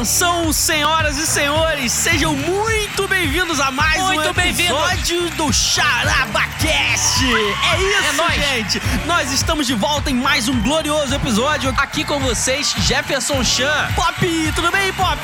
[0.00, 4.80] Atenção, senhoras e senhores, sejam muito bem-vindos a mais Muito um bem-vindos.
[4.92, 7.24] episódio do CharabaCast.
[7.24, 8.34] É isso, É nóis.
[8.34, 8.82] gente.
[9.06, 11.72] Nós estamos de volta em mais um glorioso episódio.
[11.76, 13.88] Aqui com vocês, Jefferson Chan.
[13.94, 15.18] Pop, tudo bem, Pop?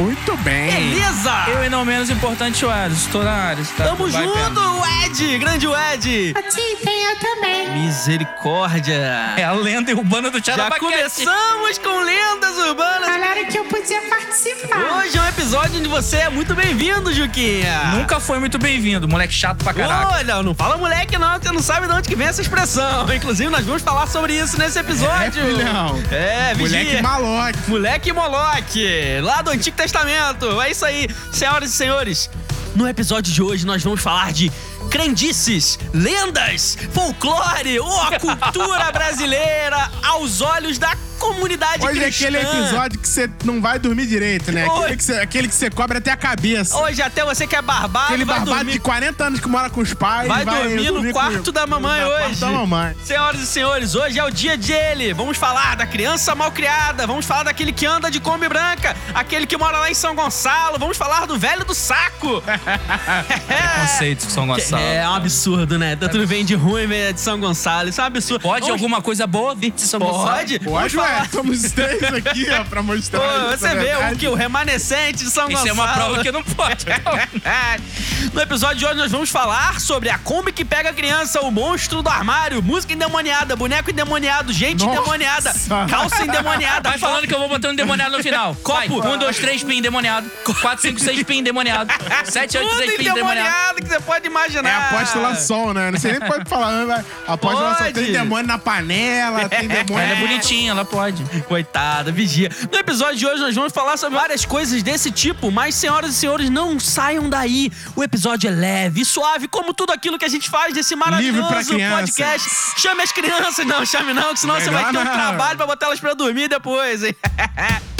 [0.00, 0.90] Muito bem.
[0.90, 1.44] Beleza?
[1.48, 2.98] Eu e não menos importante, o Ares.
[2.98, 3.64] Estou na área.
[3.76, 3.84] Tá?
[3.84, 6.34] Tamo Vai, junto, o Ed, grande Ed.
[6.50, 7.68] Sim, tem eu também.
[7.70, 9.34] Misericórdia.
[9.36, 10.80] É a lenda urbana do Já Tcharabaquete.
[11.24, 13.08] começamos com lendas urbanas.
[13.08, 14.78] Falaram que eu podia participar.
[14.98, 17.92] Hoje é um episódio onde você é muito bem-vindo, Juquinha.
[17.94, 20.14] Nunca foi muito bem-vindo, moleque chato pra caraca.
[20.14, 23.06] Olha, não fala moleque não, que você não sabe de onde que vem essa expressão.
[23.14, 25.40] Inclusive, nós vamos falar sobre isso nesse episódio.
[25.42, 26.02] É, filhão.
[26.10, 26.78] É, vigia.
[26.78, 27.58] Moleque maloque.
[27.68, 30.60] Moleque Moloque, lá do Antigo Testamento.
[30.60, 32.30] É isso aí, senhoras e senhores.
[32.74, 34.52] No episódio de hoje, nós vamos falar de
[34.90, 42.28] crendices, lendas, folclore ou a cultura brasileira aos olhos da comunidade Hoje é cristã.
[42.28, 44.66] aquele episódio que você não vai dormir direito, né?
[44.66, 46.76] Aquele que, você, aquele que você cobre até a cabeça.
[46.78, 49.68] Hoje até você que é barbado, aquele vai barbado dormir de 40 anos que mora
[49.68, 50.28] com os pais.
[50.28, 52.18] Vai dormir no quarto com- da mamãe no hoje.
[52.20, 52.96] quarto da mamãe.
[53.04, 55.12] Senhoras e senhores, hoje é o dia dele.
[55.12, 57.04] Vamos falar da criança mal criada.
[57.04, 58.96] Vamos falar daquele que anda de Kombi branca.
[59.12, 60.78] Aquele que mora lá em São Gonçalo.
[60.78, 62.40] Vamos falar do velho do saco.
[63.80, 64.77] Conceito de São Gonçalo.
[64.78, 65.96] É um absurdo, né?
[65.96, 67.88] Tanto vem de ruim, vem de São Gonçalo.
[67.88, 68.42] Isso é um absurdo.
[68.42, 70.28] Pode Vamos- alguma coisa boa vir de São Gonçalo?
[70.38, 70.58] Pode?
[70.60, 71.28] Pode, ué.
[71.32, 73.20] Somos três aqui, ó, pra mostrar.
[73.20, 74.28] Pô, você vê o que?
[74.28, 75.68] O remanescente de São Isso Gonçalo.
[75.68, 76.84] é uma prova que não pode.
[78.32, 81.50] no episódio de hoje nós vamos falar sobre a Kombi que pega a criança, o
[81.50, 84.98] monstro do armário, música endemoniada, boneco endemoniado, gente Nossa.
[85.00, 85.54] endemoniada,
[85.88, 86.90] calça endemoniada.
[86.90, 88.54] Vai falando que eu vou botando endemoniado no final.
[88.64, 88.88] Vai.
[88.88, 89.08] Copo.
[89.08, 90.30] Um, dois, três, pin endemoniado.
[90.60, 91.92] Quatro, cinco, seis, pin endemoniado.
[92.24, 93.40] Sete, oito, Tudo três, pin endemoniado.
[93.40, 94.67] endemoniado que você pode imaginar.
[94.68, 95.90] É apóstola Sol, né?
[95.90, 97.04] Não sei nem pode falar, né?
[97.26, 99.98] Apóstola Sol tem demônio na panela, tem demônio.
[100.08, 101.24] Ela é bonitinha, ela pode.
[101.42, 102.50] Coitada, vigia.
[102.70, 106.14] No episódio de hoje nós vamos falar sobre várias coisas desse tipo, mas senhoras e
[106.14, 107.70] senhores, não saiam daí.
[107.96, 111.74] O episódio é leve e suave, como tudo aquilo que a gente faz nesse maravilhoso
[111.90, 112.48] podcast.
[112.76, 115.12] Chame as crianças, não chame não, que senão você vai ter um não.
[115.12, 117.14] trabalho pra botar elas pra dormir depois, hein?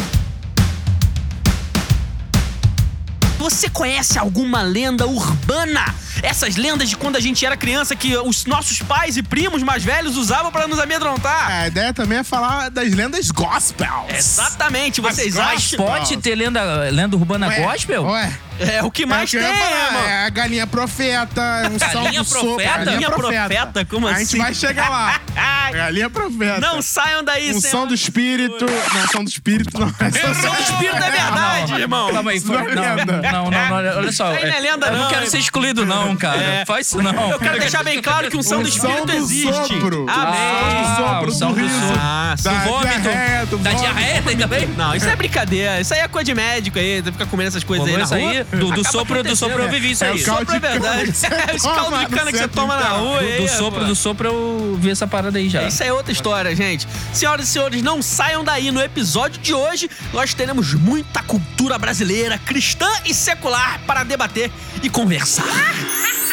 [3.38, 5.94] Você conhece alguma lenda urbana?
[6.22, 9.84] Essas lendas de quando a gente era criança que os nossos pais e primos mais
[9.84, 11.49] velhos usavam pra nos amedrontar.
[11.49, 13.88] A ideia também é falar das lendas gospels.
[14.09, 15.78] Exatamente, vocês acham?
[15.78, 18.04] Pode ter lenda, lenda urbana Ué, gospel?
[18.06, 18.32] Ué.
[18.61, 20.03] É o que mais é, o tem, que ia falar, irmão.
[20.09, 21.43] é a galinha profeta,
[21.73, 22.85] um Galinha profeta?
[22.85, 23.85] Galinha profeta?
[23.85, 24.25] Como A assim?
[24.25, 25.21] gente vai chegar lá.
[25.73, 26.61] Galinha profeta.
[26.61, 27.71] não saiam daí, Um senhor.
[27.71, 28.65] som do espírito.
[28.67, 29.89] Não, som do espírito não.
[29.89, 32.13] É O som do espírito é verdade, irmão.
[32.13, 34.33] Calma aí, não é não, não, não, não, olha só.
[34.35, 36.41] Isso aí não é lenda, eu não, não quero é- ser excluído, não, cara.
[36.43, 36.65] É.
[36.65, 37.31] Faz isso não.
[37.31, 39.53] Eu quero deixar bem claro que um som O do som espírito do existe.
[39.53, 40.07] sopro.
[40.09, 40.39] Amém.
[40.39, 41.79] Ah, sopro o som do do riso.
[41.81, 42.01] sopro.
[42.01, 42.45] Ah, sim.
[42.45, 43.47] Da Do vômito.
[43.51, 44.67] do Da diarreia também?
[44.77, 45.81] Não, isso é brincadeira.
[45.81, 47.03] Isso aí é coisa de médico aí.
[47.03, 48.47] Você fica comendo essas coisas aí na rua.
[48.51, 50.21] Do, do sopro, do sopro eu vivi isso É aí.
[50.23, 51.11] o caldo Sopro é de verdade.
[51.11, 53.05] Os toma caldos de cana que você toma na então.
[53.05, 53.21] rua.
[53.23, 53.87] Do, do sopro, pô.
[53.87, 55.63] do sopro eu vi essa parada aí já.
[55.65, 56.87] Isso é outra história, gente.
[57.13, 58.71] Senhoras e senhores, não saiam daí.
[58.71, 64.51] No episódio de hoje, nós teremos muita cultura brasileira, cristã e secular para debater
[64.83, 65.45] e conversar.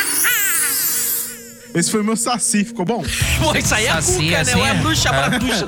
[1.75, 3.03] Esse foi o meu saci, ficou bom?
[3.41, 4.39] Pô, isso aí é Assim, cuca, né?
[4.41, 4.73] assim Ou é é?
[4.75, 5.11] bruxa É.
[5.11, 5.67] baratuxa.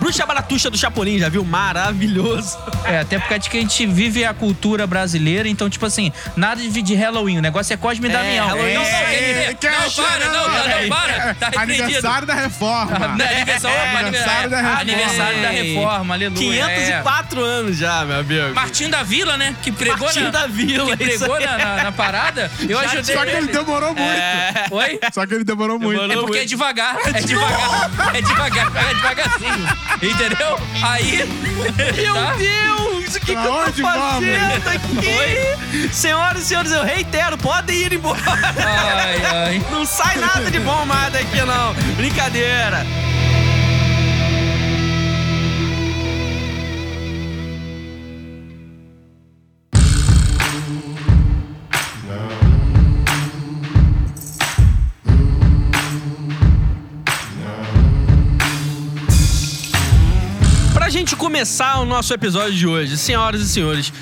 [0.00, 1.44] Bruxa baratuxa do Chapolin, já viu?
[1.44, 2.58] Maravilhoso.
[2.84, 6.60] É, até porque acho que a gente vive a cultura brasileira, então, tipo assim, nada
[6.60, 7.38] de, de Halloween.
[7.38, 8.48] O negócio é Cosme e Damião.
[8.48, 11.34] Halloween não, não não, não, para, não, não, não, para.
[11.34, 11.50] Tá.
[11.60, 12.98] Aniversário da reforma.
[13.08, 14.80] Não, aniversário, É, opa, aniversário da é, reforma.
[14.80, 16.66] Aniversário da reforma, aleluia.
[16.66, 18.34] 504 anos já, meu amigo.
[18.46, 18.52] É.
[18.52, 19.54] Martinho da Vila, né?
[19.62, 22.50] Que pregou Martinho na, da Vila, Que pregou na, na- na parada.
[22.68, 24.00] Eu Já ajudei Só que ele demorou muito.
[24.10, 24.66] É.
[24.70, 25.00] Oi?
[25.12, 26.00] Só que ele demorou muito.
[26.00, 26.22] Demorou.
[26.22, 29.68] É porque é devagar, é devagar, é devagar, é devagarzinho.
[30.02, 30.58] Entendeu?
[30.82, 31.24] Aí.
[31.96, 32.34] Meu tá?
[32.34, 33.16] Deus!
[33.16, 33.80] O que, que eu tô vamos?
[33.80, 35.92] fazendo aqui?
[35.92, 38.20] Senhoras e senhores, eu reitero, podem ir embora.
[38.26, 39.66] Ai, ai.
[39.70, 41.74] Não sai nada de bom mais daqui, não.
[41.96, 42.84] Brincadeira.
[61.34, 63.92] Começar o nosso episódio de hoje, senhoras e senhores,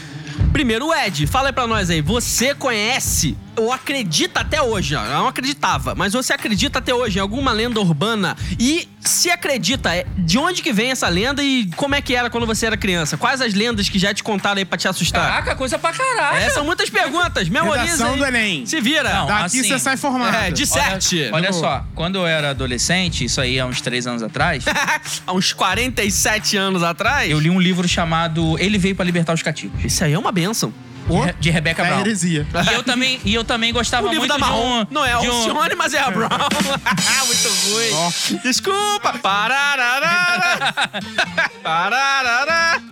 [0.53, 5.29] primeiro, Ed, fala aí pra nós aí, você conhece ou acredita até hoje, ó, não
[5.29, 10.39] acreditava, mas você acredita até hoje em alguma lenda urbana e se acredita, é, de
[10.39, 13.17] onde que vem essa lenda e como é que era quando você era criança?
[13.17, 15.29] Quais as lendas que já te contaram aí pra te assustar?
[15.29, 16.39] Caraca, coisa pra caralho.
[16.39, 18.19] É, são muitas perguntas, memoriza Redação aí.
[18.19, 18.65] do Enem.
[18.67, 19.13] Se vira.
[19.13, 20.35] Não, Daqui assim, você sai formado.
[20.37, 21.29] É, de sete.
[21.33, 24.65] Olha só, quando eu era adolescente, isso aí há uns três anos atrás,
[25.27, 27.31] Há uns 47 anos atrás.
[27.31, 30.33] eu li um livro chamado Ele Veio pra Libertar os Cativos, Isso aí é uma
[30.33, 30.73] benção.
[31.09, 32.01] De, Re- de Rebecca É Brown.
[32.01, 32.47] heresia.
[32.71, 34.83] E eu também, e eu também gostava O livro muito da de Marrom.
[34.83, 34.87] um...
[34.91, 36.29] Não é de um- Alcione, mas é a Brown.
[37.27, 37.93] Muito ruim.
[37.95, 38.39] Ó.
[38.43, 39.19] Desculpa.
[39.19, 40.75] Parararara.
[41.63, 42.83] Pararara.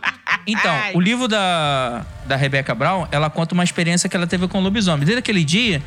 [0.46, 0.92] Então, Ai.
[0.94, 5.04] o livro da, da Rebecca Brown, ela conta uma experiência que ela teve com lobisomem.
[5.04, 5.82] Desde aquele dia,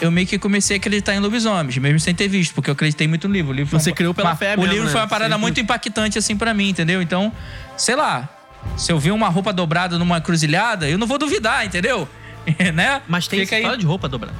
[0.00, 3.08] eu meio que comecei a acreditar em lobisomens, mesmo sem ter visto, porque eu acreditei
[3.08, 3.50] muito no livro.
[3.52, 4.90] O livro Você uma- criou pela uma- fé O livro né?
[4.92, 5.40] foi uma parada Sim.
[5.40, 7.00] muito impactante, assim, pra mim, entendeu?
[7.02, 7.32] Então,
[7.76, 8.28] sei lá,
[8.76, 12.08] se eu ver uma roupa dobrada numa cruzilhada, eu não vou duvidar, entendeu?
[12.74, 13.02] né?
[13.08, 13.62] Mas tem Fica aí.
[13.62, 14.34] história de roupa dobrada.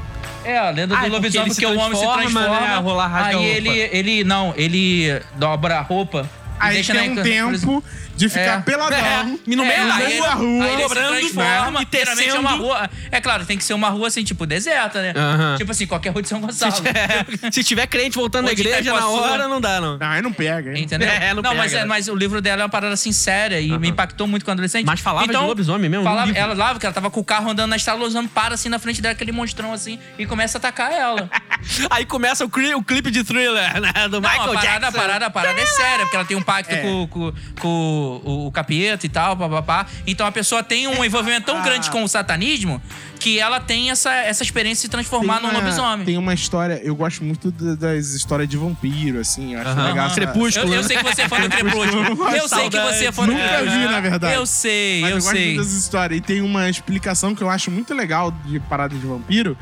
[0.45, 2.77] É, a lenda Ah, do é lobisomem, porque o homem se transforma, né?
[2.77, 3.49] Rolar, aí a roupa.
[3.51, 6.23] ele, ele, não, ele dobra a roupa.
[6.23, 7.83] e Aí deixa tem na um tempo
[8.17, 8.61] de ficar É.
[8.63, 8.99] peladão.
[8.99, 11.87] É, e no meio É, da aí rua, rua, aí ele se dobrando, transforma, né?
[12.27, 12.91] é uma rua.
[13.11, 15.13] É claro, tem que ser uma rua assim, tipo, deserta, né?
[15.17, 15.57] Aham.
[15.59, 16.75] Tipo assim, qualquer rua de São Gonçalo.
[16.87, 19.99] É, se tiver crente voltando da igreja na hora, não dá, não.
[19.99, 20.85] Não, aí não pega, hein?
[20.85, 21.09] Entendeu?
[21.09, 21.85] É, não mas, pega, é- né?
[21.87, 24.87] mas o livro dela é uma parada assim séria e me impactou muito quando adolescente.
[24.87, 27.51] Mas falava então, de lobisomem mesmo, Falava, ela falava que ela tava com o carro
[27.51, 30.57] andando na estrada, o lobisomem para assim na frente dela, aquele monstrão assim, e começa
[30.57, 31.29] a atacar ela.
[31.91, 33.93] Aí começa o, cli- o clipe de thriller, né?
[34.09, 34.87] Do Não, Michael a parada, Jackson.
[34.87, 36.79] a parada, a parada é séria, porque ela tem um pacto É.
[36.83, 39.87] com, com, com o, o capeta e tal, papapá.
[40.07, 41.61] Então a pessoa tem um envolvimento tão Ah.
[41.63, 42.81] grande com o satanismo
[43.19, 46.05] que ela tem essa, essa experiência de se transformar num lobisomem.
[46.05, 49.55] Tem uma história, eu gosto muito da- das histórias de vampiro, assim.
[49.55, 50.11] Eu acho legal.
[50.15, 50.69] Crepúsculo.
[50.75, 52.35] Eu, eu sei que você é fã do Crepúsculo.
[52.37, 54.35] Eu sei que você é fã do Nunca vi, na verdade.
[54.35, 55.47] Eu sei, Mas eu eu, gosto sei.
[55.55, 56.15] muito dessa história.
[56.15, 59.57] E tem uma explicação que eu acho muito legal de parada de vampiro,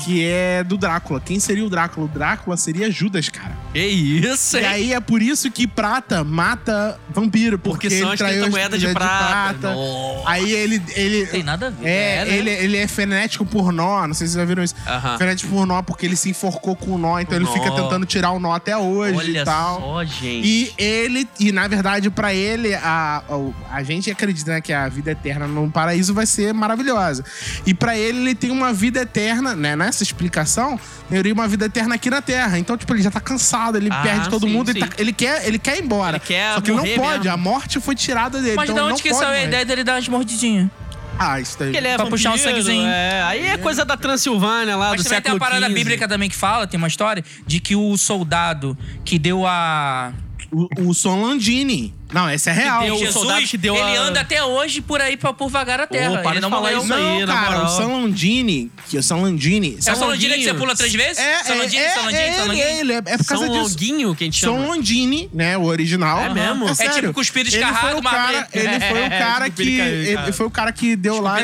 [0.00, 1.20] que é do Drácula.
[1.20, 2.06] Quem seria o Drácula?
[2.06, 3.56] O Drácula seria Judas, cara.
[3.72, 4.66] Que isso, E hein?
[4.66, 8.46] aí é por isso que prata mata vampiro, porque, Porque são ele as traiu 30
[8.46, 9.72] as moedas de prata.
[9.74, 10.30] Nossa.
[10.30, 10.82] Aí ele.
[10.94, 11.86] ele Tem nada a ver.
[11.88, 12.36] É, né?
[12.36, 14.74] ele, ele é frenético por nó, não sei se vocês já viram isso.
[14.86, 15.16] Aham.
[15.16, 17.82] Frenético por nó porque ele se enforcou com o nó, então O ele fica nó.
[17.82, 19.80] tentando tirar o nó até hoje Olha e tal.
[19.80, 20.46] só, gente.
[20.46, 24.88] E ele, e na verdade, pra ele, a, a, a gente acredita né, que a
[24.88, 27.24] vida eterna no paraíso vai ser maravilhosa.
[27.64, 29.76] E pra ele, ele tem uma vida eterna, né?
[29.92, 30.80] Nessa explicação,
[31.10, 32.58] ele tem uma vida eterna aqui na Terra.
[32.58, 34.86] Então, tipo, ele já tá cansado, ele Ah, perde todo sim, mundo, ele, sim.
[34.86, 36.16] tá- ele quer, ele quer ir embora.
[36.16, 37.30] Ele quer Só que ele não pode, mesmo.
[37.32, 38.56] a morte foi tirada dele.
[38.56, 40.70] Mas então de ele onde não que saiu a ideia dele dar umas mordidinhas?
[41.18, 41.68] Ah, isso daí.
[41.68, 42.88] Porque ele é Pra puxar um vampiro, sanguezinho.
[42.88, 45.74] É, aí é coisa da Transilvânia lá, Mas do também tem século a parada XV.
[45.74, 50.10] bíblica também que fala, tem uma história, de que o soldado que deu a.
[50.50, 51.94] O, o Son Landini.
[52.12, 52.82] Não, esse é real.
[52.84, 55.48] deu- O Jesus, soldado que deu ele a- anda até hoje por aí pra, por
[55.48, 56.18] vagar a terra.
[56.18, 56.84] para ele de não falar morreu.
[56.84, 57.20] isso aí.
[57.26, 57.64] Não, cara, moral.
[57.64, 59.78] o San Landini, que o San Landini...
[59.86, 61.18] É o São Landini que você pula três vezes?
[61.18, 62.80] É, São Landini, é, São Landini, é, São ele, Landini.
[62.80, 63.70] ele, é, é por causa São disso.
[63.70, 64.68] Longuinho que a gente São chama.
[64.68, 65.56] Landini, né?
[65.56, 66.20] O original.
[66.20, 66.68] É mesmo?
[66.68, 66.94] É, É sério.
[66.94, 70.32] tipo cuspido Ele foi escarrado, o mas- cara, ele foi o É, cara que ele
[70.32, 71.38] foi o cara que deu lá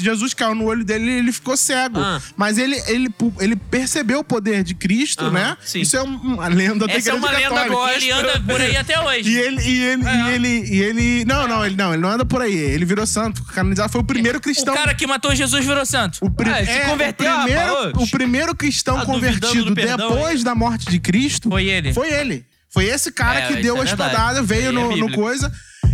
[0.00, 2.00] Jesus caiu no olho dele e ele ficou cego.
[2.00, 2.20] Ah.
[2.36, 3.08] Mas ele, ele
[3.40, 5.56] ele percebeu o poder de Cristo, né?
[5.64, 5.80] sim.
[5.80, 7.94] Isso é uma lenda da Essa é igreja uma lenda agora.
[7.96, 9.30] Ele anda por aí até hoje.
[9.30, 10.14] E ele, e ele, É.
[10.14, 11.24] e ele, e ele.
[11.24, 12.54] Não, não, ele não, ele não anda por aí.
[12.54, 13.90] Ele virou santo, canonizado.
[13.90, 14.72] Foi o primeiro cristão.
[14.74, 16.18] O cara que matou Jesus virou santo.
[16.20, 20.10] O, pri- Ah, se é, converteu, o primeiro, o primeiro cristão Tá convertido do perdão,
[20.14, 21.92] depois da morte de Cristo Foi ele.
[21.92, 22.44] Foi ele.
[22.70, 24.10] Foi esse cara É, que deu é a verdade.
[24.12, 25.52] espadada, veio é no, no coisa.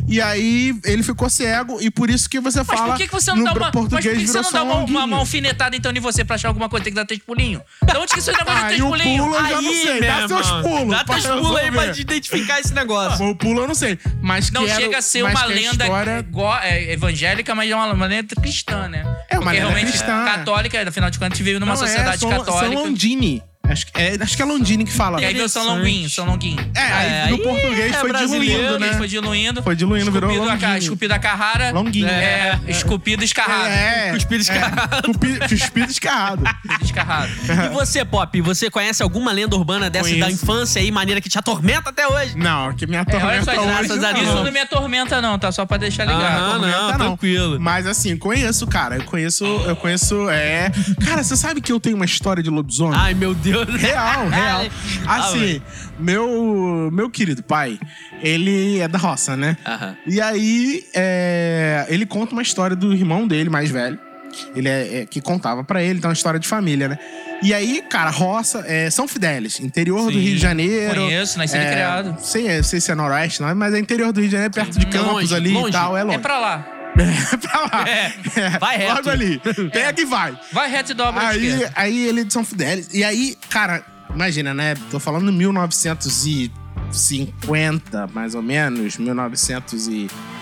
[0.08, 1.78] E aí ele ficou cego.
[1.80, 2.92] E por isso que você Mas fala.
[2.92, 3.60] por que, que você não no dá uma.
[3.60, 6.24] Mas por português que, que você não dá uma, uma, uma alfinetada então em você
[6.24, 6.84] pra achar alguma coisa?
[6.84, 7.62] Tem que dar três pulinhos.
[7.84, 9.20] Da onde que esse negócio de três pulinhos?
[9.26, 10.00] pulo eu já não Aí, sei.
[10.00, 10.90] Dá seus pulos.
[10.96, 13.26] Dá teus pra pulos aí pra identificar esse negócio.
[13.28, 13.98] O pulo eu não sei.
[14.22, 16.18] Mas Não quero- chega a ser mas uma lenda História...
[16.20, 19.00] igual- é, evangélica, mas é uma, uma lenda cristã, né?
[19.28, 20.24] É uma Porque lenda realmente cristã.
[20.24, 22.64] católica, afinal de contas, a gente vive numa Não, sociedade é, São, católica.
[22.66, 23.42] São Londini.
[23.70, 25.20] Acho, que- é, acho que é Londini que fala.
[25.20, 26.58] E aí veio São Longuinho, São Longuinho.
[26.74, 28.92] É, aí É, no aí português é foi diluindo, né?
[28.94, 29.62] Foi diluindo.
[29.62, 30.82] Foi diluindo, virou esculpido a, ca- Longuinho.
[30.82, 31.70] esculpido a Carrara.
[31.72, 32.06] Longuinho.
[32.08, 33.66] É, esculpido escarrado.
[33.68, 35.02] É, Cuspido é, escarrado.
[35.08, 36.42] cuspi- Cuspido escarrado.
[36.82, 37.30] Escarrado.
[37.66, 40.30] E você, Pop, você conhece alguma lenda urbana dessa da Conheço.
[40.44, 42.36] infância aí, maneira que te atormenta até hoje?
[42.36, 44.22] Não, que minha É, olha só, hoje graças a não.
[44.22, 45.52] isso não me atormenta, não, tá?
[45.52, 46.22] Só pra deixar ligado.
[46.22, 47.60] Aham, tormenta, não, tranquilo.
[47.60, 48.96] Mas assim, conheço, cara.
[48.96, 50.70] Eu conheço, eu conheço, é...
[51.04, 52.98] Cara, você sabe que eu tenho uma história de lobisomem?
[52.98, 53.57] Ai, meu Deus.
[53.64, 54.66] Real, real.
[55.06, 55.60] Ah, Assim,
[55.98, 57.78] meu, meu querido pai,
[58.22, 59.56] ele é da roça, né?
[59.66, 59.96] Aham.
[60.06, 63.98] E aí, é, ele conta uma história do irmão dele, mais velho.
[64.54, 66.98] Ele é, é- que contava pra ele, então é uma história de família, né?
[67.42, 71.02] E aí, cara, roça, é, São Fidélis, interior do Sim, Rio de Janeiro.
[71.02, 72.16] conheço, nascido e é, criado.
[72.20, 74.86] Sei, sei se é noroeste, não, mas é interior do Rio de Janeiro, perto de
[74.86, 75.68] É Campos longe, ali longe.
[75.68, 76.16] e tal, é longe.
[76.16, 76.66] É pra lá.
[76.98, 77.88] É pra lá.
[77.88, 78.94] É, vai reto.
[78.94, 79.40] Logo ali.
[79.72, 80.38] Pega e vai.
[80.52, 81.72] Vai reto e dobra Aí, esquerda.
[81.76, 82.88] aí ele é de São Fidélis.
[82.92, 84.74] E aí, cara, imagina, né?
[84.90, 86.52] Tô falando em 1900 e
[86.90, 88.98] 50, mais ou menos,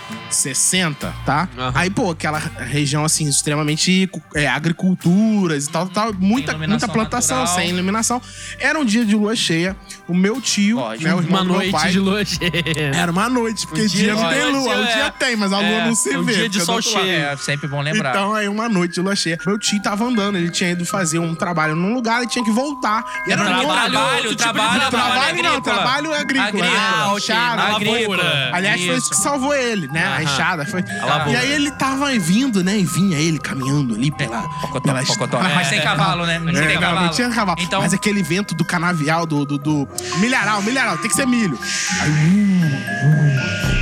[0.09, 1.47] 1960, tá?
[1.57, 1.71] Aham.
[1.75, 7.55] Aí, pô, aquela região, assim, extremamente é, agriculturas e tal, tal, muita, muita plantação, natural.
[7.59, 8.21] sem iluminação.
[8.59, 9.75] Era um dia de lua cheia.
[10.07, 12.51] O meu tio, né, o irmão Uma do meu noite pai, de lua cheia.
[12.95, 14.75] Era uma noite, porque Um dia, dia não tem lua.
[14.81, 15.09] O dia é.
[15.11, 16.33] tem, mas a lua É, não se é um vê.
[16.33, 17.07] dia de sol cheio.
[17.09, 18.11] É sempre bom lembrar.
[18.11, 19.37] Então, aí, uma noite de lua cheia.
[19.45, 22.51] Meu tio tava andando, ele tinha ido fazer um trabalho num lugar e tinha que
[22.51, 23.03] voltar.
[23.27, 23.89] E era Trabalho, longe.
[23.91, 25.61] trabalho, tipo de trabalho, Trabalho não, agrícola.
[25.61, 26.47] trabalho agrícola.
[26.47, 27.97] Agrícola, ah, ok.
[27.97, 28.49] Lavoura.
[28.53, 29.09] Aliás, foi isso Isso.
[29.11, 29.96] que salvou ele, né?
[30.03, 30.23] A Aham.
[30.23, 30.65] enxada.
[30.65, 30.83] Foi...
[31.27, 32.77] E aí ele tava vindo, né?
[32.79, 34.41] E vinha ele caminhando ali pela.
[34.41, 35.37] Pocotó, pela pocotó.
[35.37, 35.55] estrada.
[35.55, 36.39] Mas sem cavalo, né?
[36.39, 37.05] Não É, não, cavalo.
[37.07, 37.57] não tinha cavalo.
[37.61, 39.87] Então, Mas aquele vento do canavial, do, do, do
[40.17, 41.57] milharal, milharal, tem que ser milho.
[42.01, 42.57] Aí.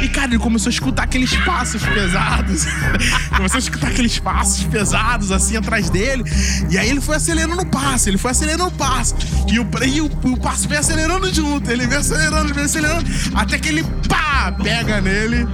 [0.03, 2.65] E, cara, ele começou a escutar aqueles passos pesados.
[3.35, 6.23] começou a escutar aqueles passos pesados, assim, atrás dele.
[6.69, 9.15] E aí ele foi acelerando o passo, ele foi acelerando o passo.
[9.51, 11.69] E o, e o, o passo veio acelerando junto.
[11.71, 13.05] Ele veio acelerando, veio acelerando.
[13.33, 15.47] Até que ele, pá, pega nele.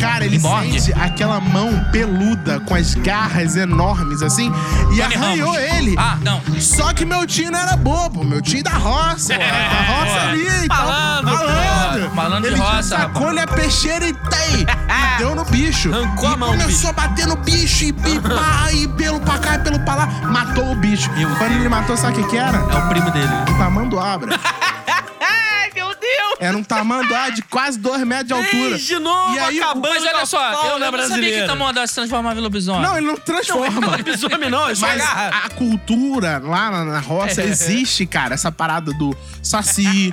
[0.00, 0.80] Cara, ele morde.
[0.80, 4.52] sente aquela mão peluda com as garras enormes, assim,
[4.92, 5.72] e Tony arranhou Ramos.
[5.72, 5.94] ele.
[5.98, 6.40] Ah, não.
[6.60, 10.76] Só que meu tio não era bobo, meu tio da roça, da roça ali, então,
[10.76, 12.14] Malandro, malandro.
[12.14, 15.92] malandro de Ele roça, sacou-lhe a peixeira e tem, e deu no bicho.
[15.94, 19.38] Arrancou e a mão, começou a bater no bicho, e, e pá, e pelo pra
[19.38, 21.10] cá, e pelo pra lá, matou o bicho.
[21.38, 22.58] Quando ele matou, sabe o que que era?
[22.58, 23.28] É o primo dele.
[23.48, 24.38] Um tamanduabra.
[26.44, 28.78] Era um tamanduá de quase dois metros de altura.
[28.78, 31.46] De novo, E aí, acabando Mas olha a só, eu, não sabia que brasileira.
[31.46, 32.82] Tamanduá se transformava em lobisomem.
[32.82, 33.96] Não, ele não Não, é transforma.
[33.96, 35.28] lobisomem não, é só Mas garra.
[35.44, 37.46] a cultura lá na, na roça É.
[37.46, 40.10] existe, cara, essa parada do saci,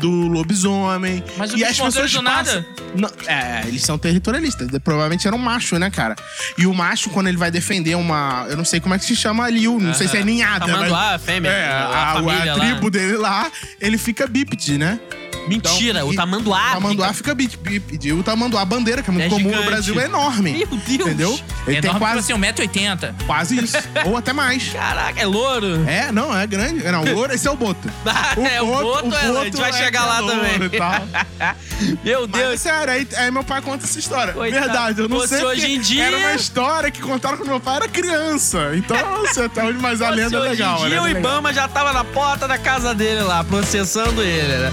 [0.00, 1.22] do lobisomem.
[1.36, 2.66] Mas o e as pessoas do passam- nada?
[2.96, 4.68] Não, é, eles são territorialistas.
[4.82, 6.14] Provavelmente era um macho, né, cara?
[6.56, 8.46] E o macho, quando ele vai defender uma.
[8.48, 10.66] Eu não sei como é que se chama ali, o- não sei se é ninhada.
[10.66, 12.54] Tamanduá, mas- fêmea, É, a a, a, lá.
[12.58, 13.50] tribo dele lá,
[13.80, 14.98] ele fica bípede, né?
[15.46, 16.70] Mentira, Então, o tamanduá.
[16.70, 17.58] O tamanduá fica- fica bípede.
[17.80, 18.12] bípede.
[18.12, 19.66] O tamanduá, a bandeira, que é muito É comum no gigante.
[19.70, 20.52] Brasil, é enorme.
[20.52, 21.00] Meu Deus.
[21.00, 21.40] Entendeu?
[21.66, 23.14] Ele é tem enorme, quase, tipo assim, 1,80m.
[23.26, 23.76] quase isso.
[24.06, 24.68] Ou até mais.
[24.72, 25.84] Caraca, é louro.
[25.88, 26.82] É, não, é grande.
[26.84, 27.88] Não, o ouro, esse é o boto.
[28.50, 30.70] é, o boto, é, a gente vai é chegar é lá louro também.
[32.04, 32.60] Meu Mas, Deus.
[32.60, 34.32] sério, aí, aí meu pai conta essa história.
[34.32, 34.64] Coitado.
[34.64, 37.60] Verdade, eu não Fosse sei hoje em dia- Era uma história que contaram quando meu
[37.60, 38.72] pai era criança.
[38.74, 40.78] Então, você até hoje, mas a lenda é hoje legal.
[40.80, 41.10] em a dia o é.
[41.10, 44.72] Ibama já tava na porta da casa dele lá, processando ele, né?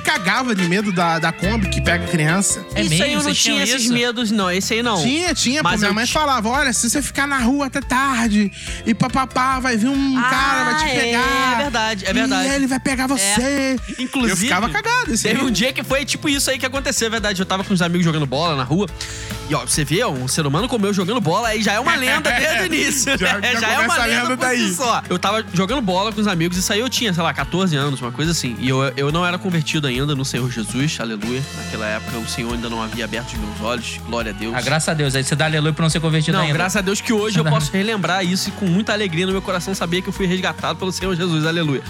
[0.00, 2.64] Cagava de medo da, da Kombi que pega criança.
[2.74, 3.04] É Isso mesmo?
[3.04, 3.92] aí eu não tinha esses isso?
[3.92, 4.50] medos, não.
[4.50, 5.02] Esse aí não.
[5.02, 5.68] Tinha, tinha, pô.
[5.68, 8.50] Mas Minha eu mãe ti- falava: olha, se você ficar na rua até tarde
[8.84, 11.52] e papapá, vai vir um cara, vai te Ah, é, pegar.
[11.52, 12.48] é verdade, é verdade.
[12.48, 13.76] E ele vai pegar você.
[13.98, 15.12] Inclusive, Eu ficava cagado.
[15.12, 15.46] Esse Teve aí.
[15.46, 17.40] um dia que foi tipo isso aí que aconteceu, é verdade.
[17.40, 18.86] Eu tava com os amigos jogando bola na rua.
[19.48, 21.78] E ó, você vê, ó, um ser humano como eu jogando bola, aí já é
[21.80, 23.16] uma lenda desde o início.
[23.18, 24.74] Já- já é uma começa a lenda, lenda por si daí.
[24.74, 25.02] só.
[25.08, 28.00] Eu tava jogando bola com os amigos, isso aí eu tinha, sei lá, 14 anos,
[28.00, 28.56] uma coisa assim.
[28.58, 31.42] E eu, eu não era convertido ainda no Senhor Jesus, aleluia.
[31.56, 34.54] Naquela época o Senhor ainda não havia aberto os meus olhos, glória a Deus.
[34.54, 35.14] Ah, graças a Deus.
[35.14, 36.54] Aí você dá aleluia pra não ser convertido Não, ainda.
[36.54, 37.50] graças a Deus que hoje eu Não.
[37.50, 40.78] posso relembrar isso e com muita alegria no meu coração saber que eu fui resgatado
[40.78, 41.82] pelo Senhor Jesus, aleluia.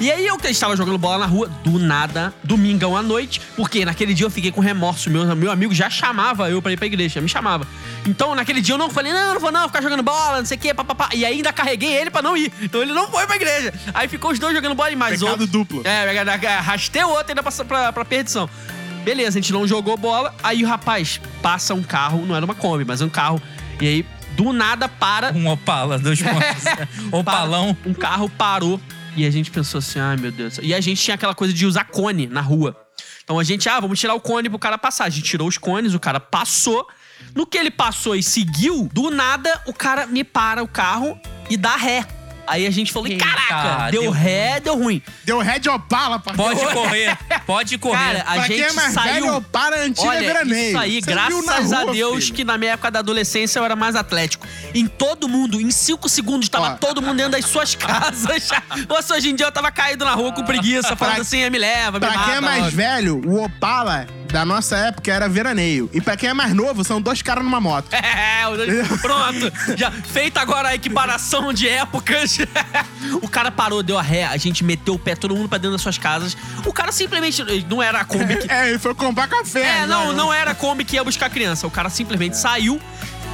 [0.00, 3.84] E aí eu que estava jogando bola na rua, do nada, domingão à noite, porque
[3.84, 6.86] naquele dia eu fiquei com remorso, meu, meu amigo já chamava eu pra ir pra
[6.86, 7.66] igreja, me chamava.
[8.06, 10.56] Então naquele dia eu não falei, não, não vou não, ficar jogando bola, não sei
[10.56, 11.08] o que, papapá.
[11.14, 12.52] E ainda carreguei ele pra não ir.
[12.60, 13.72] Então ele não foi pra igreja.
[13.94, 15.46] Aí ficou os dois jogando bola e mais Pecado outro.
[15.46, 15.82] duplo.
[15.84, 16.04] É,
[16.58, 18.48] arrastei o outro ainda pra, pra, pra perdição.
[19.04, 20.34] Beleza, a gente não jogou bola.
[20.42, 23.40] Aí o rapaz passa um carro, não era uma Kombi, mas um carro.
[23.80, 25.32] E aí, do nada, para.
[25.32, 27.12] Um Opala, dois pontos.
[27.12, 27.76] Opalão.
[27.84, 28.80] Um carro parou.
[29.16, 30.58] E a gente pensou assim, ai meu Deus.
[30.62, 32.76] E a gente tinha aquela coisa de usar cone na rua.
[33.22, 35.04] Então a gente, ah, vamos tirar o cone pro cara passar.
[35.04, 36.86] A gente tirou os cones, o cara passou.
[37.34, 41.56] No que ele passou e seguiu, do nada o cara me para o carro e
[41.56, 42.06] dá ré.
[42.46, 45.02] Aí a gente falou, Eita, caraca, deu, deu ré, deu ruim.
[45.24, 47.16] Deu Red Opala pra Pode correr.
[47.46, 47.98] Pode correr.
[47.98, 49.12] Cara, a Pra gente quem é mais saiu.
[49.14, 50.68] velho, Opala antiga é Olha, veraneio.
[50.68, 52.34] isso aí, Você graças a rua, Deus filho.
[52.36, 54.46] que na minha época da adolescência eu era mais atlético.
[54.74, 56.76] Em todo mundo, em cinco segundos, tava Ó.
[56.76, 58.48] todo mundo dentro das suas casas.
[58.88, 61.58] Nossa, hoje em dia eu tava caído na rua com preguiça, falando Pra- assim, me
[61.58, 62.24] leva, me Pra mata.
[62.26, 65.88] quem é mais logo." velho, o Opala da nossa época era veraneio.
[65.94, 67.86] E pra quem é mais novo, são dois caras numa moto.
[67.94, 69.52] É, pronto.
[69.76, 72.33] Já feita agora a equiparação de épocas.
[73.22, 75.72] o cara parou, deu a ré, a gente meteu o pé todo mundo pra dentro
[75.72, 76.36] das suas casas.
[76.66, 79.80] O cara simplesmente não era a Kombi que É, ele foi comprar café.
[79.82, 80.14] É, não, né?
[80.14, 81.66] não era a Kombi que ia buscar a criança.
[81.66, 82.80] O cara simplesmente saiu,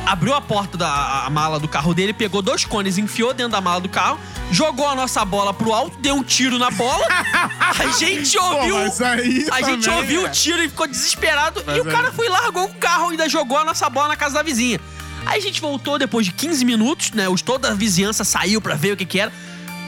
[0.06, 3.60] abriu a porta da a mala do carro dele, pegou dois cones, enfiou dentro da
[3.60, 4.18] mala do carro,
[4.50, 7.06] jogou a nossa bola pro alto, deu um tiro na bola.
[7.78, 8.78] a gente Pô, ouviu.
[8.78, 10.28] mas aí a gente ouviu é.
[10.28, 11.62] o tiro e ficou desesperado.
[11.66, 13.88] Mas e o aí- cara foi e largou o carro e ainda jogou a nossa
[13.90, 14.80] bola na casa da vizinha.
[15.30, 17.28] Aí a gente voltou depois de 15 minutos, né?
[17.28, 19.32] Os, toda a vizinhança saiu pra ver o que que era.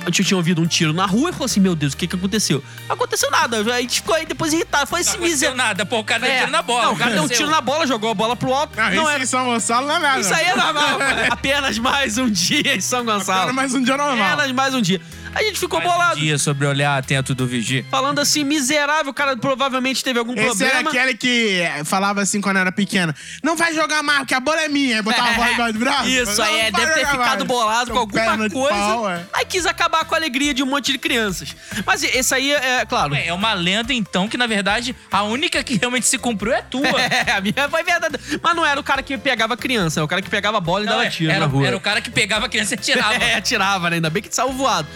[0.03, 2.07] A gente tinha ouvido um tiro na rua e falou assim: Meu Deus, o que
[2.09, 2.63] que aconteceu?
[2.89, 3.59] Não aconteceu nada.
[3.59, 4.87] A gente ficou aí depois irritado.
[4.87, 5.57] Foi esse Não aconteceu miserável.
[5.65, 5.87] nada.
[5.87, 6.83] Pô, o cara deu tiro na bola.
[6.85, 8.77] Não, o cara deu um tiro na bola, jogou a bola pro alto.
[8.77, 9.23] Não, Não, isso era.
[9.23, 10.21] em São Gonçalo não é nada.
[10.21, 10.99] Isso aí é normal.
[11.31, 13.43] Apenas mais um dia em São Gonçalo.
[13.45, 14.33] Era mais um dia normal.
[14.33, 15.01] Apenas mais um dia.
[15.35, 16.21] A gente ficou Mais um bolado.
[16.21, 17.85] dia sobre olhar atento do Vigi.
[17.91, 20.91] Falando assim, miserável, o cara provavelmente teve algum Esse era problema.
[20.91, 24.69] aquele que falava assim quando era pequeno: Não vai jogar mais, porque a bola é
[24.69, 24.97] minha.
[24.97, 26.09] Aí botava a bola embaixo do braço.
[26.09, 27.45] Isso Não aí, é, deve ter ficado mais.
[27.45, 28.69] bolado com alguma coisa.
[28.69, 29.23] pau, é.
[29.33, 31.57] Aí quis acabar com a alegria de um monte de crianças.
[31.87, 33.15] Mas esse aí, é claro.
[33.15, 36.63] É uma lenda, então, que na verdade a única que realmente se cumpriu é a
[36.63, 36.83] tua.
[37.27, 38.17] É, a minha foi verdade.
[38.43, 40.83] Mas não era o cara que pegava criança, era o cara que pegava a bola
[40.85, 41.67] e Não, dava é, tiro era, na rua.
[41.67, 43.15] era o cara que pegava a criança e atirava.
[43.15, 43.97] É, atirava, né?
[43.97, 44.89] Ainda bem que saiu voado.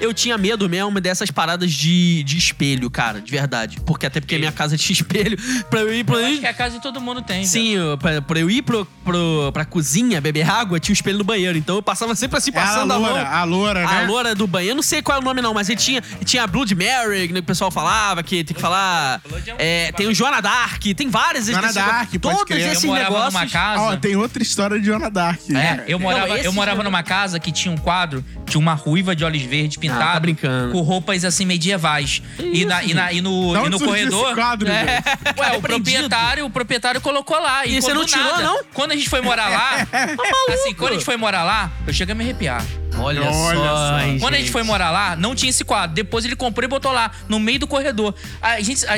[0.00, 3.78] Eu tinha medo mesmo dessas paradas de, de espelho, cara, de verdade.
[3.84, 5.38] Porque até porque a minha casa tinha espelho.
[5.70, 7.44] Pra eu ir pra Eu acho que a casa de todo mundo tem.
[7.44, 11.18] Sim, eu- pra, pra eu ir pro, pro, pra cozinha beber água, tinha um espelho
[11.18, 11.56] no banheiro.
[11.58, 13.08] Então eu passava sempre assim, Era a passando a, mão.
[13.10, 13.86] loura, a loura, né?
[13.86, 16.02] A loura do banheiro, eu não sei qual é o nome não, mas ele tinha,
[16.24, 19.20] tinha a Blood Mary, que o pessoal falava, que tem que falar.
[19.58, 22.60] É É, tem o Joana Dark, tem várias Joana esses- Dark, pode Todos crer.
[22.60, 23.34] Eu esses Eu morava negócios.
[23.34, 23.82] numa casa.
[23.82, 25.40] Ó, tem outra história de Joana Dark.
[25.50, 29.14] É, eu morava, Não, eu morava numa casa que tinha um quadro, tinha uma ruiva
[29.16, 30.12] de olhos verdes pintada.
[30.12, 30.72] tá brincando.
[30.72, 32.22] Com roupas assim medievais.
[32.38, 34.26] E, na, e, na, e no, e no corredor.
[34.26, 35.02] Esse quadro, É.
[35.38, 35.60] Ué, o Repreendido.
[35.60, 37.66] proprietário, o proprietário colocou lá.
[37.66, 38.64] E você quando não tirou, nada, não?
[38.72, 39.86] Quando a gente foi morar lá,
[40.52, 42.64] assim, quando a gente foi morar lá, eu cheguei a me arrepiar.
[42.96, 43.88] Olha, Olha só.
[43.88, 44.18] só.
[44.20, 45.94] Quando a gente foi morar lá, não tinha esse quadro.
[45.96, 48.14] Depois ele comprou e botou lá, no meio do corredor.
[48.40, 48.92] A gente, a,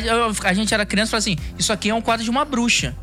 [0.48, 2.94] a gente era criança e falou assim: Isso aqui é um quadro de uma bruxa.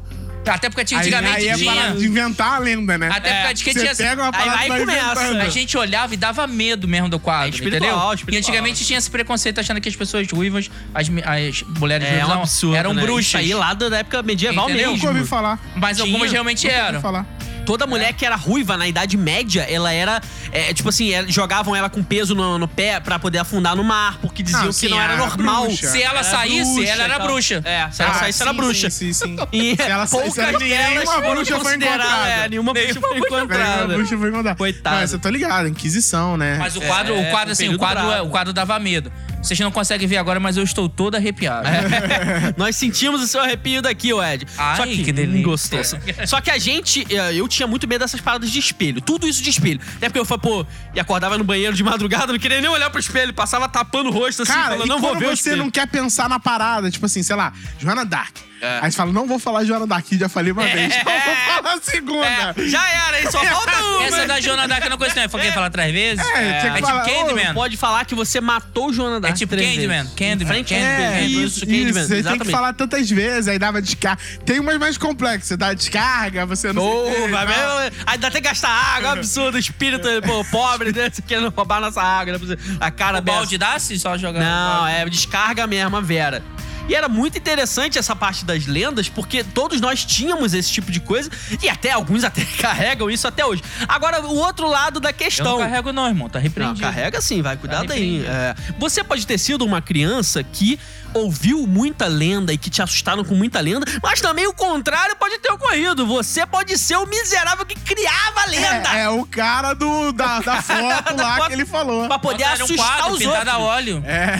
[0.45, 1.91] Até porque tinha Aí, antigamente aí é tinha.
[1.95, 3.09] de inventar a lenda, né?
[3.11, 3.95] Até É, porque Você tinha.
[3.95, 5.11] pega uma Aí parada vai e começa.
[5.23, 5.41] inventando.
[5.41, 8.13] A gente olhava e dava medo mesmo do quadro, É espiritual, entendeu?
[8.13, 8.33] espiritual.
[8.33, 12.19] E antigamente tinha esse preconceito achando que as pessoas ruivas, as, as mulheres É um
[12.27, 12.75] ruivas absurdo.
[12.75, 13.01] eram né?
[13.01, 13.25] bruxas.
[13.27, 14.91] Isso aí lá da época medieval Entendeu?
[14.91, 15.27] Nunca ouvi mesmo.
[15.29, 15.59] falar.
[15.75, 16.07] Mas Tinha.
[16.09, 17.01] algumas realmente Nunca ouvi eram.
[17.01, 17.25] falar.
[17.65, 20.21] Toda mulher que era ruiva na Idade Média, ela era.
[20.51, 23.83] é, tipo assim, é, jogavam ela com peso no, no pé pra poder afundar no
[23.83, 25.65] mar, porque diziam Não, que sim, não era era normal.
[25.67, 25.87] bruxa.
[25.87, 27.61] Se ela Era saísse, bruxa ela era bruxa.
[27.65, 28.89] É, se ela Ah, saísse, era sim, bruxa.
[28.89, 29.35] Sim, sim.
[29.53, 32.27] E Se ela saísse, era nenhuma bruxa foi encontrada.
[32.27, 33.93] É, nenhuma bruxa foi Nenhuma encontrada.
[33.93, 34.57] bruxa foi encontrada.
[34.57, 34.95] Coitada.
[34.97, 36.57] Mas você tá ligado, Inquisição, né?
[36.57, 39.11] Mas o quadro, É, o quadro assim, o quadro, o quadro dava medo.
[39.43, 41.67] Vocês não conseguem ver agora, mas eu estou todo arrepiado.
[42.55, 44.47] Nós sentimos o seu arrepio daqui, ô Ed.
[44.57, 45.43] Ai, Só que, que delícia.
[45.43, 45.97] Gostoso.
[46.25, 49.01] Só que a gente, eh, eu tinha muito medo dessas paradas de espelho.
[49.01, 49.81] Tudo isso de espelho.
[49.97, 52.89] Até porque eu falei, pô, e acordava no banheiro de madrugada, não queria nem olhar
[52.89, 55.55] pro espelho, passava tapando o rosto assim, Cara, falando, e não vou ver o você
[55.55, 58.37] não quer pensar na parada, tipo assim, sei lá, Joana Dark.
[58.63, 58.79] É.
[58.81, 60.95] Aí você fala, não vou falar Joana Dark, já falei uma vez.
[60.95, 62.55] Não vou falar a segunda.
[62.57, 63.27] É, já era, hein?
[63.29, 64.05] Só falta uma.
[64.05, 65.27] Essa da Joana Dark eu não conheço, não.
[65.27, 66.25] Foi quem fala três vezes?
[66.25, 67.53] É, tinha que é tipo falar, Candyman.
[67.53, 70.13] Pode falar que você matou Joana Dark É tipo três Candyman, vezes.
[70.13, 70.81] Candyman, Candyman.
[70.81, 72.03] é, É, isso, isso, Candyman.
[72.07, 74.21] Você tem que falar tantas vezes, aí dava descarga.
[74.45, 77.77] Tem umas mais complexas, você dá descarga, você não Pô, sei o quê, vai tal.
[77.79, 81.09] ver, aí dá até gastar água, absurdo, espírito pô, pobre, né?
[81.09, 82.57] Você querendo roubar nossa água, né?
[82.79, 84.39] a cara O balde dá-se só jogar?
[84.39, 86.41] Não, é descarga mesmo, a Vera.
[86.87, 90.99] E era muito interessante essa parte das lendas, porque todos nós tínhamos esse tipo de
[90.99, 91.29] coisa,
[91.61, 93.63] e até alguns até carregam isso até hoje.
[93.87, 95.45] Agora, o outro lado da Eu questão.
[95.53, 96.27] não carrego não, irmão.
[96.29, 96.81] Tá Não, repreendido.
[96.81, 98.25] carrega sim, vai, cuidado Tá aí.
[98.25, 100.77] É, você pode ter sido uma criança que
[101.13, 105.37] ouviu muita lenda e que te assustaram com muita lenda, mas também o contrário pode
[105.39, 106.05] ter ocorrido.
[106.07, 108.89] Você pode ser o miserável que criava a lenda.
[108.95, 111.47] É, é o cara do, da, da foto Da lá foto.
[111.47, 112.07] que ele falou.
[112.07, 113.75] Pra poder Botaram um assustar quadro os pintado a outros.
[113.77, 114.03] óleo.
[114.05, 114.37] É.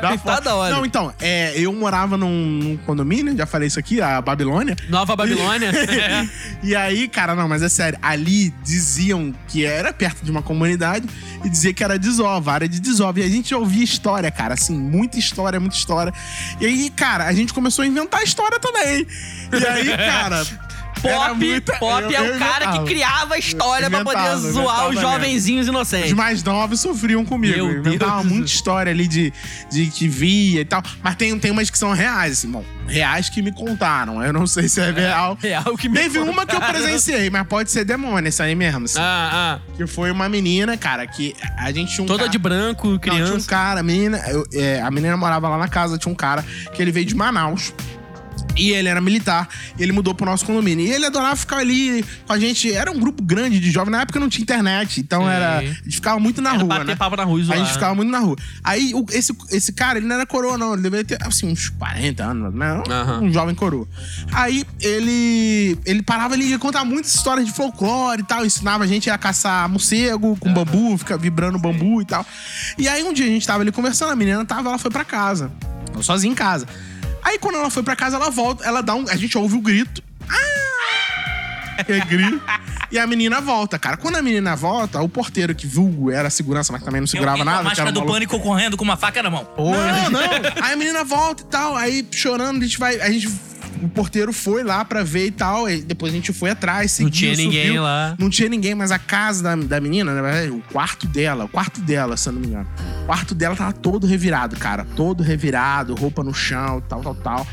[0.00, 0.48] Da Pintada foto.
[0.48, 0.76] a óleo.
[0.76, 4.76] Não, então, é, eu morava num, num condomínio, já falei isso aqui, a Babilônia.
[4.88, 5.70] Nova Babilônia.
[6.62, 11.06] E aí, cara, não, mas é sério, ali diziam que era perto de uma comunidade
[11.44, 13.20] e dizia que era desova, área de desova.
[13.20, 16.12] E a gente ouvia história, cara, assim, muita história, muita história.
[16.60, 19.06] E aí, cara, a gente começou a inventar história também.
[19.52, 20.46] E aí, cara.
[21.02, 22.78] Pop, muita- Pop eu- é eu o cara inventava.
[22.84, 25.00] que criava a história pra poder zoar os mesmo.
[25.10, 26.12] jovenzinhos Os inocentes.
[26.12, 27.54] mais novos sofriam comigo.
[27.56, 28.32] Meu eu inventava Deus.
[28.32, 29.32] muita história ali de,
[29.70, 30.82] de que via e tal.
[31.02, 34.22] Mas tem, tem umas que são reais, assim, bom, reais que me contaram.
[34.22, 35.38] Eu não sei se é real.
[35.40, 36.80] Real que me Teve uma que eu contaram.
[36.80, 38.84] presenciei, mas pode ser demônio, isso aí mesmo.
[38.84, 38.98] assim.
[39.00, 39.72] Ah, ah.
[39.76, 42.30] Que foi uma menina, cara, que a gente tinha um Toda cara...
[42.30, 43.48] de branco, Não, tinha um criança.
[43.48, 46.80] cara, a menina, eu- é, a menina morava lá na casa, tinha um cara que
[46.82, 47.72] ele veio de Manaus.
[48.56, 50.84] E ele era militar, ele mudou pro nosso condomínio.
[50.86, 52.70] E ele adorava ficar ali com a gente.
[52.72, 53.92] Era um grupo grande de jovens.
[53.92, 55.28] Na época não tinha internet, então Sim.
[55.28, 55.58] era.
[55.58, 56.96] A gente ficava muito na Era rua, bater né?
[56.96, 57.58] papo na rua zoar.
[57.58, 58.36] A gente ficava muito na rua.
[58.62, 60.72] Aí, o- esse, esse cara, ele não era coroa, não.
[60.74, 62.82] Ele deveria ter, assim, uns 40 anos, né?
[63.22, 63.88] Um jovem coroa.
[64.32, 68.44] Aí, ele ele parava ali e ia contar muitas histórias de folclore e tal.
[68.44, 72.26] Ensinava a gente a caçar morcego com bambu, ficar vibrando bambu e tal.
[72.76, 75.04] E aí, um dia a gente tava ali conversando, a menina tava, ela foi pra
[75.04, 75.50] casa.
[75.92, 76.66] Ela Sozinha em casa.
[77.22, 79.04] Aí, quando ela foi pra casa, ela volta, ela dá um...
[79.08, 80.02] A gente ouve o grito.
[80.28, 81.84] Ah!
[81.88, 82.40] É grito.
[82.90, 83.96] E a menina volta, cara.
[83.96, 87.44] Quando a menina volta, o porteiro que vulgo era segurança, mas também não segurava Alguém
[87.44, 87.60] com nada.
[87.62, 89.48] a máscara um do maluco- pânico correndo com uma faca na mão.
[89.56, 90.20] Não, não.
[90.62, 93.00] Aí a menina volta e tal, aí chorando, a gente vai.
[93.00, 93.30] A gente.
[93.82, 95.68] O porteiro foi lá pra ver e tal.
[95.68, 97.82] E depois a gente foi atrás, seguiu, Não tinha ninguém subiu.
[97.82, 98.14] lá.
[98.18, 101.48] Não tinha ninguém, mas a casa da, da menina, na verdade, o quarto dela, o
[101.48, 102.68] quarto dela, se eu não me engano.
[103.02, 104.86] O quarto dela tava todo revirado, cara.
[104.96, 107.46] Todo revirado, roupa no chão, tal, tal, tal.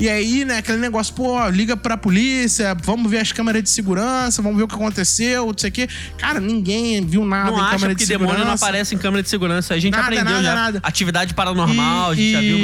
[0.00, 4.40] E aí, né, aquele negócio, pô, liga pra polícia, vamos ver as câmeras de segurança,
[4.42, 5.88] vamos ver o que aconteceu, não sei o quê.
[6.16, 8.64] Cara, ninguém viu nada Não em acha câmera que de demônio não segurança.
[8.66, 9.74] aparece em câmera de segurança.
[9.74, 10.54] A gente Nada, aprendeu nada, já.
[10.54, 10.80] nada.
[10.82, 12.58] Atividade paranormal, a gente e, já viu.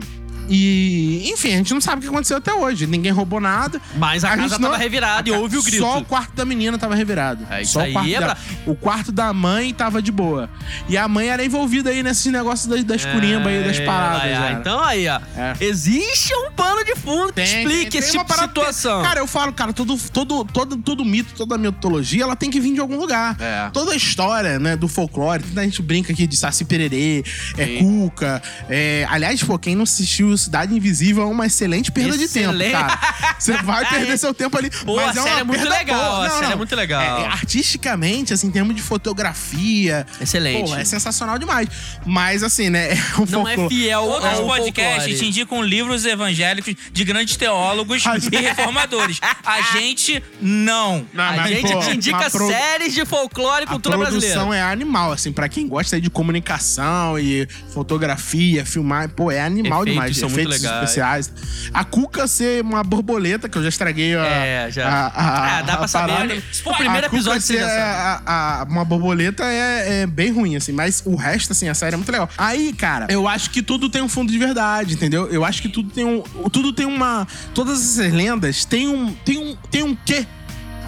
[0.00, 2.86] Mas, E, enfim, a gente não sabe o que aconteceu até hoje.
[2.86, 3.80] Ninguém roubou nada.
[3.96, 5.78] mas a, casa gente não- tava revirada e houve o grito.
[5.82, 7.46] Só o quarto da menina tava revirado.
[7.50, 10.48] É, isso Só aí o quarto é pra- O quarto da mãe tava de boa.
[10.88, 14.22] E a mãe era envolvida aí nesses negócios das, das curimbas aí, das É, paradas.
[14.24, 14.52] era.
[14.52, 15.20] Então aí, ó.
[15.36, 15.56] É.
[15.60, 19.02] Existe um pano de fundo que Tem, explique tem- esse tem uma tipo de situação.
[19.02, 22.74] Cara, eu falo, cara, todo, todo, todo, todo mito, toda mitologia, ela tem que vir
[22.74, 23.36] de algum lugar.
[23.40, 23.70] É.
[23.72, 27.24] Toda a história, né, do folclore, a gente brinca aqui de Saci Pererê,
[27.56, 27.78] é.
[27.78, 28.42] Cuca.
[28.68, 29.06] É...
[29.10, 32.72] Aliás, pô, quem não assistiu Cidade Invisível é uma excelente perda de tempo, Excelente.
[32.72, 33.34] cara.
[33.38, 34.70] Você vai perder seu tempo ali.
[34.70, 36.18] Pô, mas a é uma série é muito legal, boa.
[36.26, 36.52] a Não, série não.
[36.52, 37.02] é muito legal.
[37.02, 40.06] É, é, artisticamente, assim, em termos de fotografia.
[40.20, 40.70] Excelente.
[40.70, 41.68] Pô, é sensacional demais.
[42.04, 43.68] Mas, assim, né, é um Não é folclore.
[43.82, 49.18] fiel Outros podcasts te indicam livros evangélicos de grandes teólogos A e reformadores.
[49.44, 51.06] A gente não.
[51.12, 54.20] Não, A mas, gente pô, te indica pro- séries de folclore e A cultura produção
[54.48, 54.56] brasileira.
[54.56, 59.92] é animal, assim, pra quem gosta de comunicação e fotografia, filmar, pô, é animal Efeitos
[59.92, 60.16] demais.
[60.16, 60.82] são muito efeitos legais.
[60.82, 61.32] especiais.
[61.74, 64.24] A Cuca ser uma borboleta, que eu já estraguei a.
[64.24, 64.88] É, já.
[64.88, 66.12] A, a, Ah, dá a pra saber.
[66.12, 66.42] parada.
[66.64, 68.22] O primeiro A episódio você ser já sabe.
[68.26, 71.94] a- a- uma borboleta é, é bem ruim, assim, mas o resto, assim, a série
[71.94, 72.28] é muito legal.
[72.38, 75.26] Aí, cara, eu acho que tudo tem um fundo de verdade, entendeu?
[75.28, 76.22] Eu acho que tudo tem um.
[76.50, 77.26] Tudo tem uma.
[77.54, 79.14] Todas essas lendas tem um.
[79.24, 80.26] Tem um, tem um quê?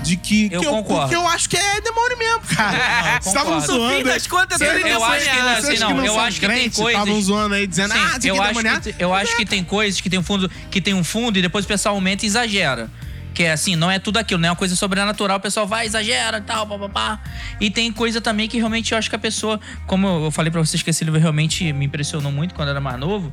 [0.02, 1.08] De que, Eu que concordo.
[1.08, 2.72] que eu acho que é demônio mesmo, cara.
[2.76, 3.72] Não, eu Vocês estavam concordo.
[3.72, 4.04] No zoando.
[4.04, 7.00] das contas, tudo eu é acho que assim, não, que eu acho que tem coisas-
[7.00, 10.10] Estavam zoando aí, dizendo, Sim, ah, eu, acho que, eu acho que tem coisas que
[10.10, 12.90] tem um fundo que tem um fundo e depois o pessoal aumenta e exagera.
[13.32, 15.86] Que é assim, não é tudo aquilo, não é uma coisa sobrenatural, o pessoal vai,
[15.86, 17.18] exagera e tal, papapá.
[17.58, 20.60] E tem coisa também que realmente eu acho que a pessoa, como eu falei pra
[20.60, 23.32] vocês que esse livro realmente me impressionou muito quando eu era mais novo.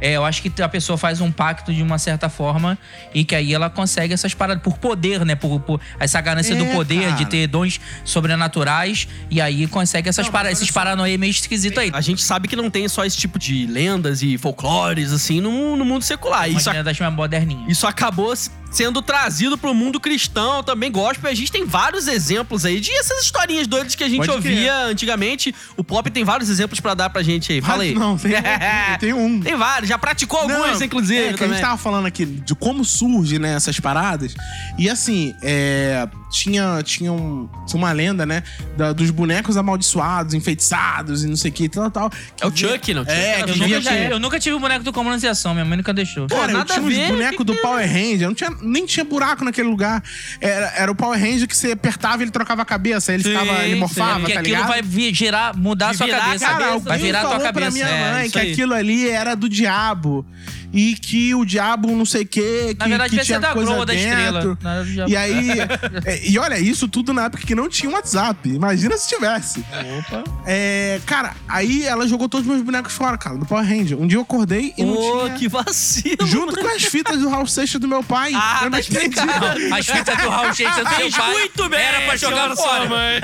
[0.00, 2.78] É, eu acho que a pessoa faz um pacto de uma certa forma
[3.14, 5.34] e que aí ela consegue essas paradas por poder, né?
[5.34, 7.12] Por, por essa ganância É, do poder, cara.
[7.16, 11.78] de ter dons sobrenaturais e aí consegue essas Não, paradas, mas esses paranoia meio esquisito
[11.80, 11.90] aí.
[11.92, 15.76] A gente sabe que não tem só esse tipo de lendas e folclores, assim, no,
[15.76, 16.48] no mundo secular.
[16.48, 17.70] Isso, Imagina das mais moderninhas.
[17.70, 18.32] isso acabou
[18.70, 21.30] sendo trazido pro mundo cristão, também gospel.
[21.30, 24.52] A gente tem vários exemplos aí de essas historinhas doidas que a gente Pode ouvia
[24.52, 24.70] crer.
[24.70, 25.54] antigamente.
[25.76, 27.60] O Pop tem vários exemplos pra dar pra gente aí.
[27.60, 27.94] Fala aí.
[27.98, 28.32] Não, tem,
[29.00, 29.40] tem um.
[29.40, 31.20] Tem vários, já praticou alguns, Não, inclusive.
[31.20, 34.34] É, que a gente tava falando aqui de como surge, né, essas paradas.
[34.78, 38.42] E assim, é, tinha, tinha, um- tinha uma lenda, né,
[38.76, 42.10] da- dos bonecos amaldiçoados, enfeitiçados e não sei o que, tal, tal.
[42.40, 43.02] É o Chuck, não?
[43.02, 45.92] Chuck É, Eu nunca, tive, eu nunca tive o boneco do Comunicação, minha mãe nunca
[45.92, 46.26] deixou.
[46.26, 48.86] Pô, Cara, eu nada tinha a ver, bonecos que do Power Ranger, não tinha, nem
[48.86, 50.02] tinha buraco naquele lugar.
[50.40, 53.30] Era, era o Power Ranger que você apertava e ele trocava a cabeça, ele Sim,
[53.30, 53.80] ficava, ele sim.
[53.80, 54.68] morfava, Porque tá aquilo ligado?
[54.68, 56.44] vai vi- girar, mudar a sua cabeça.
[56.46, 57.52] Cara, vai virar a tua cabeça.
[57.52, 60.24] pra minha É, mãe que aquilo ali era do diabo.
[60.72, 63.52] E que o diabo não sei o quê, que, Na verdade, que tinha ser da
[63.52, 64.52] coisa Globo, da dentro.
[64.52, 65.08] Estrela.
[65.08, 65.50] E aí...
[66.06, 68.48] é, e olha, isso tudo na época que não tinha WhatsApp.
[68.48, 69.64] Imagina se tivesse.
[69.98, 70.24] Opa.
[70.46, 73.98] É, cara, aí ela jogou todos os meus bonecos fora, cara, do Power Ranger.
[74.00, 75.34] Um dia eu acordei e não Ô, tinha...
[75.38, 76.26] que vacilo.
[76.26, 78.32] Junto com as fitas do Raul Seixas do meu pai.
[78.34, 79.16] Ah, eu não tá entendi.
[79.72, 82.88] As fitas do Raul Seixas do seu Fez pai muito bem, era pra jogar fora.
[82.88, 83.20] mãe.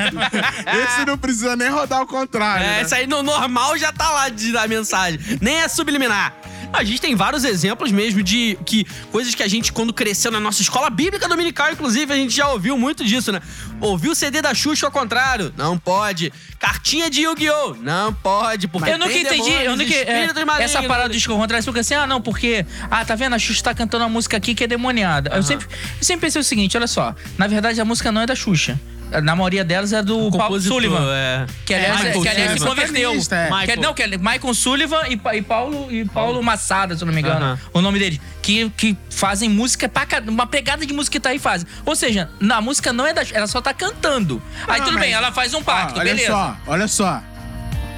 [0.85, 2.65] Esse não precisa nem rodar ao contrário.
[2.65, 2.83] É, né?
[2.83, 5.21] isso aí no normal já tá lá de dar mensagem.
[5.41, 6.35] Nem é subliminar.
[6.73, 10.41] A gente tem vários exemplos mesmo de que coisas que a gente, quando cresceu na
[10.41, 13.41] nossa escola bíblica dominical, inclusive, a gente já ouviu muito disso, né?
[13.81, 15.53] Ouviu o CD da Xuxa ao contrário?
[15.57, 16.33] Não pode.
[16.59, 17.75] Cartinha de Yu-Gi-Oh!
[17.77, 21.65] Não pode, porque Eu nunca entendi, eu demônios, nunca, é, essa parada do escorro contrário,
[21.65, 24.55] porque assim, ah, não, porque, ah, tá vendo, a Xuxa tá cantando uma música aqui
[24.55, 25.31] que é demoniada.
[25.35, 28.27] Eu, sempre, eu sempre pensei o seguinte, olha só, na verdade a música não é
[28.27, 28.79] da Xuxa.
[29.23, 31.09] Na maioria delas é do Paulo Sullivan.
[31.13, 31.47] é.
[31.65, 32.75] Que aliás, Michael que, aliás se Sullivan.
[32.75, 33.11] converteu.
[33.13, 33.47] É.
[33.49, 33.81] Que- Michael.
[33.81, 37.21] não, que é Michael Sullivan e, e Paulo, e Paulo Massada, se eu não me
[37.21, 37.45] engano.
[37.45, 37.59] Aham.
[37.73, 38.21] O nome dele.
[38.43, 41.67] Que, que fazem música pra uma pegada de música que tá aí fazem.
[41.85, 44.43] Ou seja, na música não é da ela só tá cantando.
[44.67, 46.33] aí Não, tudo mas- bem, ela faz um pacto, Ó, olha beleza.
[46.33, 47.23] só, olha só.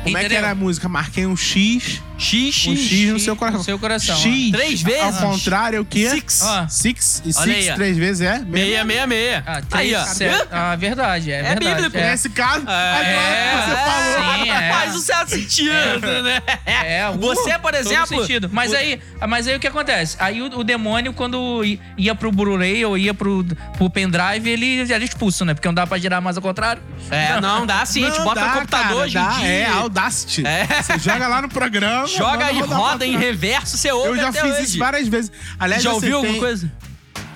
[0.05, 0.39] Como é que Entendeu?
[0.39, 0.89] era a música?
[0.89, 2.67] Marquei um X X, X.
[2.67, 3.63] Um X no seu no coração.
[3.63, 4.51] seu coração, X.
[4.51, 5.23] Três vezes.
[5.23, 6.11] Ao contrário, é o quê?
[6.11, 6.43] Six.
[6.43, 6.69] Ó.
[6.69, 7.23] Six.
[7.25, 7.75] E Olha six aí, ó.
[7.77, 8.39] três vezes é?
[8.41, 9.45] Meia, meia, meia.
[9.47, 10.05] Ah, Aí, três, ó.
[10.07, 10.49] certo.
[10.53, 11.75] Ah, verdade, é, É verdade.
[11.77, 11.97] bíblico.
[11.97, 12.11] é.
[12.11, 14.45] Nesse caso, É, agora que você falou.
[14.45, 14.73] Sim, é.
[14.73, 16.43] Faz um certo sentido, né?
[16.67, 18.07] É, uh, Você, por exemplo.
[18.07, 18.51] sentido.
[18.53, 20.17] Mas aí, mas aí o que acontece?
[20.19, 21.63] Aí o, o demônio, quando
[21.97, 23.45] ia pro Blu-ray ou ia pro,
[23.77, 25.55] pro pendrive, ele era expulso, né?
[25.55, 26.83] Porque não dá pra girar mais ao contrário.
[27.11, 28.03] É, não, dá sim.
[28.05, 29.49] a gente Não, bota dá, no computador cara, hoje em dá, dia.
[29.49, 30.47] É, Audacity.
[30.47, 30.67] É.
[30.83, 32.08] Você joga lá no programa.
[32.17, 34.63] Joga e roda em reverso, você ouve Eu já fiz hoje.
[34.65, 35.31] isso várias vezes.
[35.59, 36.73] Aliás, Já ouviu alguma tem- coisa?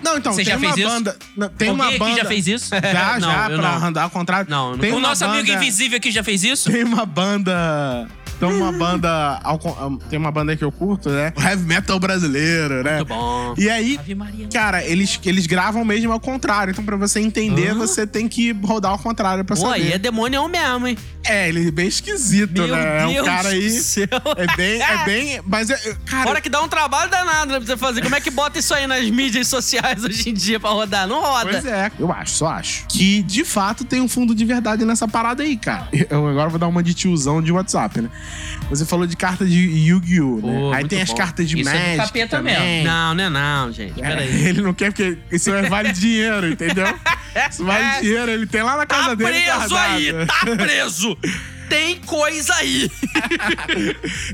[0.02, 0.88] Não, então, Você tem já uma fez isso?
[0.88, 1.16] banda.
[1.36, 2.16] não, Tem Alguém uma banda.
[2.22, 2.70] já fez isso?
[2.74, 3.86] Já, Não, já, pra não.
[3.86, 4.50] andar ao contrário.
[4.50, 6.70] Não, não tem O nosso amigo banda- invisível aqui já fez isso?
[6.72, 8.08] Tem uma banda.
[8.48, 9.40] Tem uma banda.
[10.10, 11.32] Tem uma banda que eu curto, né?
[11.36, 12.96] O Heavy metal brasileiro, né?
[12.96, 13.54] Muito bom.
[13.56, 14.48] E aí, Maria.
[14.52, 16.72] cara, eles, eles gravam mesmo ao contrário.
[16.72, 19.74] Então, pra você entender, você tem que rodar ao contrário pra Pô, saber.
[19.74, 20.98] aí é demonião mesmo, hein?
[21.24, 23.02] É, ele é bem esquisito, Meu né?
[23.02, 23.68] É um Deus cara aí.
[23.68, 24.08] do céu.
[24.36, 24.82] É bem.
[24.82, 25.40] É bem.
[25.46, 26.24] Mas, é, cara.
[26.24, 28.02] Fora que dá um trabalho danado né, pra você fazer.
[28.02, 31.06] Como é que bota isso aí nas mídias sociais hoje em dia pra rodar?
[31.06, 31.50] Não roda.
[31.50, 32.86] Pois é, eu acho, só acho.
[32.88, 35.88] Que de fato tem um fundo de verdade nessa parada aí, cara.
[36.10, 38.10] Eu agora vou dar uma de tiozão de WhatsApp, né?
[38.70, 40.40] Você falou de carta de Yu-Gi-Oh!
[40.70, 40.76] Né?
[40.76, 41.16] Aí tem as bom.
[41.16, 41.96] cartas de Isso é do Magic.
[41.98, 42.58] capeta também.
[42.58, 42.88] mesmo.
[42.90, 44.00] Não, não é não, gente.
[44.02, 44.28] É, Peraí.
[44.48, 46.86] ele não quer porque isso é vale dinheiro, entendeu?
[47.50, 49.30] Isso vale dinheiro, ele tem lá na casa Tá dele.
[49.30, 49.94] preso guardado.
[49.94, 51.18] aí, tá preso.
[51.68, 52.90] Tem coisa aí.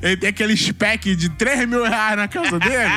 [0.03, 2.91] Ele tem aquele spec de 3 mil reais na casa dele.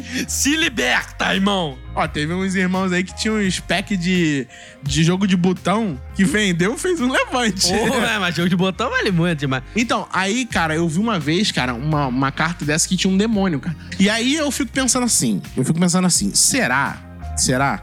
[0.28, 1.78] Se liberta, irmão.
[1.94, 4.46] Ó, teve uns irmãos aí que tinham um spec de,
[4.82, 7.72] de jogo de botão que vendeu fez um levante.
[7.72, 9.62] Porra, mas jogo de botão vale muito demais.
[9.74, 13.16] Então, aí, cara, eu vi uma vez, cara, uma, uma carta dessa que tinha um
[13.16, 13.76] demônio, cara.
[13.98, 16.98] E aí eu fico pensando assim, eu fico pensando assim, será,
[17.36, 17.82] será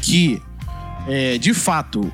[0.00, 0.42] que,
[1.06, 2.12] é, de fato,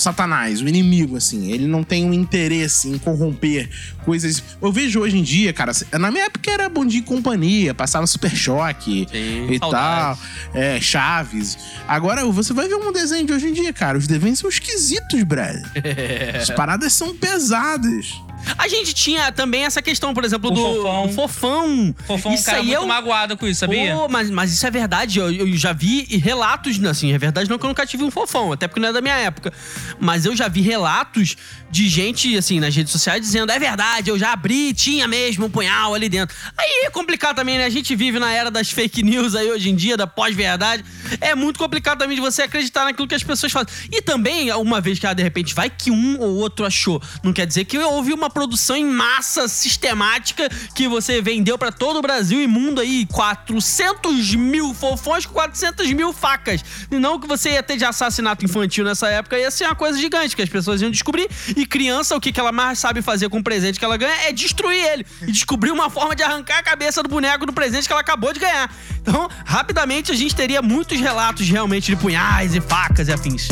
[0.00, 3.68] Satanás, o inimigo, assim, ele não tem um interesse em corromper
[4.04, 4.42] coisas...
[4.60, 8.06] Eu vejo hoje em dia, cara, na minha época era Bom Dia e Companhia, passava
[8.06, 10.20] Super Choque Sim, e saudades.
[10.20, 11.58] tal, é, Chaves.
[11.86, 15.22] Agora, você vai ver um desenho de hoje em dia, cara, os desenhos são esquisitos,
[15.24, 15.62] brother.
[16.40, 18.14] As paradas são pesadas.
[18.56, 21.12] A gente tinha também essa questão, por exemplo, O do fofão.
[21.12, 21.94] fofão.
[22.06, 23.94] Fofão é um isso cara aí muito é um- magoado com isso, sabia?
[23.94, 25.18] Pô, mas, mas isso é verdade.
[25.18, 28.52] Eu, eu já vi relatos, assim, é verdade não que eu nunca tive um fofão,
[28.52, 29.52] até porque não é da minha época.
[30.00, 31.36] Mas eu já vi relatos
[31.70, 35.50] de gente, assim, nas redes sociais dizendo: é verdade, eu já abri, tinha mesmo um
[35.50, 36.36] punhal ali dentro.
[36.56, 37.64] Aí é complicado também, né?
[37.64, 40.84] A gente vive na era das fake news aí hoje em dia, da pós-verdade.
[41.20, 43.72] É muito complicado também de você acreditar naquilo que as pessoas fazem.
[43.92, 47.32] E também, uma vez que ah, de repente vai que um ou outro achou, não
[47.32, 52.02] quer dizer que houve uma produção em massa sistemática que você vendeu pra todo o
[52.02, 56.64] Brasil e mundo aí 400 mil fofões com 400 mil facas.
[56.90, 59.98] E não que você ia ter de assassinato infantil nessa época, ia ser uma coisa
[59.98, 61.28] gigante, que as pessoas iam descobrir.
[61.58, 64.28] E criança, o que que ela mais sabe fazer com o presente que ela ganha
[64.28, 65.04] é destruir ele.
[65.22, 68.32] E descobrir uma forma de arrancar a cabeça do boneco do presente que ela acabou
[68.32, 68.72] de ganhar.
[69.02, 73.48] Então, rapidamente, a gente teria muitos relatos realmente de punhais e facas e afins.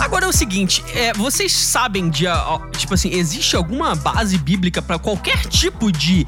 [0.00, 2.24] Agora é o seguinte, é, vocês sabem de,
[2.76, 6.26] tipo assim, existe alguma base bíblica pra qualquer tipo de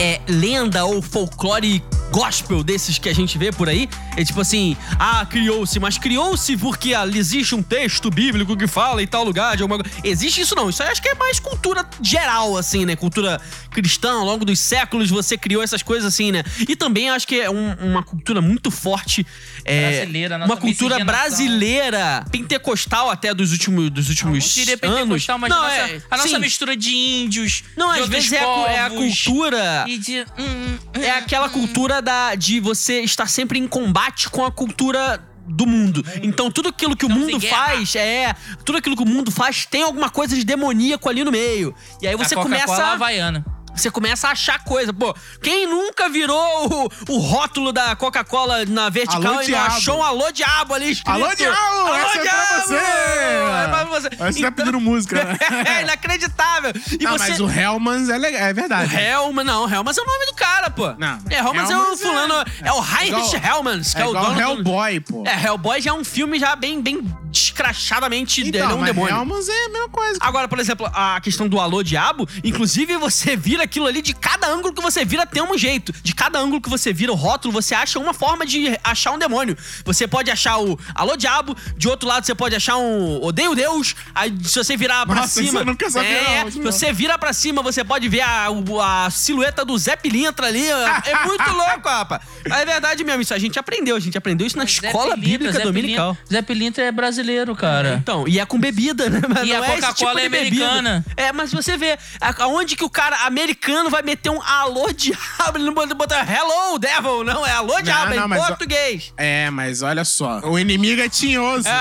[0.00, 3.88] é, lenda ou folclore gospel desses que a gente vê por aí?
[4.16, 9.02] É tipo assim, ah, criou-se, mas criou-se porque ah, existe um texto bíblico que fala
[9.02, 9.96] em tal lugar de alguma coisa.
[10.02, 12.96] Existe isso não, isso aí acho que é mais cultura geral, assim, né?
[12.96, 16.42] Cultura cristã, ao longo dos séculos você criou essas coisas assim, né?
[16.68, 19.24] E também acho que é um- uma cultura muito forte.
[19.64, 24.96] é, Brasileira, nossa Uma cultura brasileira, pentecostal até dos últimos, dos últimos Não diria anos.
[24.98, 28.32] pentecostal, mas não, a nossa, é, a nossa mistura de índios, Não, de às vezes
[28.32, 29.84] é a, é a cultura.
[29.90, 30.20] E de...
[30.38, 35.66] hum, É aquela cultura da, de você estar sempre em combate com a cultura do
[35.66, 36.04] mundo.
[36.22, 38.34] Então tudo aquilo que o mundo faz, é.
[38.64, 41.74] Tudo aquilo que o mundo faz tem alguma coisa de demoníaco ali no meio.
[42.00, 42.84] E aí você a começa.
[42.84, 43.44] havaiana.
[43.74, 44.92] Você começa a achar coisa.
[44.92, 49.66] Pô, quem nunca virou o, o rótulo da Coca-Cola na vertical Alô, e não diabo.
[49.76, 51.10] achou um alô diabo ali escrito?
[51.10, 51.56] Alô, diabo!
[51.56, 52.66] Alô, Essa é pra diabo!
[52.68, 52.74] você!
[52.76, 54.08] É pra você.
[54.20, 55.38] Aí você tá pedindo música, né?
[55.78, 56.72] é inacreditável.
[56.98, 57.30] E Não, você...
[57.30, 58.94] mas o Hellmans é legal, é verdade.
[58.94, 60.92] O Helman, não, Helmans é o nome do cara, pô.
[60.98, 62.34] Não, é, Helmans é o Hellmans é- fulano.
[62.62, 65.24] É, o Heinrich igual- Helmans, que É é, o dono do- Hellboy, pô.
[65.26, 67.00] É, Hellboy já é um filme já bem, bem
[67.32, 69.14] escrachadamente ele é Então, um demônio.
[69.14, 70.18] Helmans é a mesma coisa.
[70.20, 74.48] Agora, por exemplo, a questão do alô diabo, inclusive você vira aquilo ali, de cada
[74.48, 75.92] ângulo que você vira tem um jeito.
[76.02, 79.18] De cada ângulo que você vira o rótulo, você acha uma forma de achar um
[79.18, 79.56] demônio.
[79.84, 83.94] Você pode achar o alô diabo, de outro lado você pode achar um odeio Deus,
[84.14, 85.64] aí se você virar pra Nossa, isso cima...
[85.64, 86.64] nunca sabia, É, não, se não.
[86.72, 90.66] você vira pra cima, você pode ver a, a silhueta do Zé Pilintra ali.
[90.70, 92.22] É muito louco, rapaz.
[92.44, 93.96] É verdade mesmo, isso a gente aprendeu.
[93.96, 96.14] A gente aprendeu isso na escola Zé bíblica Pilintra, Zé dominical.
[96.14, 97.19] Pilintra- Zé Pilintra é brasileiro,
[97.56, 97.94] cara.
[98.00, 99.20] Então, e é com bebida, né?
[99.28, 100.64] Mas E não a é esse Coca-Cola tipo é bebida.
[100.66, 101.04] americana.
[101.16, 101.98] É, mas você vê,
[102.38, 105.56] aonde que o cara americano vai meter um alô diabo?
[105.56, 109.12] Ele não pode botar hello devil, não, é alô diabo, é não, em mas- português.
[109.16, 110.40] É, mas olha só.
[110.40, 111.68] O inimigo é tinhoso.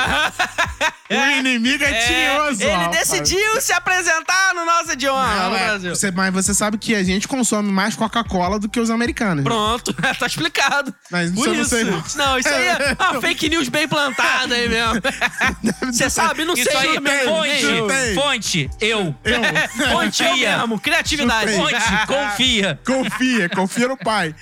[1.12, 2.62] O inimigo é, tinhoso.
[2.62, 2.98] ele rapaz.
[3.00, 5.96] decidiu se apresentar no nosso idioma Não, no é, Brasil.
[5.96, 9.44] você- mas você sabe que a gente consome mais Coca-Cola do que os americanos.
[9.44, 10.94] Pronto, tá explicado.
[11.10, 11.70] Mas isso Por não isso.
[11.72, 12.04] sei, não.
[12.16, 15.02] Não, isso aí é uma fake news bem plantada aí mesmo.
[15.92, 16.46] Você sabe?
[16.46, 16.78] Não Isso sei.
[16.78, 19.16] aí, fonte, fonte, eu.
[19.24, 19.40] Eu.
[19.92, 20.58] Fonte eu Confia.
[20.58, 21.56] mesmo, criatividade.
[21.56, 21.76] Fonte,
[22.08, 22.80] confia.
[22.86, 24.36] confia, confia no pai.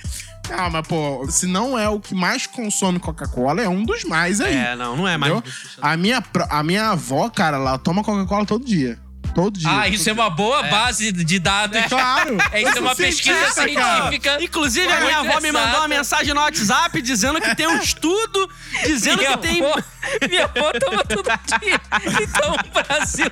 [0.50, 4.40] Ah, mas pô, se não é o que mais consome Coca-Cola, é um dos mais
[4.40, 4.54] aí.
[4.56, 5.32] É, não, não é mais.
[5.80, 8.98] A minha, a minha avó, cara, ela toma Coca-Cola todo dia.
[9.38, 9.70] Todo dia.
[9.70, 11.80] Ah, isso é uma boa base de dados.
[11.88, 12.36] Claro.
[12.50, 13.96] É, isso é uma sou pesquisa cientista, cara.
[14.02, 14.38] científica.
[14.42, 18.50] Inclusive, a minha avó me mandou uma mensagem no WhatsApp dizendo que tem um estudo
[18.84, 19.62] dizendo Minha que tem.
[19.64, 19.76] avó,
[20.28, 21.28] minha avó toma todo
[21.60, 21.80] dia.
[22.22, 23.26] Então o Brasil.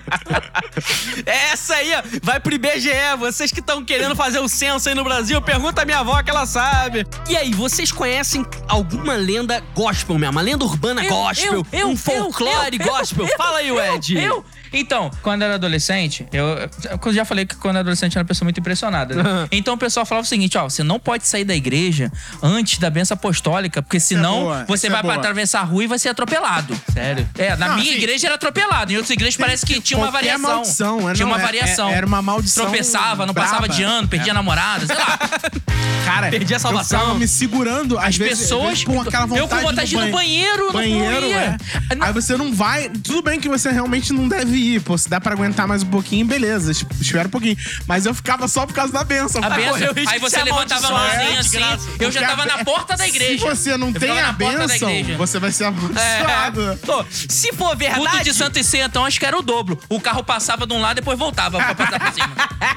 [1.24, 2.02] É essa aí, ó.
[2.22, 2.90] Vai pro IBGE.
[3.18, 6.30] Vocês que estão querendo fazer o censo aí no Brasil, pergunta a minha avó que
[6.30, 7.06] ela sabe.
[7.28, 10.32] E aí, vocês conhecem alguma lenda gospel mesmo?
[10.32, 11.52] Uma lenda urbana Eu, gospel?
[11.54, 13.26] eu, eu, um folclore eu, eu, gospel?
[13.26, 14.16] eu, Fala aí, eu, Ed.
[14.18, 14.44] Eu,
[14.78, 16.46] Então, quando eu era adolescente, eu,
[17.04, 19.14] eu já falei que quando eu era adolescente eu era uma pessoa muito impressionada.
[19.14, 19.48] né?
[19.52, 22.10] Então o pessoal falava o seguinte: ó, você não pode sair da igreja
[22.42, 25.84] antes da benção apostólica, porque senão boa, você essa é vai pra atravessar a rua
[25.84, 26.78] e vai ser atropelado.
[26.92, 27.28] Sério?
[27.38, 28.92] É, na Não, minha assim, igreja era atropelado.
[28.92, 30.50] Em outras igrejas parece que tinha uma variação.
[30.50, 31.88] maldição, é, tinha não, uma é- variação.
[31.90, 34.34] é- era uma maldição Tropeçava, não passava de ano, perdia É.
[34.34, 35.18] namorada, sei lá.
[36.04, 36.98] Cara, Perdi a salvação.
[36.98, 38.68] Eu ficava me segurando, às As vezes, pessoas.
[38.68, 41.56] vezes, com aquela vontade eu com vontade de ir no banheiro, banheiro, não é.
[42.00, 42.88] Aí você não vai.
[42.88, 44.65] Tudo bem que você realmente não deve ir.
[44.84, 46.70] Pô, se dá pra aguentar mais um pouquinho, beleza.
[46.72, 47.56] es- Espera um pouquinho.
[47.86, 49.42] Mas eu ficava só por causa da benção.
[49.42, 49.78] A benção.
[49.78, 51.58] eu risco Aí você levantava a mãozinha é, assim.
[52.00, 53.38] Eu já tava a na porta da igreja.
[53.38, 55.66] Se você não tem a benção, você vai ser É.
[55.68, 56.78] amaldiçoado.
[56.84, 58.00] Pô, se for verdade.
[58.08, 59.78] Culto de Santa e Ceia, então acho que era o dobro.
[59.88, 62.30] O carro passava de um lado e depois voltava pra passar por cima.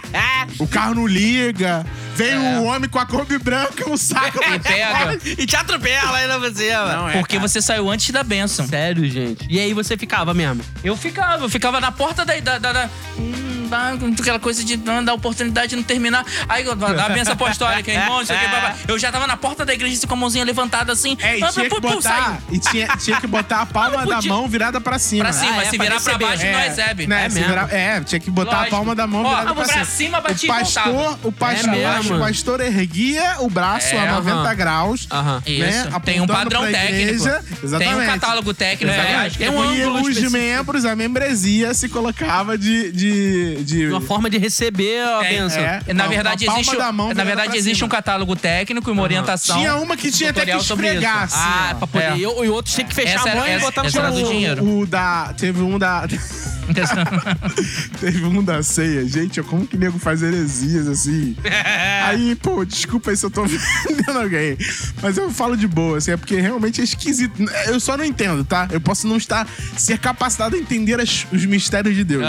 [0.57, 1.85] O carro não liga.
[2.15, 4.39] Vem um homem com a Kombi branca, um saco.
[4.43, 5.19] E pega.
[5.39, 6.91] E te atropela ainda você, mano.
[7.03, 7.47] Não, é, Porque cara.
[7.47, 8.67] você saiu antes da bênção.
[8.67, 9.45] Sério, gente.
[9.49, 10.61] E aí você ficava mesmo?
[10.83, 12.39] Eu ficava, eu ficava na porta da.
[12.41, 16.25] da, da, da da- aquela coisa de não dar oportunidade de não terminar.
[16.47, 18.47] Aí dá a benção apostólica, irmão, não sei o que.
[18.47, 18.75] blá, blá.
[18.87, 21.17] Eu já tava na porta da igreja assim, com a mãozinha levantada assim.
[21.21, 24.81] É, e tinha que botar, e tinha, tinha que botar a palma da mão virada
[24.81, 25.25] pra cima.
[25.25, 27.07] Pra cima, Ah, é, se pra virar pra baixo não recebe.
[27.07, 28.75] Né, É virar- é, tinha que botar Lógico.
[28.75, 29.85] a palma da mão Ó, virada pra pra cima.
[29.85, 34.37] cima, batia o pastor, o pastor, É o pastor erguia o braço É, a 90
[34.41, 34.55] aham.
[34.55, 35.07] graus.
[35.11, 35.43] Aham.
[35.45, 35.59] Isso.
[35.59, 37.01] Né, Tem um padrão pra técnico.
[37.01, 37.43] igreja.
[37.49, 38.01] Tem Exatamente.
[38.01, 39.35] um catálogo técnico, É, aliás.
[39.35, 42.91] tem um e ângulo os membros, a membresia se colocava de.
[42.91, 45.61] de, de Uma forma de receber a É, benção.
[45.61, 45.81] é.
[45.93, 47.85] Na verdade, existe, da mão na verdade existe cima.
[47.87, 49.57] um catálogo técnico e uma orientação.
[49.57, 51.35] Tinha uma que tinha até que esfregar, assim.
[51.39, 51.75] Ah, ó.
[51.75, 52.05] pra poder.
[52.13, 52.17] É.
[52.17, 54.63] E, e outros tem que fechar Essa a mão era- e botar no dinheiro.
[54.63, 55.33] O, o da.
[55.37, 56.05] Teve um da.
[57.99, 59.05] Teve um da ceia.
[59.07, 61.35] Gente, como que nego faz heresias assim?
[62.05, 64.57] aí, pô, desculpa aí se eu tô vendendo alguém.
[65.01, 67.43] Mas eu falo de boa, assim, é porque realmente é esquisito.
[67.67, 68.67] Eu só não entendo, tá?
[68.71, 72.23] Eu posso não estar ser capacitado a entender as- os mistérios de Deus.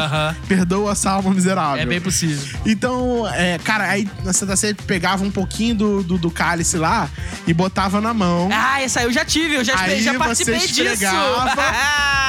[0.48, 1.83] Perdoa essa alma miserável.
[1.83, 2.59] É bem possível.
[2.66, 7.09] Então, é, cara, aí na Santa Ceia pegava um pouquinho do, do, do cálice lá
[7.46, 8.48] e botava na mão.
[8.53, 10.81] Ah, essa eu já tive, eu já, Aí já você participei disso.
[10.83, 11.55] esfregava,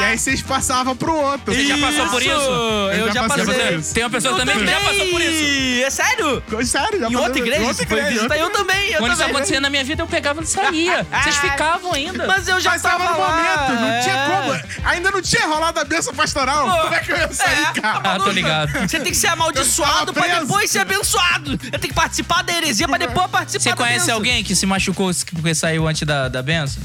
[0.02, 1.54] E aí vocês passavam pro outro.
[1.54, 2.32] Você já passou por isso?
[2.32, 3.66] Eu, já passei passei.
[3.68, 3.94] por isso.
[3.94, 5.84] Tem uma pessoa também que já passou por isso.
[5.86, 6.44] É sério?
[6.66, 7.62] Sério, já Em passei- outra igreja?
[7.66, 8.24] Outra foi igreja, visitar?
[8.36, 9.36] outra Eu também, eu Quando isso também.
[9.36, 11.06] acontecia na minha vida, eu pegava e saía.
[11.24, 12.28] Vocês ficavam ainda.
[12.28, 13.28] Mas eu já Mas tava no lá.
[13.30, 14.28] momento, não tinha É.
[14.28, 14.88] como.
[14.90, 16.70] Ainda não tinha rolado a benção pastoral.
[16.70, 17.82] Pô, como é que eu ia sair, é.
[17.82, 18.02] cara?
[18.04, 18.72] Ah, tô ligado.
[18.88, 20.42] Você tem que ser amaldiçoado Eu tava pra preso.
[20.42, 21.52] depois ser abençoado.
[21.52, 24.16] Eu tenho que participar da heresia pra depois participar Você da conhece bênção.
[24.16, 26.82] alguém que se machucou porque saiu antes da, da benção?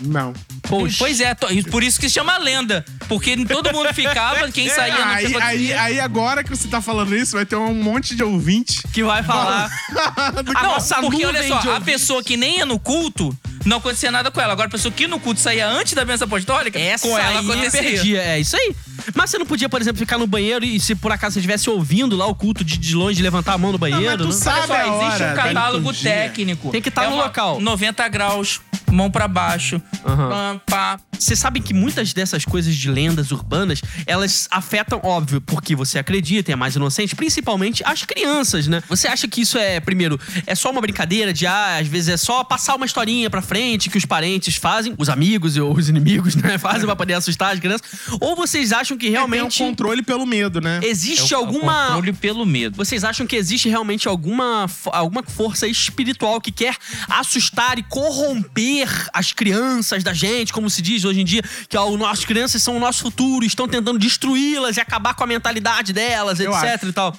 [0.00, 0.32] Não.
[0.62, 0.96] Poxa.
[0.98, 1.34] Pois é,
[1.70, 2.84] por isso que se chama lenda.
[3.08, 6.80] Porque todo mundo ficava, quem saía não aí, tinha aí, aí agora que você tá
[6.80, 8.82] falando isso, vai ter um monte de ouvinte.
[8.92, 9.68] Que vai falar.
[10.44, 13.78] do A Não, nossa porque olha só, a pessoa que nem ia no culto, não
[13.78, 14.52] acontecia nada com ela.
[14.52, 17.82] Agora, a pessoa que no culto saía antes da benção apostólica, Essa com ela acontecia.
[17.82, 18.22] perdia.
[18.22, 18.74] É isso aí.
[19.14, 21.70] Mas você não podia, por exemplo, ficar no banheiro e se por acaso você estivesse
[21.70, 24.04] ouvindo lá o culto de, de longe, levantar a mão no banheiro?
[24.04, 24.32] mas tu não?
[24.32, 26.70] sabe- Olha só, a existe hora um catálogo técnico.
[26.70, 27.60] Tem que estar É no uma local.
[27.60, 28.60] 90 graus,
[28.96, 30.28] mão pra baixo, Aham.
[30.28, 35.74] pam, pá, Você sabe que muitas dessas coisas de lendas urbanas, elas afetam, óbvio, porque
[35.74, 38.82] você acredita, é mais inocente, principalmente as crianças, né?
[38.88, 42.16] Você acha que isso é, primeiro, é só uma brincadeira de, ah, às vezes é
[42.16, 46.34] só passar uma historinha pra frente que os parentes fazem, os amigos ou os inimigos,
[46.36, 47.86] né, fazem pra poder assustar as crianças?
[48.20, 50.80] Ou vocês acham que realmente Tem um controle pelo medo, né?
[50.82, 52.76] existe É o- é o alguma controle pelo medo.
[52.76, 56.76] vocês acham que existe realmente alguma, alguma força espiritual que quer
[57.08, 62.06] assustar e corromper as crianças da gente, como se diz hoje em dia, que ó,
[62.06, 66.40] as crianças são o nosso futuro, estão tentando destruí-las e acabar com a mentalidade delas,
[66.40, 66.86] Eu etc acho.
[66.88, 67.14] e tal.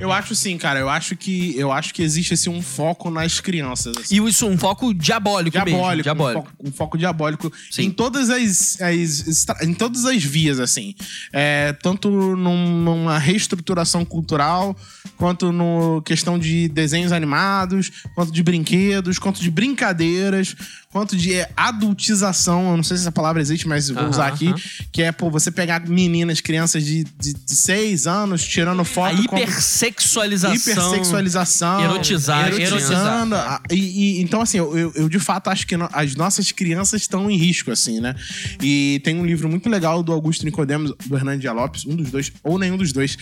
[0.00, 0.78] Eu acho sim, cara.
[0.78, 3.96] Eu acho que eu acho que existe assim, um foco nas crianças.
[3.96, 4.14] assim.
[4.24, 5.70] E isso um foco diabólico, mesmo.
[5.72, 6.40] diabólico, Diabólico.
[6.40, 7.82] Um, foco, um foco diabólico Sim.
[7.86, 10.94] em todas as, as em todas as vias assim,
[11.32, 14.76] É, tanto num- numa reestruturação cultural
[15.16, 20.54] quanto no questão de desenhos animados, quanto de brinquedos, quanto de brincadeiras,
[20.90, 22.70] quanto de adultização.
[22.70, 24.56] Eu não sei se essa palavra existe, mas vou Aham, usar aqui, aham.
[24.92, 29.22] que é pô, você pegar meninas, crianças de, de, de seis anos tirando A foto
[29.24, 30.54] com- hipersexualização.
[30.54, 31.80] hipersexualização.
[31.84, 33.34] Erotizar, erotizando.
[33.34, 33.74] Ah, E,
[34.18, 37.30] e- então, assim, eu, eu- eu de fato acho que no- as nossas crianças estão
[37.30, 38.14] em risco, assim, né?
[38.62, 42.10] E tem um livro muito legal do Augusto Nicodemos, do Hernando Dias Lopes, um dos
[42.10, 43.16] dois, ou nenhum dos dois.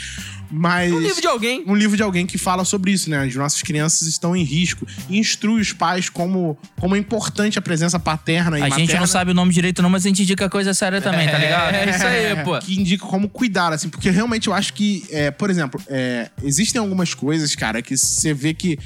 [0.50, 0.92] Mas.
[0.92, 1.64] Um livro de alguém.
[1.66, 3.24] Um livro de alguém que fala sobre isso, né?
[3.24, 4.86] As nossas crianças estão em risco.
[5.08, 9.00] E instrui os pais como, como é importante a presença paterna e A gente materna.
[9.00, 11.74] não sabe o nome direito, não, mas a gente indica coisa séria também, tá ligado?
[11.74, 12.58] É isso aí, pô.
[12.58, 16.80] Que indica como cuidar, assim, porque realmente eu acho que, é, por exemplo, é, existem
[16.80, 18.78] algumas coisas, cara, que você vê que.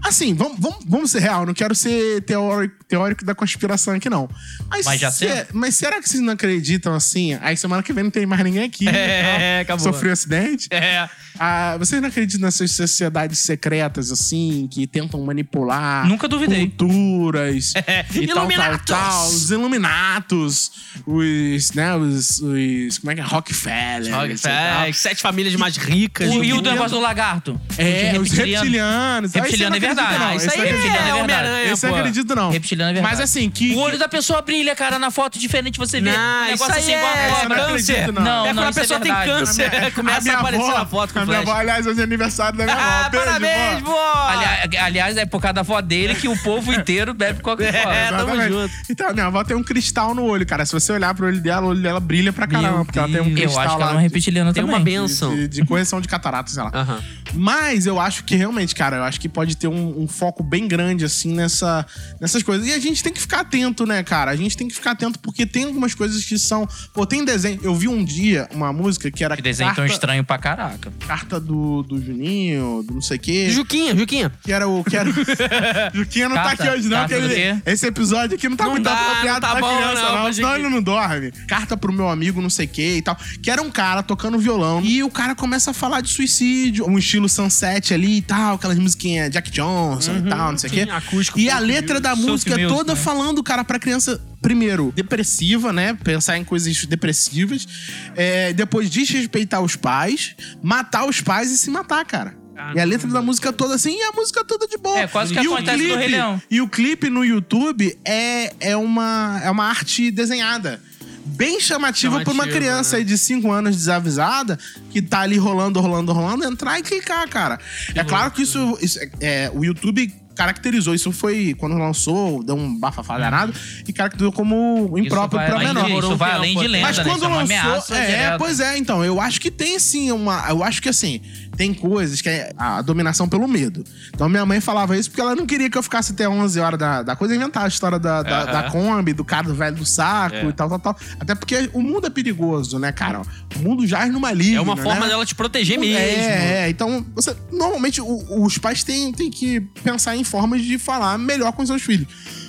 [0.00, 4.28] Assim, vamos, vamos, vamos ser real, não quero ser teórico, teórico da conspiração aqui, não.
[4.70, 5.46] Mas, Mas já se- sendo?
[5.52, 7.36] Mas será que vocês não acreditam assim?
[7.40, 8.86] Aí semana que vem não tem mais ninguém aqui.
[8.88, 9.74] É, tal.
[9.76, 9.92] acabou.
[9.92, 10.68] Sofreu acidente.
[10.70, 11.08] É.
[11.38, 16.66] Ah, vocês não acreditam nessas sociedades secretas, assim, que tentam manipular Nunca duvidei.
[16.66, 17.72] culturas
[18.14, 19.26] e tal, tal, tal.
[19.28, 20.70] Os Illuminatus,
[21.06, 23.24] os, né, os, os como é que é?
[23.24, 24.12] Rockefeller.
[24.44, 26.28] É, sete famílias mais ricas.
[26.30, 27.60] O, e o negócio do lagarto?
[27.76, 29.34] É, os reptilianos.
[29.34, 30.18] Ah, Reptiliano é não verdade.
[30.18, 30.36] não.
[30.36, 31.12] Isso aí é é verdade.
[31.12, 32.50] Homem-Aranha, Esse eu acredito, não.
[32.50, 33.16] Reptiliano é verdade.
[33.16, 33.74] Mas assim, que.
[33.74, 36.10] O olho da pessoa brilha, cara, na foto diferente você vê.
[36.10, 38.12] Não, isso negócio aí assim igual a é câncer.
[38.12, 38.22] não.
[38.22, 39.30] Não, é não, isso é pessoa tem verdade.
[39.46, 42.64] câncer, começa a aparecer na foto com a minha avó, aliás, hoje é aniversário da
[42.64, 42.84] minha avó.
[42.84, 44.28] Ah, Beijo, parabéns, vó.
[44.28, 47.94] Ali- aliás, é por causa da avó dele que o povo inteiro bebe Coca-Cola.
[47.94, 48.74] É, tamo junto.
[48.90, 50.64] Então, minha avó tem um cristal no olho, cara.
[50.66, 52.76] Se você olhar pro olho dela, o olho dela brilha pra caramba.
[52.76, 53.36] Meu porque ela tem um Deus.
[53.38, 54.76] Eu cristal acho que ela é uma reptiliana Tem também.
[54.76, 55.34] uma benção.
[55.34, 56.70] de, de correção de cataratas, sei lá.
[56.74, 57.02] Aham.
[57.34, 60.66] Mas eu acho que realmente, cara, eu acho que pode ter um, um foco bem
[60.66, 61.84] grande, assim, nessa,
[62.20, 62.66] nessas coisas.
[62.66, 64.30] E a gente tem que ficar atento, né, cara?
[64.30, 66.66] A gente tem que ficar atento porque tem algumas coisas que são.
[66.94, 67.60] Pô, tem desenho.
[67.62, 70.90] Eu vi um dia uma música que era Que desenho tão carta, estranho pra caraca.
[71.06, 73.50] carta do, do Juninho, do não sei o quê.
[73.50, 74.32] Juquinha, Juquinha.
[74.42, 74.84] Que era o.
[74.84, 75.10] Que era...
[75.92, 76.96] Juquinha não tá Carta- aqui hoje, não.
[76.98, 77.56] carta ele- quê?
[77.66, 80.24] esse episódio aqui não tá Não muito dá, apropriado não tá pra bom, criança, não,
[80.24, 80.32] não.
[80.32, 81.32] Senão ele não dorme.
[81.46, 83.16] Carta pro meu amigo, não sei o quê e tal.
[83.42, 84.80] Que era um cara tocando violão.
[84.82, 86.86] E o cara começa a falar de suicídio.
[86.88, 88.54] Um estilo sunset ali e tal.
[88.56, 90.88] Aquelas musiquinhas Jack Johnson e tal, não sei o quê.
[90.90, 93.00] acústico, E a letra da música music, toda né?
[93.00, 94.20] falando, cara, pra criança.
[94.40, 95.94] Primeiro, depressiva, né?
[95.94, 97.66] Pensar em coisas depressivas.
[98.14, 102.36] É, depois, desrespeitar os pais, matar os pais e se matar, cara.
[102.74, 104.98] E a letra da música toda assim, e a música toda de boa.
[104.98, 106.42] É, quase que E acontece no Rei Leão.
[106.50, 110.80] E o clipe no YouTube é, é, uma, é uma arte desenhada.
[111.24, 112.98] Bem chamativa pra uma criança né?
[112.98, 114.58] aí de 5 anos desavisada,
[114.90, 117.60] que tá ali rolando, rolando, rolando, entrar e clicar, cara.
[117.94, 120.94] é claro que isso, isso é, é, o YouTube caracterizou.
[120.94, 123.52] Isso foi quando lançou, deu um bafafá danado
[123.86, 125.84] e caracterizou como impróprio vai, menor.
[125.84, 127.04] de, isso vai além de lenda, Mas né?
[127.04, 127.56] quando é uma lançou.
[127.58, 128.38] ameaça é, direta.
[128.38, 129.04] pois é, então.
[129.04, 130.46] Eu acho que tem sim uma.
[130.48, 131.20] Eu acho que assim,
[131.58, 133.84] tem coisas que é a dominação pelo medo.
[134.14, 136.78] Então minha mãe falava isso porque ela não queria que eu ficasse até 11 horas
[136.78, 138.52] da, da coisa inventar a história da, da, Aham.
[138.52, 140.44] da Kombi, do cara do velho do saco É.
[140.44, 140.96] e tal, tal, tal.
[141.18, 143.22] Até porque o mundo é perigoso, né, cara?
[143.56, 144.56] O mundo jaz no maligno.
[144.56, 145.08] É uma forma né?
[145.08, 145.98] dela te proteger mesmo.
[145.98, 150.78] É, é, então você normalmente o- os pais têm, têm que pensar em formas de
[150.78, 152.06] falar melhor com seus filhos.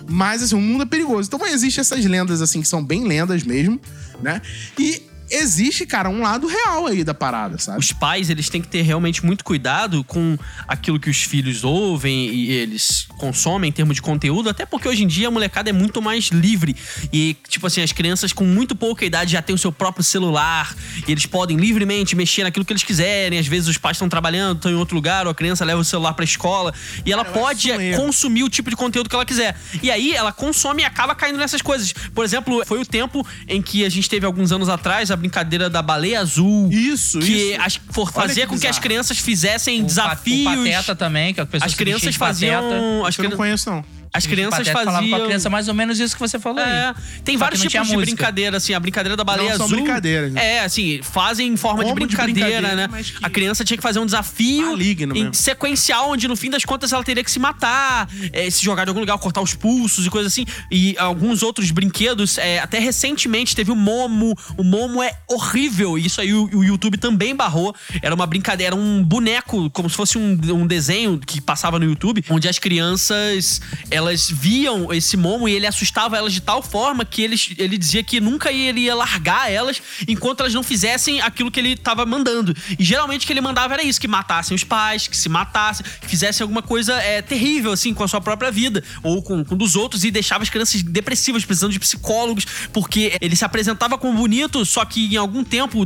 [0.07, 1.28] Mas assim, o mundo é perigoso.
[1.34, 3.80] Então existem essas lendas assim que são bem lendas mesmo,
[4.22, 4.39] né?
[4.78, 7.80] E existe, cara, um lado real aí da parada, sabe?
[7.80, 12.30] Os pais, eles têm que ter realmente muito cuidado com aquilo que os filhos ouvem
[12.30, 15.73] e eles consomem em termos de conteúdo, até porque hoje em dia a molecada é
[15.73, 16.75] muito mais livre.
[17.11, 20.75] E, tipo assim, as crianças com muito pouca idade já têm o seu próprio celular
[21.07, 23.38] e eles podem livremente mexer naquilo que eles quiserem.
[23.38, 25.86] Às vezes os pais estão trabalhando, estão em outro lugar, ou a criança leva o
[25.86, 26.73] celular pra escola
[27.05, 29.55] e ela pode um consumir o tipo de conteúdo que ela quiser.
[29.84, 31.93] E aí ela consome e acaba caindo nessas coisas.
[32.13, 35.70] Por exemplo, foi o tempo em que a gente teve alguns anos atrás a brincadeira
[35.70, 36.70] da baleia azul.
[36.72, 37.61] Isso, que isso.
[37.61, 40.41] as- for fazer que com que as crianças fizessem O pa- desafios.
[40.41, 42.34] O pateta também, que a pessoa As crianças de pateta.
[42.34, 42.65] faziam.
[43.05, 43.86] As eu não crianças- conheço, não.
[44.14, 46.70] As crianças falava com faziam- a criança mais ou menos isso que você falou aí.
[46.70, 46.93] É,
[47.24, 47.99] tem Só vários tipos de música.
[48.01, 48.74] brincadeira, assim.
[48.74, 49.78] A brincadeira da baleia Não são azul.
[49.78, 50.55] brincadeiras, né?
[50.55, 52.88] É, assim, fazem em forma de Como de brincadeira, brincadeira, né?
[52.91, 55.34] mas que- A criança tinha que fazer um desafio Maligno em mesmo.
[55.36, 58.89] sequencial, onde no fim das contas ela teria que se matar, é, se jogar de
[58.89, 60.45] algum lugar, cortar os pulsos e coisas assim.
[60.72, 64.36] E alguns outros brinquedos, é, até recentemente teve o Momo.
[64.57, 65.97] O Momo é horrível.
[65.97, 67.76] E isso aí o, o YouTube também barrou.
[68.01, 72.24] Era uma brincadeira, um boneco, como se fosse um, um desenho que passava no YouTube,
[72.30, 73.99] onde as crianças elas
[74.30, 78.20] viam esse Momo e ele assustava elas de tal forma que eles, ele dizia que
[78.20, 82.56] nunca iria largar elas enquanto elas não fizessem aquilo que ele tava mandando.
[82.78, 85.86] E geralmente o que ele mandava era isso: que matassem os pais, que se matassem,
[86.02, 89.56] que fizessem alguma coisa é, terrível, assim, com a sua própria vida, ou com, com
[89.56, 94.18] dos outros, e deixava as crianças depressivas, precisando de psicólogos, porque ele se apresentava como
[94.18, 95.86] bonito, só que em algum tempo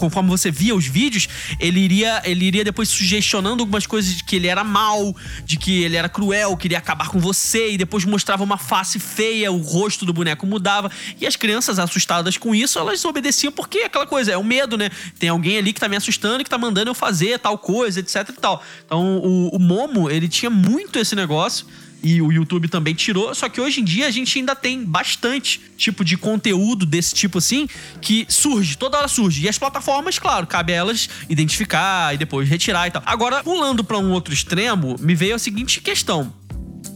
[0.00, 1.28] conforme você via os vídeos,
[1.58, 5.82] ele iria, ele iria depois sugestionando algumas coisas de que ele era mal, de que
[5.82, 10.06] ele era cruel, queria acabar com você, e depois mostrava uma face feia, o rosto
[10.06, 10.90] do boneco mudava.
[11.20, 14.88] E as crianças, assustadas com isso, elas obedeciam porque aquela coisa, é o medo, né?
[15.18, 18.26] Tem alguém ali que tá me assustando, que tá mandando eu fazer tal coisa, etc
[18.30, 18.64] e tal.
[18.86, 21.66] Então, o, o Momo, ele tinha muito esse negócio
[22.02, 23.34] e o YouTube também tirou.
[23.34, 27.38] Só que hoje em dia a gente ainda tem bastante tipo de conteúdo desse tipo
[27.38, 27.68] assim
[28.00, 29.42] que surge, toda hora surge.
[29.42, 33.02] E as plataformas, claro, cabe a elas identificar e depois retirar e tal.
[33.06, 36.32] Agora, pulando pra um outro extremo, me veio a seguinte questão.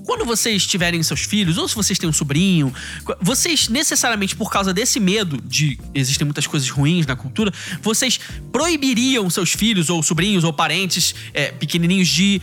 [0.04, 2.72] Quando vocês tiverem seus filhos, ou se vocês têm um sobrinho,
[3.20, 8.20] vocês necessariamente por causa desse medo de existem muitas coisas ruins na cultura, vocês
[8.52, 12.40] proibiriam seus filhos ou sobrinhos ou parentes é, pequenininhos de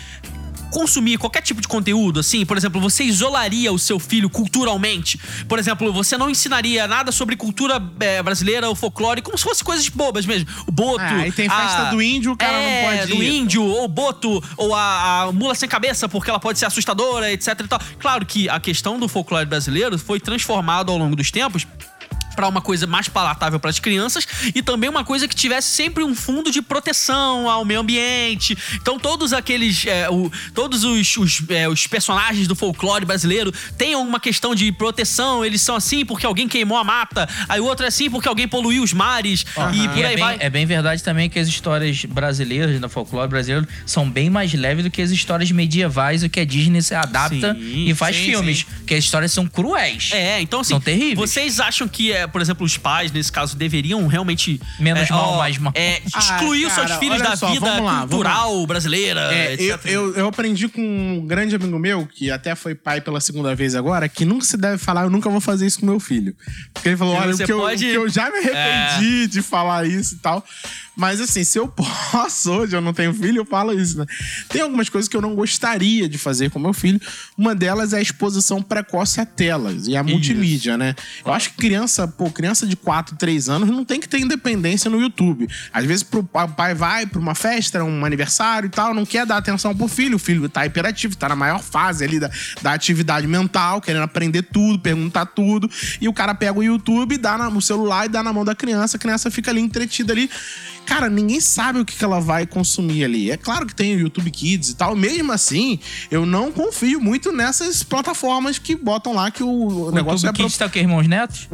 [0.71, 5.19] consumir qualquer tipo de conteúdo, assim, por exemplo, você isolaria o seu filho culturalmente.
[5.47, 9.63] Por exemplo, você não ensinaria nada sobre cultura é, brasileira ou folclore, como se fosse
[9.63, 10.47] coisas bobas mesmo.
[10.67, 11.01] O boto.
[11.03, 13.35] Ah, aí tem festa a- do índio, o cara é, não pode do ir.
[13.35, 17.31] índio, ou o boto, ou a, a mula sem cabeça, porque ela pode ser assustadora,
[17.31, 17.79] etc e tal.
[17.99, 21.67] Claro que a questão do folclore brasileiro foi transformado ao longo dos tempos
[22.35, 26.03] para uma coisa mais palatável para as crianças e também uma coisa que tivesse sempre
[26.03, 28.57] um fundo de proteção ao meio ambiente.
[28.75, 33.93] Então todos aqueles, é, o- todos os, os, é, os personagens do folclore brasileiro têm
[33.93, 35.43] alguma questão de proteção.
[35.45, 37.27] Eles são assim porque alguém queimou a mata.
[37.47, 40.15] Aí o outro é assim porque alguém poluiu os mares e por E aí é
[40.15, 40.37] bem, vai.
[40.39, 44.83] é bem verdade também que as histórias brasileiras, da folclore brasileiro, são bem mais leves
[44.83, 48.25] do que as histórias medievais, o que a Disney se adapta Sim, e faz sim,
[48.25, 48.59] filmes.
[48.59, 48.65] sim.
[48.77, 50.09] Porque as histórias são cruéis.
[50.13, 51.17] É, então assim, São terríveis.
[51.17, 54.59] vocês acham que, é, por exemplo, os pais, nesse caso, deveriam realmente.
[54.79, 55.73] Menos é, mal, ó, mais mal.
[55.75, 59.79] É, Ah, excluir os seus filhos da só, vida lá, cultural brasileira, É, etc.
[59.85, 63.55] eu, eu, eu aprendi com um grande amigo meu, que até foi pai pela segunda
[63.55, 66.35] vez agora, que nunca se deve falar, eu nunca vou fazer isso com meu filho.
[66.73, 67.89] Porque ele falou, E olha, o que, eu, pode- É.
[67.89, 70.43] o que eu já me arrependi de falar isso e tal.
[71.01, 71.67] Mas assim, se eu
[72.11, 74.05] posso hoje, eu não tenho filho, eu falo isso, né?
[74.47, 77.01] Tem algumas coisas que eu não gostaria de fazer com meu filho.
[77.35, 80.93] Uma delas é a exposição precoce a telas e a multimídia, né?
[81.25, 84.91] Eu acho que criança, pô, criança de 4, 3 anos não tem que ter independência
[84.91, 85.47] no YouTube.
[85.73, 89.25] Às vezes pro, o pai vai pra uma festa, um aniversário e tal, não quer
[89.25, 90.17] dar atenção pro filho.
[90.17, 92.29] O filho tá hiperativo, tá na maior fase ali da,
[92.61, 95.67] da atividade mental, querendo aprender tudo, perguntar tudo.
[95.99, 98.97] E o cara pega o YouTube, dá no celular e dá na mão da criança,
[98.97, 100.29] a criança fica ali entretida ali.
[100.91, 103.31] Cara, ninguém sabe o que que ela vai consumir ali.
[103.31, 104.93] É claro que tem o YouTube Kids e tal.
[104.93, 105.79] Mesmo assim,
[106.11, 110.43] eu não confio muito nessas plataformas que botam lá que o, O negócio YouTube é
[110.43, 111.47] Kids tá o Irmãos Netos?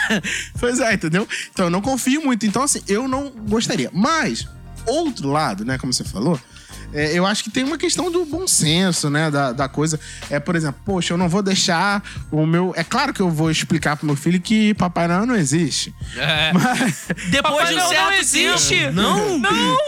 [0.58, 1.28] pois é, entendeu?
[1.52, 2.46] Então eu não confio muito.
[2.46, 3.90] Então, assim, eu não gostaria.
[3.92, 4.48] Mas,
[4.86, 6.40] outro lado, né, como você falou,
[6.92, 10.00] é, eu acho que tem uma questão do bom senso, né, da, da coisa.
[10.30, 12.72] É, por exemplo, poxa, eu não vou deixar o meu.
[12.76, 15.94] É claro que eu vou explicar pro meu filho que Papai Noel não existe.
[16.16, 16.52] É.
[16.54, 17.08] Mas.
[17.30, 18.76] Depois Papai de um Noel certo não existe!
[18.76, 18.92] tempo.
[18.92, 19.38] Não?
[19.38, 19.78] Não!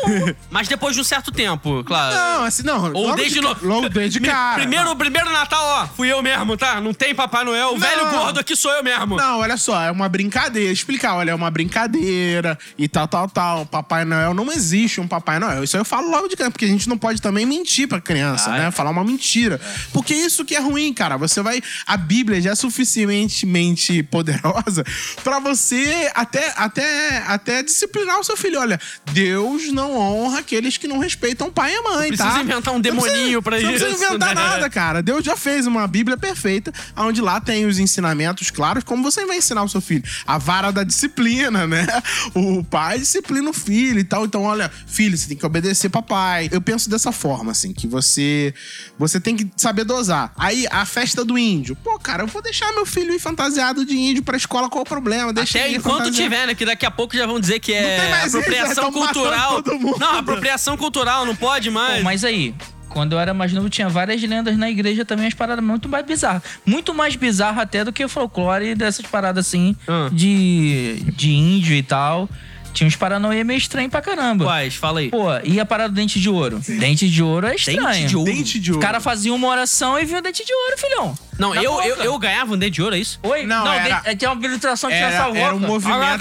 [0.51, 2.15] Mas depois de um certo tempo, claro.
[2.15, 2.93] Não, assim, não.
[2.93, 3.57] Ou logo desde de, no...
[3.63, 4.61] Logo desde cara.
[4.61, 6.81] Primeiro, primeiro Natal, ó, fui eu mesmo, tá?
[6.81, 7.71] Não tem Papai Noel.
[7.71, 7.81] O Não.
[7.81, 9.17] velho gordo aqui sou eu mesmo.
[9.17, 10.73] Não, olha só, é uma brincadeira.
[10.73, 13.67] Explicar, olha, é uma brincadeira e tal, tal, tal.
[13.67, 15.65] Papai Noel não existe um Papai Noel.
[15.65, 18.01] Isso aí eu falo logo de cara, porque a gente não pode também mentir pra
[18.01, 18.67] criança, Ah, né?
[18.67, 18.71] é.
[18.71, 19.59] Falar uma mentira.
[19.93, 21.17] Porque isso que é ruim, cara.
[21.17, 21.63] Você vai.
[21.87, 24.85] A Bíblia já é suficientemente poderosa
[25.25, 28.61] pra você até, até, até disciplinar o seu filho.
[28.61, 28.79] Olha,
[29.13, 32.43] Deus não honra aqueles que não respeitam o pai e a mãe, Não precisa tá?
[32.43, 34.43] inventar um demoninho precisa- pra você Não isso, precisa inventar né?
[34.43, 35.03] nada, cara.
[35.03, 39.39] Deus já fez uma Bíblia perfeita, onde lá tem os ensinamentos claros, como você vai
[39.39, 40.03] ensinar o seu filho.
[40.27, 41.87] A vara da disciplina, né?
[42.35, 44.25] O pai disciplina o filho e tal.
[44.25, 46.49] Então, olha, filho, você tem que obedecer papai.
[46.53, 48.55] Eu penso dessa forma, assim, que você
[48.99, 50.33] você tem que saber dosar.
[50.37, 51.75] Aí, a festa do índio.
[51.77, 54.87] Pô, cara, eu vou deixar meu filho ir fantasiado de índio pra escola, qual o
[54.87, 55.33] problema?
[55.33, 56.17] Deixa Até ele enquanto fantasiado.
[56.23, 56.55] tiver, né?
[56.55, 59.63] Que daqui a pouco já vão dizer que é mais isso, apropriação matando cultural.
[59.99, 61.99] Não, apropriação cultural, não pode mais.
[61.99, 62.55] Bom, mas aí,
[62.89, 66.05] quando eu era mais novo, tinha várias lendas na igreja também, as paradas muito mais
[66.05, 66.43] bizarras.
[66.67, 70.09] Muito mais bizarro até do que o folclore dessas paradas assim, Ah.
[70.13, 72.29] de, de índio e tal.
[72.73, 74.45] Tinha uns paranoia meio estranho pra caramba.
[74.45, 74.75] Quais?
[74.75, 75.11] Fala aí.
[75.11, 76.61] Pô, e a parada do dente de ouro?
[76.67, 77.83] Dente de ouro é estranho.
[77.87, 78.33] Dente de ouro.
[78.33, 78.87] Dente de O ouro.
[78.87, 81.19] cara fazia uma oração e vinha o dente de ouro, filhão.
[81.41, 81.87] Não, Na eu, boca.
[81.87, 83.19] eu, eu ganhava um dente de ouro, é isso?
[83.23, 83.47] Oi?
[83.47, 85.39] Não, era- dente- é, tinha uma ilustração que tinha essa Era, roupa.
[85.41, 86.21] era um movimento.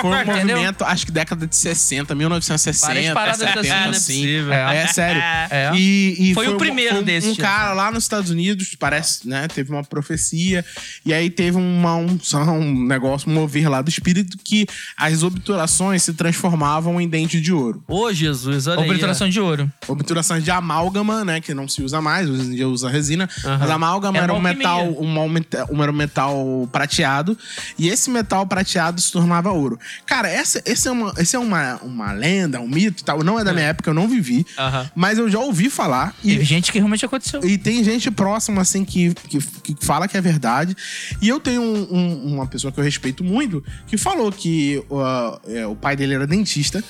[0.00, 0.56] Foi um Entendeu?
[0.56, 3.92] movimento, acho que década de 60, 1960, Várias paradas 70, assim, não é assim.
[4.20, 4.52] possível.
[4.52, 5.22] É, é sério.
[5.50, 5.70] É.
[5.74, 7.42] E, e Foi o um- primeiro foi um, desse Um tipo.
[7.42, 9.48] cara lá nos Estados Unidos, parece, né?
[9.48, 10.64] Teve uma profecia.
[11.06, 14.66] E aí teve uma unção, um negócio, um mover lá do espírito que
[14.96, 17.82] as obturações se transformavam em dente de ouro.
[17.88, 18.86] Ô, Jesus, olha aí.
[18.86, 19.70] Obliteração de ouro.
[19.86, 21.40] Obturações de amálgama, né?
[21.40, 23.28] Que não se usa mais, hoje em dia usa resina.
[23.44, 23.58] Aham.
[23.58, 25.34] Mas amálgama Era era um uma metal, um, um,
[25.72, 27.36] um, era um metal prateado.
[27.78, 29.78] E esse metal prateado se tornava ouro.
[30.04, 33.22] Cara, essa, esse é, uma, esse é uma, uma lenda, um mito tal.
[33.22, 34.44] Não é da minha época, eu não vivi.
[34.58, 34.90] Aham.
[34.94, 36.14] Mas eu já ouvi falar.
[36.22, 37.40] E, Teve gente que realmente aconteceu.
[37.44, 40.76] e tem gente próxima, assim, que, que, que fala que é verdade.
[41.22, 45.40] E eu tenho um- um- uma pessoa que eu respeito muito que falou que uh,
[45.48, 46.82] é, o pai dele era dentista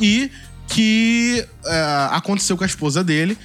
[0.00, 0.30] e
[0.66, 3.36] que uh, aconteceu com a esposa dele.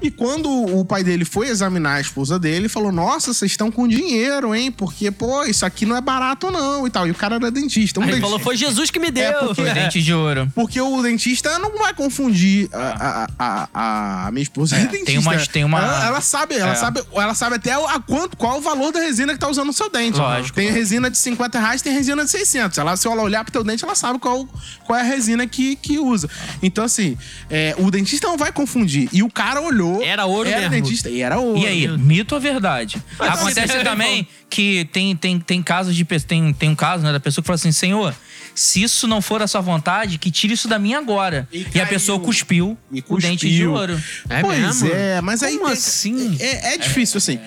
[0.00, 3.68] E quando o pai dele foi examinar a esposa dele, ele falou: Nossa, vocês estão
[3.70, 4.70] com dinheiro, hein?
[4.70, 6.86] Porque, pô, isso aqui não é barato, não.
[6.86, 7.06] E tal.
[7.06, 7.98] E o cara era dentista.
[7.98, 8.28] Um Aí ele dentista.
[8.30, 9.24] falou, foi Jesus que me deu.
[9.28, 10.48] É, porque- Foi dente de ouro.
[10.54, 15.04] Porque o dentista não vai confundir a, a, a, a- minha esposa É, é, tem
[15.04, 15.20] dentista.
[15.30, 16.76] umas- tem uma- Ela, ela sabe, ela É.
[16.76, 19.72] sabe, ela sabe até a quanto, qual o valor da resina que tá usando no
[19.72, 20.18] seu dente.
[20.18, 20.54] Lógico.
[20.54, 22.78] Tem resina de 50 reais, tem resina de 600.
[22.78, 24.48] Ela, se ela olhar pro teu dente, ela sabe qual,
[24.84, 26.28] qual é a resina que, que usa.
[26.62, 27.18] Então, assim,
[27.50, 29.08] é, o dentista não vai confundir.
[29.12, 29.87] E o cara olhou.
[30.02, 30.74] Era ouro era mesmo.
[30.86, 31.58] dentista e era ouro.
[31.58, 32.96] E aí, mito ou verdade?
[33.18, 37.20] Mas Acontece também que tem, tem, tem casos de tem, tem um caso né, da
[37.20, 38.14] pessoa que fala assim: Senhor,
[38.54, 41.48] se isso não for a sua vontade, que tire isso da mim agora.
[41.52, 43.72] E E, a pessoa cuspiu, E o dente de cuspiu.
[43.72, 44.02] ouro.
[44.28, 44.88] É pois mesmo?
[44.92, 45.58] é, mas aí.
[45.58, 46.36] Como assim?
[46.40, 47.38] É, é difícil, assim.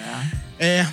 [0.60, 0.88] É.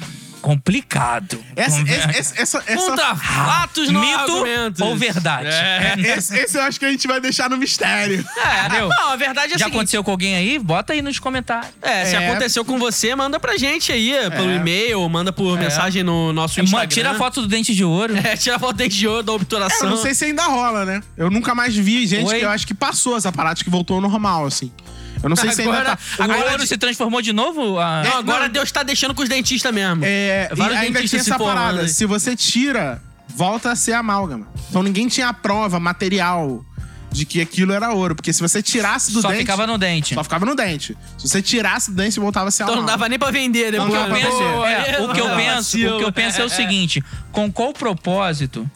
[0.49, 1.39] Complicado.
[1.55, 4.81] Essa, essa, essa, essa, essa- Contra fatos, não Mito argumentos.
[4.81, 5.49] ou verdade?
[5.49, 5.95] É.
[6.17, 8.25] esse, esse eu acho que a gente vai deixar no mistério.
[8.39, 8.89] É, Entendeu?
[8.89, 9.77] não, a verdade é a Já seguinte.
[9.77, 10.59] aconteceu com alguém aí?
[10.59, 11.71] Bota aí nos comentários.
[11.83, 12.29] É, se É.
[12.29, 14.57] aconteceu com você, manda pra gente aí, pelo É.
[14.57, 16.89] e-mail, manda por mensagem no nosso Instagram.
[16.89, 18.17] Tira a foto do dente de ouro.
[18.17, 19.91] É, tira a foto do dente de ouro da Eu obturação.
[19.91, 21.03] não sei se ainda rola, né?
[21.17, 22.39] Eu nunca mais vi gente Oi?
[22.39, 24.73] que eu acho que passou essa parada que voltou ao normal, assim.
[25.23, 26.03] Eu não sei se ainda Agora- tá.
[26.19, 27.79] O Agora ouro de- se transformou de novo?
[27.79, 28.53] Ah, Não, agora não.
[28.53, 30.03] Deus tá deixando com os dentistas mesmo.
[30.05, 31.81] É, e Vários ainda dentistas tinha se essa parada.
[31.83, 31.89] aí.
[31.89, 34.47] Se você tira, volta a ser amálgama.
[34.71, 36.65] Então ninguém tinha a prova material
[37.11, 38.15] de que aquilo era ouro.
[38.15, 39.41] Porque se você tirasse do só dente.
[39.41, 40.15] ficava no dente.
[40.15, 40.97] Só ficava no dente.
[41.17, 43.89] Se você tirasse do dente, voltava a ser Então não dava nem pra vender Não
[43.89, 43.89] depois.
[43.89, 44.91] O que eu pra penso, vender.
[44.91, 45.97] é, o que eu penso, Vacilo.
[45.97, 47.03] o que eu penso é o seguinte:
[47.33, 48.71] com qual propósito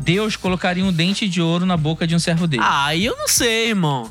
[0.00, 2.62] Deus colocaria um dente de ouro na boca de um servo dele?
[2.64, 4.10] Ah, eu não sei, irmão.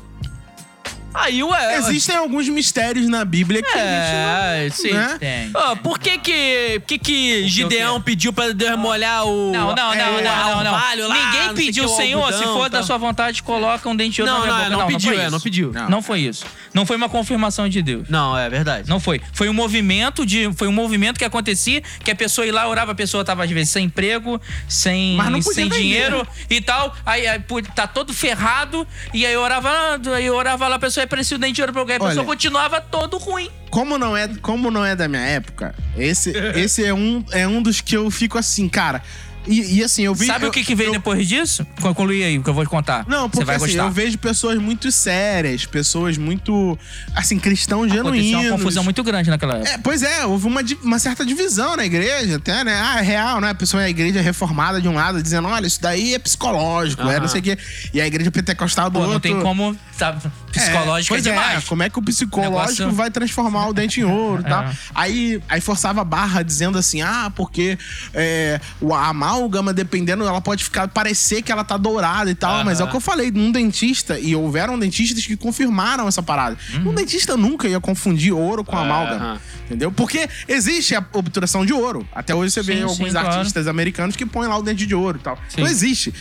[1.14, 1.76] Aí, ué.
[1.78, 4.92] Existem alguns mistérios na Bíblia que a É, gente sim.
[4.92, 5.00] não.
[5.00, 5.16] Né?
[5.18, 5.50] Tem.
[5.54, 8.02] Ó, por que que, por que, que Gideão quê?
[8.06, 9.52] pediu pra Deus molhar o...
[9.52, 10.72] Não, não, não, é, não, não, não.
[10.72, 13.88] lá, Ninguém não pediu, que, o Senhor, se algodão for e da sua vontade, coloca
[13.88, 14.82] um dente de ouro Não, na minha não, boca.
[14.82, 15.30] não, pediu, foi é, isso.
[15.30, 15.72] não pediu.
[15.72, 15.90] Não.
[15.90, 16.44] Não foi isso.
[16.72, 18.08] Não foi uma confirmação de Deus.
[18.08, 18.88] Não, é verdade.
[18.88, 19.20] Não foi.
[19.32, 20.50] Foi um movimento de.
[20.54, 23.50] Foi um movimento que acontecia, que a pessoa ia lá, orava, a pessoa tava, às
[23.50, 25.76] vezes, sem emprego, sem, não sem vender.
[25.78, 26.94] dinheiro e tal.
[27.04, 27.40] Aí, aí
[27.74, 28.86] tá todo ferrado.
[29.12, 29.70] E aí orava,
[30.14, 32.08] aí orava lá, a pessoa aparecia o dente de ouro pra alguém, a Olha.
[32.10, 33.50] pessoa continuava todo ruim.
[33.70, 37.62] Como não é, como não é da minha época, esse, esse é, um, é um
[37.62, 39.02] dos que eu fico assim, cara.
[39.46, 40.26] E, e assim, eu vi.
[40.26, 41.66] Sabe eu- o que, que veio eu- depois disso?
[41.80, 43.04] Conclui aí, o que eu vou te contar.
[43.08, 43.82] Não, Você porque vai assim, gostar.
[43.84, 46.78] eu vejo pessoas muito sérias, pessoas muito,
[47.14, 48.50] assim, cristãos Aconteceu genuínos.
[48.50, 49.70] uma confusão muito grande naquela época.
[49.70, 52.80] É, pois é, houve uma, uma certa divisão na igreja, até, né?
[52.84, 53.50] Ah, é real, né?
[53.50, 57.02] A pessoa é a igreja reformada de um lado, dizendo, olha, isso daí é psicológico,
[57.02, 57.20] é Aham.
[57.20, 57.58] não sei o quê.
[57.92, 59.12] E a igreja pentecostal do Pô, outro...
[59.14, 60.22] não tem como, sabe,
[60.52, 61.64] psicológico é, pois demais.
[61.64, 64.62] como é que o psicológico Negócio- vai transformar o dente em ouro e tal.
[64.64, 64.72] É.
[64.94, 67.78] Aí, aí forçava a barra dizendo assim: ah, porque
[68.14, 72.64] é, o- a amálgama, dependendo, ela pode ficar parecer que ela tá dourada e tal.
[72.64, 76.56] Mas é o que eu falei, num dentista, e houveram dentistas que confirmaram essa parada.
[76.74, 76.90] Uhum.
[76.90, 79.40] Um dentista nunca ia confundir ouro com amálgama.
[79.64, 79.90] Entendeu?
[79.90, 82.06] Porque existe a obturação de ouro.
[82.14, 83.28] Até hoje você vê Sim, alguns claro.
[83.28, 85.36] artistas americanos que põem lá o dente de ouro e tal.
[85.36, 85.42] Sim.
[85.60, 86.12] Então existe.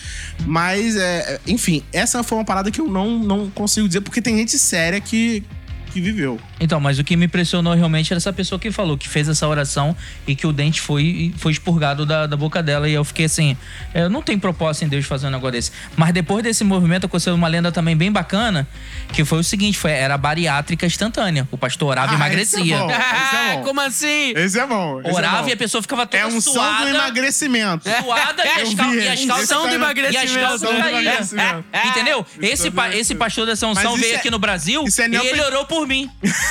[0.45, 4.37] Mas, é, enfim, essa foi uma parada que eu não, não consigo dizer, porque tem
[4.37, 5.43] gente séria que,
[5.91, 6.39] que viveu.
[6.63, 9.47] Então, mas o que me impressionou realmente era essa pessoa que falou, que fez essa
[9.47, 9.97] oração
[10.27, 12.87] e que o dente foi, foi expurgado da, da boca dela.
[12.87, 13.57] E eu fiquei assim,
[13.95, 15.71] é, não tem propósito em Deus fazer um negócio desse.
[15.97, 18.67] Mas depois desse movimento aconteceu uma lenda também bem bacana,
[19.11, 21.47] que foi o seguinte, foi, era bariátrica instantânea.
[21.51, 22.59] O pastor orava e Ah, emagrecia.
[22.61, 22.91] esse é bom.
[22.91, 23.63] Esse é bom.
[23.63, 24.33] Como assim?
[24.35, 24.99] Esse é bom.
[25.01, 25.49] esse é Orava bom.
[25.49, 26.83] e a pessoa ficava toda É um som suada.
[26.85, 27.89] do emagrecimento.
[28.03, 30.39] Suada e Eu as, cal e as calças Som do e as emagrecimento.
[30.39, 31.63] calças Som caíam.
[31.85, 32.25] Entendeu?
[32.39, 35.65] Esse, pa- esse pastor dessa unção veio é- aqui no Brasil é e ele orou
[35.65, 36.07] por mim.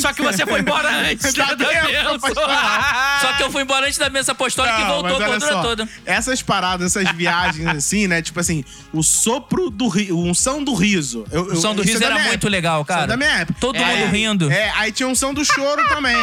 [0.00, 2.18] Só que você foi embora antes da, da bênção.
[3.20, 5.38] Só que eu fui embora antes da mesa apostólica e Não, voltou mas a olha
[5.38, 5.88] dura só, toda.
[6.04, 8.20] Essas paradas, essas viagens assim, né?
[8.22, 11.24] Tipo assim, o sopro do riso, o unção do riso.
[11.30, 12.48] Eu, O som do é riso era muito época.
[12.48, 13.06] legal, Isso é cara.
[13.06, 13.58] da minha época.
[13.60, 14.50] Todo É, mundo rindo.
[14.50, 16.16] É, aí tinha unção do choro também.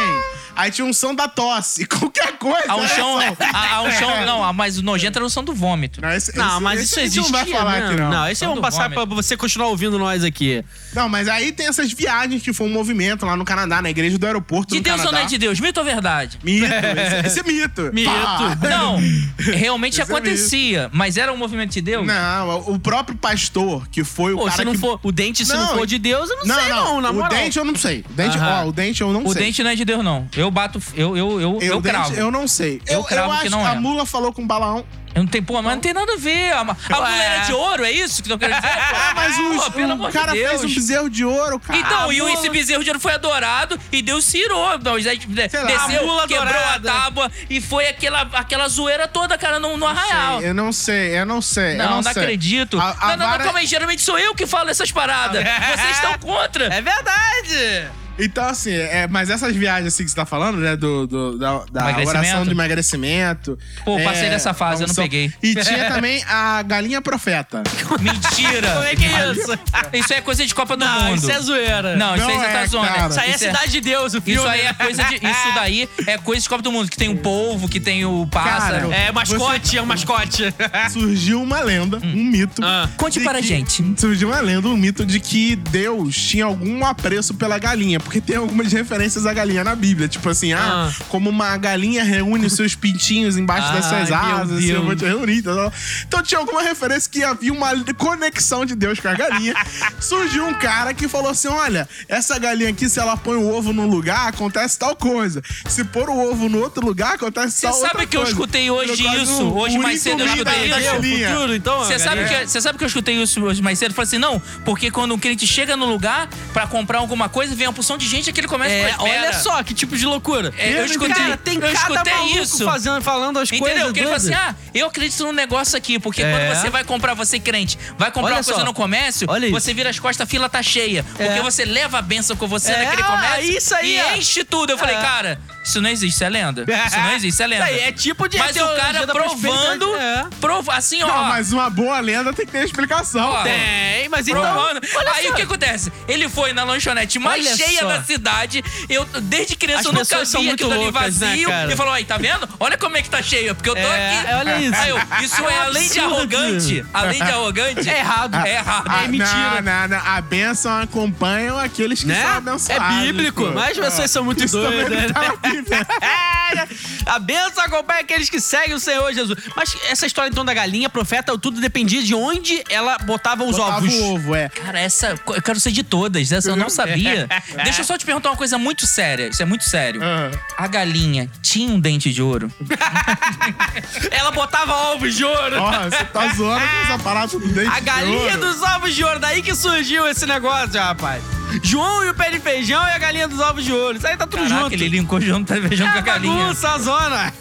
[0.56, 1.86] Aí tinha unção da tosse.
[1.88, 2.64] Qualquer coisa.
[2.68, 3.36] A um olha chão, só.
[3.56, 6.00] a, a um chão, não, a mais nojenta era o som do vômito.
[6.02, 7.20] Não, esse- Não, esse- mas esse isso existe.
[7.22, 8.10] não vai falar aqui, não.
[8.10, 9.06] Não, esse vamos passar vômito.
[9.06, 10.64] pra você continuar ouvindo nós aqui.
[10.92, 14.18] Não, mas aí tem essas viagens que foi um movimento lá no Canadá, na igreja
[14.18, 15.58] do aeroporto De do Deus ou não é de Deus?
[15.60, 16.38] Mito ou verdade?
[16.42, 17.90] Mito, esse, esse é mito.
[17.92, 18.10] Mito.
[18.10, 18.56] Pá.
[18.68, 18.98] Não,
[19.54, 22.06] realmente Isso é acontecia, mas era um movimento de Deus?
[22.06, 24.78] Não, o próprio pastor, que foi o Pô, cara se não que...
[24.78, 27.14] for o dente, se não, Não, for de Deus, eu não, sei não, na o
[27.14, 27.30] moral.
[27.30, 28.04] dente eu não sei.
[28.08, 28.64] O dente, Aham.
[28.64, 29.42] ó, o dente eu não O sei.
[29.44, 30.26] dente não é de Deus, não.
[30.36, 32.14] Eu bato, eu, eu, eu, eu, Eu, dente, cravo.
[32.14, 32.80] eu não sei.
[32.86, 33.70] Eu cravo acho que não é.
[33.70, 34.84] A mula falou com o Balaão.
[35.12, 36.52] Eu não tenho, pô, mas não tem nada a ver.
[36.52, 38.68] A, a mulher era de ouro, é isso que eu quero dizer?
[39.00, 40.48] Ah, mas os- Pô, pelo o de cara Deus.
[40.50, 41.78] fez um bezerro de ouro, cara.
[41.78, 44.78] Então, A e o- esse bezerro de ouro foi adorado e Deus cirou.
[44.78, 49.76] Moisés lá, desceu, a quebrou a tábua e foi aquela, aquela zoeira toda, cara, no,
[49.76, 50.40] no arraial.
[50.42, 51.74] Eu não sei, eu não sei.
[51.74, 52.12] eu Não, não, sei.
[52.12, 52.78] acredito.
[52.80, 53.66] A- a não, não, vara- não, calma aí.
[53.66, 55.42] Geralmente sou eu que falo essas paradas.
[55.74, 56.66] Vocês estão contra.
[56.72, 57.88] É verdade.
[58.20, 60.76] Então, assim, é, mas essas viagens assim que você tá falando, né?
[60.76, 62.08] Do, do- da, da Emagrecimento?
[62.10, 63.58] oração de emagrecimento.
[63.84, 65.32] Pô, é, passei dessa fase, eu não peguei.
[65.42, 67.62] E tinha também a galinha profeta.
[68.00, 68.70] Mentira.
[68.72, 69.58] Como é que é isso?
[69.92, 71.18] Isso é coisa de Copa do Não, Mundo.
[71.18, 71.96] isso é zoeira.
[71.96, 72.88] Não, isso aí Não você tá é, zoando.
[72.94, 73.08] cara.
[73.08, 74.40] Isso aí é Isso Cidade de Deus, o filme.
[74.40, 75.14] Isso aí é coisa de.
[75.16, 78.26] Isso daí é coisa de Copa do Mundo, que tem o polvo, que tem o
[78.26, 78.90] pássaro.
[78.90, 80.44] Cara, É mascote, é um mascote.
[80.90, 82.62] Surgiu uma lenda, um mito.
[82.64, 82.88] Ah.
[82.96, 83.82] Conte para a gente.
[83.96, 88.34] Surgiu uma lenda, um mito de que Deus tinha algum apreço pela galinha, porque tem
[88.34, 90.08] algumas referências à galinha na Bíblia.
[90.08, 91.04] Tipo assim, ah, Ah.
[91.08, 95.04] como uma galinha reúne os seus pintinhos embaixo das suas asas, assim, eu vou te
[95.04, 95.42] reunir.
[95.42, 95.70] tá.
[96.08, 99.54] Então tinha alguma referência que havia uma conexão de Deus com a galinha.
[100.00, 103.72] Surgiu um cara que falou assim: olha, essa galinha aqui, se ela põe o ovo
[103.72, 105.40] num lugar, acontece tal coisa.
[105.68, 108.32] Se pôr o ovo no outro lugar, acontece Você tal outra sabe que eu coisa.
[108.32, 109.44] escutei hoje caso, isso?
[109.54, 111.30] Hoje o mais cedo eu escutei isso.
[111.30, 111.78] Futuro, então.
[111.84, 113.92] Você sabe, que, você sabe que eu escutei isso hoje mais cedo?
[113.92, 117.54] Eu falei assim, não, porque quando um cliente chega no lugar pra comprar alguma coisa,
[117.54, 119.20] vem uma porção de gente, aquele comércio É, prospera.
[119.28, 120.52] olha só que tipo de loucura.
[120.58, 122.64] É, eu escutei- Cara, tem eu escutei isso.
[122.64, 123.66] Fazendo, falando as Entendeu?
[123.68, 123.84] coisas.
[123.84, 126.30] Porque ele fala assim: ah, eu acredito num negócio aqui, porque É.
[126.30, 128.64] quando você vai comprar, você crente, vai comprar Olha uma coisa só.
[128.66, 129.52] no comércio, Olha isso.
[129.54, 131.04] você vira as costas, a fila tá cheia.
[131.04, 131.42] Porque É.
[131.42, 134.70] você leva a benção com você É, naquele comércio isso aí, e enche tudo.
[134.70, 135.00] Eu falei, É.
[135.00, 136.64] cara, isso não existe, isso é lenda.
[136.86, 137.64] Isso não existe, isso é lenda.
[137.70, 139.94] Isso aí é tipo de Mas o cara provando.
[139.96, 140.26] É.
[140.40, 141.06] prova, assim, ó.
[141.06, 143.30] Não, mas uma boa lenda tem que ter explicação.
[143.30, 144.40] Ó, Tem, mas então.
[144.40, 144.80] Provando.
[144.96, 145.32] olha Aí só.
[145.32, 145.92] o que acontece?
[146.08, 147.86] Ele foi na lanchonete mais Olha cheia só.
[147.88, 148.64] da cidade.
[148.88, 151.48] Eu, desde criança, As eu nunca pessoas são vi muito aquilo ali né, vazio.
[151.48, 151.72] cara?
[151.72, 152.48] e falou: aí, tá vendo?
[152.58, 153.54] Olha como é que tá cheio.
[153.54, 154.34] Porque eu tô É, aqui.
[154.34, 154.74] olha isso.
[154.80, 156.86] Aí eu, isso é além de arrogante.
[156.94, 157.88] Além de arrogante.
[157.88, 158.34] É errado.
[158.46, 158.84] É errado.
[158.88, 159.60] Ah, É mentira.
[159.62, 160.06] Não, não, não.
[160.10, 162.20] A bênção acompanha aqueles que Né?
[162.22, 162.98] são É abençoados.
[162.98, 163.52] bíblico, pô.
[163.52, 165.49] mas vocês são muito Isso também doidos, não tá né?
[167.06, 169.38] A bênção acompanha aqueles que seguem o Senhor Jesus.
[169.56, 173.76] Mas essa história então da galinha, profeta, tudo dependia de onde ela botava os Botava
[173.78, 173.94] ovos.
[173.94, 174.48] o ovo, é.
[174.48, 175.08] Cara, essa.
[175.28, 176.30] Eu quero ser de todas.
[176.32, 177.28] Essa eu não sabia.
[177.64, 179.28] Deixa eu só te perguntar uma coisa muito séria.
[179.28, 180.00] Isso é muito sério.
[180.02, 180.30] Ah.
[180.56, 182.50] A galinha tinha um dente de ouro?
[184.10, 185.56] Ela botava ovos de ouro.
[185.60, 188.40] Ó, você tá zoando com essa parada do dente A de galinha ouro.
[188.40, 191.22] dos ovos de ouro, daí que surgiu esse negócio, rapaz.
[191.64, 193.96] João e o pé de feijão e a galinha dos ovos de ouro.
[193.96, 194.74] Isso aí tá tudo Caraca, junto.
[194.74, 196.36] ele linkou junto, tá beijando é com a galinha.
[196.44, 197.32] bagunça, a zona.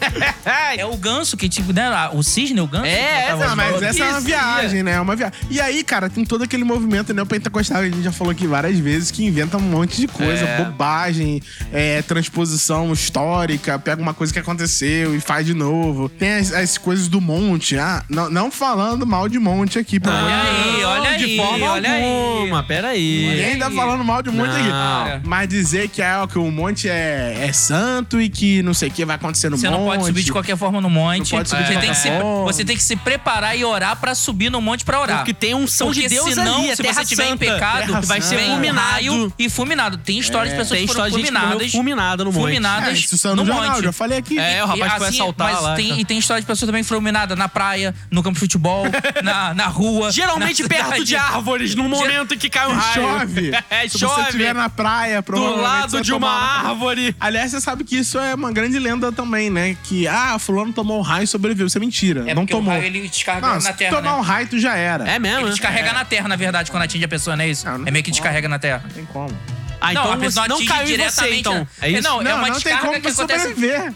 [0.78, 1.90] É o ganso que, tipo, né?
[2.14, 2.86] O cisne, o ganso.
[2.86, 4.94] É, essa- Ah, mas essa é uma viagem, né?
[4.94, 5.38] É uma viagem.
[5.50, 8.78] E aí, cara, tem todo aquele movimento neopentecostal, que a gente já falou aqui várias
[8.80, 10.64] vezes, que inventa um monte de coisa, É.
[10.64, 11.42] bobagem,
[11.72, 16.10] é, transposição histórica, pega uma coisa que aconteceu e faz de novo.
[16.10, 17.78] Tem as, as coisas do monte.
[17.78, 20.32] Ah, não, não falando mal de monte aqui, pelo Olha de
[20.78, 22.04] aí, olha de aí, forma olha aí.
[22.04, 22.64] alguma.
[22.64, 23.28] Pera aí.
[23.30, 24.70] Ninguém tá falando mal de monte aqui.
[24.70, 25.22] Não.
[25.26, 27.89] Mas dizer que, é, que o monte é, é santo
[28.22, 29.80] e que não sei o que vai acontecer no Você monte.
[29.80, 31.32] não pode subir de qualquer forma no monte.
[31.32, 32.10] Não pode subir de você, tem que se,
[32.44, 35.18] você tem que se preparar e orar pra subir no monte pra orar.
[35.18, 37.38] Porque tem um som Porque de Deus senão, ali, é se terra você tiver em
[37.38, 39.34] pecado, Terra vai ser fulminado.
[39.38, 39.98] e fulminado.
[39.98, 41.72] Tem história de pessoas Tem que foram fulminadas.
[41.72, 42.42] fulminada no monte.
[42.42, 43.84] fulminadas É, isso no no jornal, monte.
[43.84, 44.38] já falei aqui.
[44.40, 45.76] É, o rapaz E, foi assim, assaltar mas lá.
[45.76, 48.86] Tem, e tem história de pessoas também fulminadas na praia, no campo de futebol,
[49.24, 50.12] na, na rua.
[50.12, 52.94] Geralmente na perto de árvores, no momento que cai um raio.
[52.94, 53.52] Chove.
[53.70, 54.16] É, Se chove.
[54.16, 55.68] você estiver na praia, do provavelmente você
[55.98, 57.16] lado de uma árvore.
[57.20, 59.76] Aliás, você sabe que isso é uma grande lenda também, né?
[59.84, 61.68] Que, ah, fulano tomou um raio e sobreviveu.
[61.68, 62.24] Isso é mentira.
[62.30, 62.74] É não tomou.
[62.74, 64.18] o raio ele descarga Não, na se terra, tomar né?
[64.18, 65.08] um raio, tu já era.
[65.10, 65.38] É mesmo?
[65.40, 65.52] Ele né?
[65.52, 67.66] descarrega na terra, na verdade, quando atinge a pessoa, não é isso?
[67.66, 68.82] Não, não é meio que tem descarrega na terra.
[68.86, 69.38] Não tem como.
[69.82, 71.40] Ah, então não, a pessoa não atinge caiu em você, diretamente.
[71.40, 71.54] então.
[71.54, 71.68] né?
[71.82, 72.04] É isso?
[72.04, 73.48] Não, é não, uma não tem descarga como que você acontece.
[73.50, 73.94] sobreviver.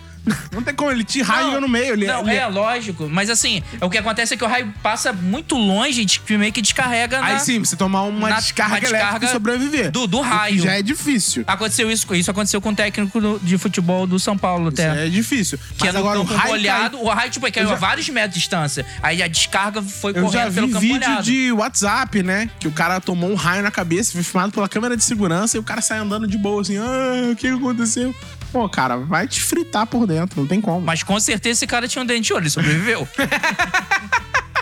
[0.51, 1.93] Não tem como, ele te rasga no meio.
[1.93, 3.09] Ele, Não, ele- é lógico.
[3.09, 6.61] Mas assim, o que acontece é que o raio passa muito longe e meio que
[6.61, 7.27] descarrega na...
[7.27, 9.91] Aí sim, você tomar uma na- descarga, uma descarga e sobreviver.
[9.91, 10.63] do- do O raio.
[10.63, 11.43] Já é difícil.
[11.45, 15.07] Aconteceu isso, isso aconteceu com o técnico do- de futebol do São Paulo Isso até.
[15.07, 15.57] é difícil.
[15.57, 17.69] Que Mas é no agora o campo raio molhado, cai- o raio, tipo, caiu Eu
[17.69, 18.85] a já- vários metros de distância.
[19.01, 21.23] Aí a descarga foi Eu já correndo vi pelo campo vídeo molhado.
[21.23, 22.49] de WhatsApp, né?
[22.59, 25.59] Que o cara tomou um raio na cabeça, foi filmado pela câmera de segurança e
[25.59, 28.15] o cara sai andando de boa, assim, ah, o que aconteceu?
[28.53, 30.79] Pô, cara, vai te fritar por dentro, não tem como.
[30.79, 33.05] Mas com certeza esse cara tinha um dente de ouro, ele sobreviveu.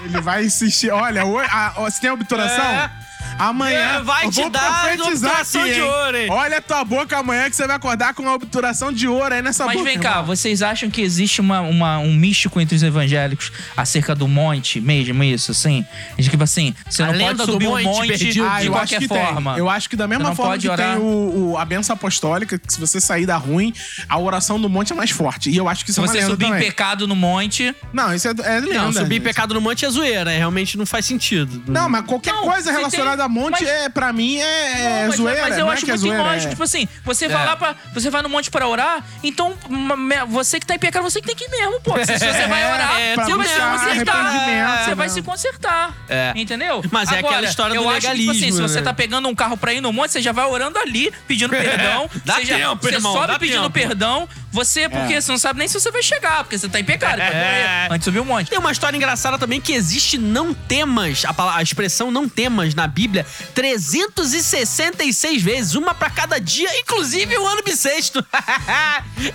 [0.03, 0.89] Ele vai insistir.
[0.89, 2.91] Olha, o- a- ó, se tem obturação, É.
[3.49, 3.97] amanhã.
[3.97, 6.27] É, vai te dar obturação aqui, de ouro, hein?
[6.29, 9.41] Olha a tua boca amanhã que você vai acordar com uma obturação de ouro aí
[9.41, 9.89] nessa Mas boca.
[9.89, 10.25] vem cá, irmão.
[10.25, 15.23] vocês acham que existe uma, uma- um místico entre os evangélicos acerca do monte mesmo,
[15.23, 15.85] isso, assim?
[16.17, 18.45] De tipo assim, você A não lenda pode do subir um monte monte perdido.
[18.45, 19.51] Ah, de eu acho qualquer que forma.
[19.53, 19.59] tem.
[19.59, 20.91] Eu acho que da mesma não forma pode que orar.
[20.95, 23.73] tem o, o- a benção apostólica, que se você sair da ruim,
[24.07, 25.49] a oração do monte é mais forte.
[25.49, 26.65] E eu acho que isso Se é uma você subir em também.
[26.65, 27.75] pecado no monte.
[27.93, 28.73] Não, isso é, é lenda.
[28.81, 29.23] Não, subir gente.
[29.23, 31.61] pecado no monte é zoeira, realmente não faz sentido.
[31.67, 35.07] Não, mas qualquer Não, coisa relacionada tem- a monte, mas- é, pra mim, é, Não,
[35.07, 35.41] mas, zoeira.
[35.41, 36.47] mas eu não acho é que é muito zoeira, ilógico.
[36.47, 37.75] é- Tipo assim, você vai lá pra.
[37.93, 39.53] Você vai no monte pra orar, então
[40.27, 41.93] você que tá em pecado, você que tem que ir mesmo, pô.
[42.05, 44.83] Se, se você vai orar, É, você vai se buscar consertar.
[44.85, 45.13] Você vai né?
[45.13, 45.93] se consertar.
[46.09, 46.33] É.
[46.35, 46.81] Entendeu?
[46.91, 48.85] Mas é Agora, aquela história eu do acho que, tipo assim, legalismo, se você né?
[48.85, 52.09] tá pegando um carro pra ir no monte, você já vai orando ali, pedindo perdão.
[52.25, 53.71] Dá você já, tempo, você irmão, sobe dá pedindo tempo.
[53.87, 54.29] perdão.
[54.51, 55.21] Você, porque É.
[55.21, 57.17] você não sabe nem se você vai chegar, porque você tá em pecado.
[57.19, 58.49] Morrer antes de subir um monte.
[58.49, 62.73] Tem uma história engraçada também que existe não temas, a, pala- a expressão não temas
[62.75, 68.25] na Bíblia 366 vezes, uma pra cada dia, inclusive o ano bissexto.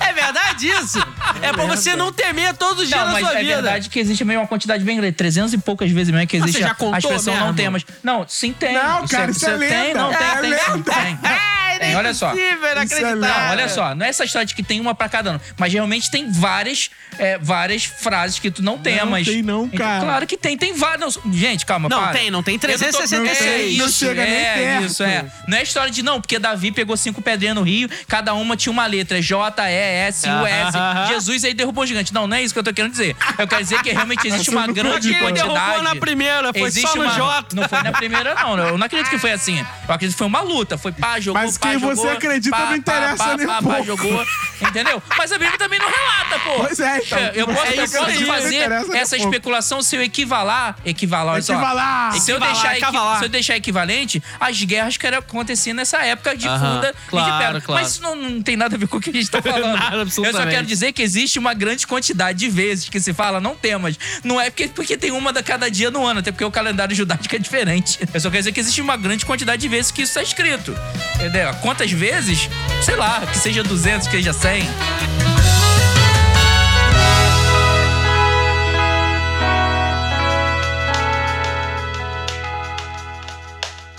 [0.01, 0.99] é verdade isso?
[1.43, 3.55] É pra você não temer todos os dias Não, da sua é vida.
[3.55, 6.59] verdade que existe meio uma quantidade bem grande, 300 e poucas vezes mesmo que existe
[6.59, 7.57] você já a- contou a expressão não mesmo?
[7.57, 7.85] temas.
[8.03, 8.75] Não, sim tem.
[8.75, 9.99] Não, cara, isso é Tem, lenda.
[10.01, 10.93] não, tem, É tem, lenda.
[10.93, 11.19] tem.
[11.77, 12.33] É Tem, olha só.
[12.35, 13.17] inacreditável, inacreditável.
[13.17, 15.73] Não, olha só, não é essa história de que tem uma pra cada ano, mas
[15.73, 19.27] realmente tem várias, é, várias frases que tu não temas.
[19.27, 20.05] tem não, Então, cara.
[20.05, 21.17] Claro que tem, tem várias.
[21.17, 22.13] não, gente, calma, Não, para.
[22.13, 23.75] tem, não tem Eu tô- 366.
[23.75, 24.85] É Não isso, chega nem é perto.
[24.87, 25.25] isso, é.
[25.47, 28.73] Não é história de não, porque Davi pegou cinco pedrinhas no rio, cada uma tinha
[28.73, 29.73] uma letra, J, E,
[30.09, 30.77] S, U, S.
[30.77, 31.07] Aham.
[31.09, 32.13] Jesus aí derrubou o gigante.
[32.15, 33.17] Não, não é isso que eu tô querendo dizer.
[33.39, 35.83] Eu quero dizer que realmente existe uma grande ele derrubou quantidade.
[35.85, 37.15] na primeira, foi existe só no uma...
[37.15, 37.55] J.
[37.55, 38.59] Não foi na primeira, não.
[38.59, 39.59] Eu não acredito que foi assim.
[39.89, 40.77] Eu acredito que foi uma luta.
[40.79, 43.47] Foi pá, jogou, Mas pá, quem jogou, você acredita pá, não interessa pá, pá, nem
[43.47, 43.85] um pá, pouco.
[43.85, 44.27] jogou.
[44.61, 45.03] Entendeu?
[45.19, 46.55] Mas a Bíblia também não relata, pô.
[46.65, 47.19] Pois é, então.
[47.35, 49.31] Eu, posso, É eu isso posso aí, fazer essa pouco.
[49.35, 50.77] especulação se eu equivalar.
[50.85, 51.53] Equivalar, olha só.
[51.53, 52.13] Equivalar.
[52.13, 53.19] Se eu, Equivalar, deixar, equi- cavalar.
[53.19, 57.33] se eu deixar equivalente, as guerras que aconteciam nessa época de Aham, funda claro, e
[57.33, 57.61] de pedra.
[57.61, 57.83] claro.
[57.83, 59.77] Mas isso não, não tem nada a ver com o que a gente tá falando.
[59.79, 63.41] Nada, eu só quero dizer que existe uma grande quantidade de vezes que se fala
[63.41, 63.99] não temas.
[64.25, 66.97] Não é porque, porque tem uma da cada dia no ano, até porque o calendário
[66.97, 67.99] judaico é diferente.
[68.13, 70.75] Eu só quero dizer que existe uma grande quantidade de vezes que isso está escrito.
[71.17, 71.55] Entendeu?
[71.63, 72.49] Quantas vezes?
[72.83, 75.46] Sei lá, que seja 200, que seja 100.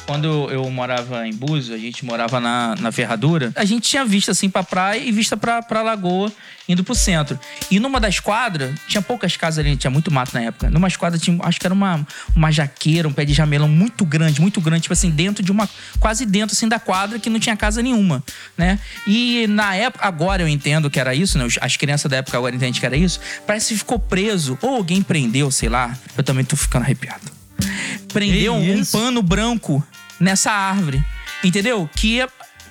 [0.08, 4.32] Quando eu morava em Búzios, a gente morava na, na Ferradura, a gente tinha vista
[4.32, 6.32] assim pra praia e vista pra, pra lagoa,
[6.66, 7.38] indo pro centro.
[7.70, 10.70] E numa das quadras, tinha poucas casas ali, tinha muito mato na época.
[10.70, 14.40] Numa quadras tinha, acho que era uma, uma jaqueira, um pé de jamelão muito grande,
[14.40, 15.68] muito grande, tipo assim, dentro de uma.
[16.00, 18.24] quase dentro assim da quadra que não tinha casa nenhuma,
[18.58, 18.80] né?
[19.06, 21.46] E na época, agora eu entendo que era isso, né?
[21.60, 23.20] As crianças da época agora entendem que era isso.
[23.46, 25.94] Parece que ficou preso, ou alguém prendeu, sei lá.
[26.18, 27.37] Eu também tô ficando arrepiado
[28.14, 29.86] prendeu um pano branco
[30.20, 31.04] nessa árvore.
[31.44, 31.90] Entendeu?
[31.96, 32.28] Que é.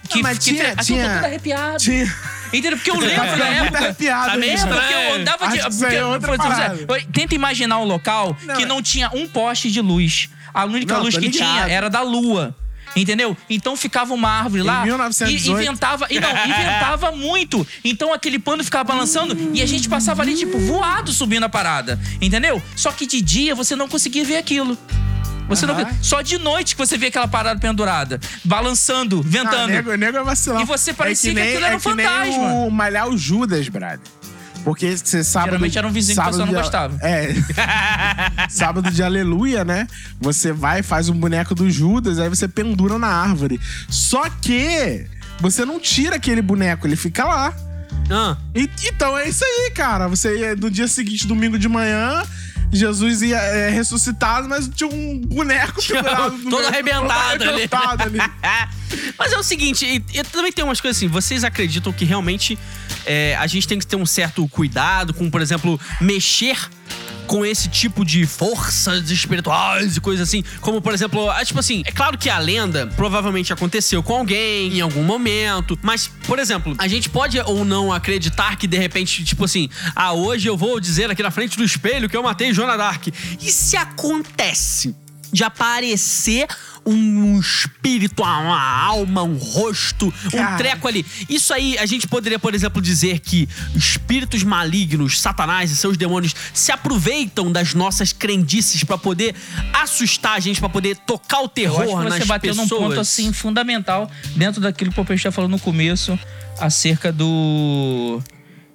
[0.08, 1.76] Que, mas que tinha- assim, eu tinha- tô todo arrepiado.
[1.78, 2.14] Tinha-
[2.52, 2.76] Entendeu?
[2.78, 3.78] Porque eu lembro Tá da muito época.
[3.78, 4.46] arrepiado Tá.
[4.46, 5.78] É, porque eu andava de.
[5.78, 6.56] Porque- é outra por exemplo,
[6.86, 6.86] parada.
[6.88, 10.28] eu- Tenta imaginar um local Não, que é- não tinha um poste de luz.
[10.54, 11.38] A única Não, luz tô que ligado.
[11.64, 12.54] tinha era da lua.
[12.96, 13.36] Entendeu?
[13.48, 15.60] Então ficava uma árvore lá 1918.
[15.60, 16.06] e inventava.
[16.10, 17.66] E não, inventava muito.
[17.84, 22.00] Então aquele pano ficava balançando e a gente passava ali, tipo, voado subindo a parada.
[22.20, 22.62] Entendeu?
[22.74, 24.76] Só que de dia você não conseguia ver aquilo.
[25.48, 25.88] Você não Aham.
[26.02, 29.68] Só de noite que você vê aquela parada pendurada, balançando, Ah, ventando.
[29.68, 30.60] nego, nego é vacilão.
[30.60, 32.52] E você parecia que nem- aquilo era é um que nem fantasma.
[32.52, 34.00] o malhar o Judas, brother.
[34.66, 35.44] Porque você sabe.
[35.46, 36.98] Geralmente era um vizinho que o pessoal não gostava.
[37.00, 37.28] É.
[38.50, 39.86] sábado de aleluia, né?
[40.20, 43.60] Você vai, faz um boneco do Judas, aí você pendura na árvore.
[43.88, 45.06] Só que
[45.40, 47.54] você não tira aquele boneco, ele fica lá.
[48.10, 50.08] Ah, E- então é isso aí, cara.
[50.08, 52.24] Você ia- no dia seguinte, domingo de manhã,
[52.72, 57.48] Jesus ia é, ressuscitado, mas tinha um boneco pendurado todo arrebentado todo ali.
[57.50, 58.18] arrebentado ali.
[59.18, 62.58] Mas é o seguinte, e, e também tem umas coisas assim, vocês acreditam que realmente
[63.04, 66.56] é, a gente tem que ter um certo cuidado com, por exemplo, mexer
[67.26, 70.44] com esse tipo de forças espirituais e coisas assim.
[70.60, 74.78] Como, por exemplo, ah, tipo assim, é claro que a lenda provavelmente aconteceu com alguém
[74.78, 79.24] em algum momento, mas, por exemplo, a gente pode ou não acreditar que de repente,
[79.24, 82.54] tipo assim, ah, hoje eu vou dizer aqui na frente do espelho que eu matei
[82.54, 83.08] Joana Dark.
[83.08, 84.94] E se acontece
[85.32, 86.46] de aparecer
[86.84, 90.56] um espírito, uma alma, um rosto, um Cara.
[90.56, 91.04] treco ali.
[91.28, 96.34] Isso aí, a gente poderia, por exemplo, dizer que espíritos malignos, Satanás e seus demônios
[96.54, 99.34] se aproveitam das nossas crendices pra poder
[99.72, 102.70] assustar a gente, pra poder tocar o Eu terror acho que nas você bateu pessoas.
[102.70, 106.16] num ponto assim fundamental dentro daquilo que o Popeye já falou no começo
[106.60, 108.22] acerca do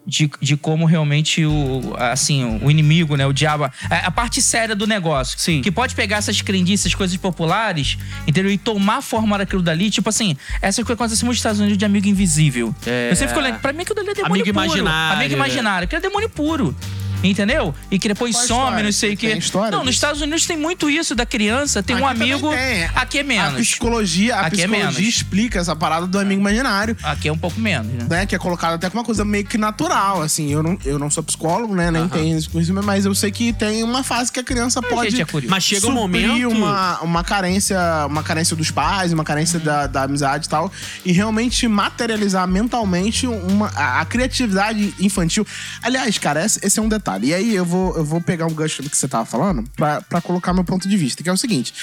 [0.06, 4.76] de, de como realmente o assim o inimigo, né, o diabo, a, a parte séria
[4.76, 5.62] do negócio, Sim.
[5.62, 7.98] que pode pegar essas crendices, coisas populares,
[8.28, 8.52] entendeu?
[8.52, 11.86] E tomar forma daquilo dali, tipo assim, essa coisa acontece muito nos Estados Unidos de
[11.86, 12.74] amigo invisível.
[12.86, 13.10] É.
[13.12, 14.66] Eu sempre fico olhando, pra mim aquilo dali é demônio Amigo puro.
[14.66, 16.76] imaginário, Amigo imaginário, aquilo é demônio puro.
[17.24, 17.74] Entendeu?
[17.90, 18.84] E que depois Qual a some, história?
[18.84, 19.30] não sei o quê.
[19.30, 19.94] Tem história Não, nos?
[19.96, 22.50] Estados Unidos tem muito isso da criança, tem um Aqui também amigo.
[22.50, 22.84] tem.
[22.96, 23.68] Aqui é A menos.
[23.68, 24.98] psicologia, a Aqui é psicologia menos.
[25.00, 26.98] explica essa parada do amigo imaginário.
[27.04, 28.06] Aqui é um pouco menos, né?
[28.10, 30.52] né, que é colocado até como uma coisa meio que natural, assim.
[30.52, 33.54] Eu não, eu não sou psicólogo, né, nem tenho esse conhecimento, mas eu sei que
[33.54, 35.52] tem uma fase que a criança pode gente é curioso.
[35.52, 36.50] Mas chega um momento.
[36.50, 40.72] uma, uma carência, uma carência dos pais, uma carência da, da amizade e tal,
[41.06, 45.46] e realmente materializar mentalmente uma, a, a criatividade infantil.
[45.84, 47.11] Aliás, cara, esse, esse é um detalhe.
[47.22, 50.02] E aí eu vou, eu vou pegar um gancho do que você tava falando pra,
[50.02, 51.74] pra colocar meu ponto de vista, que é o seguinte.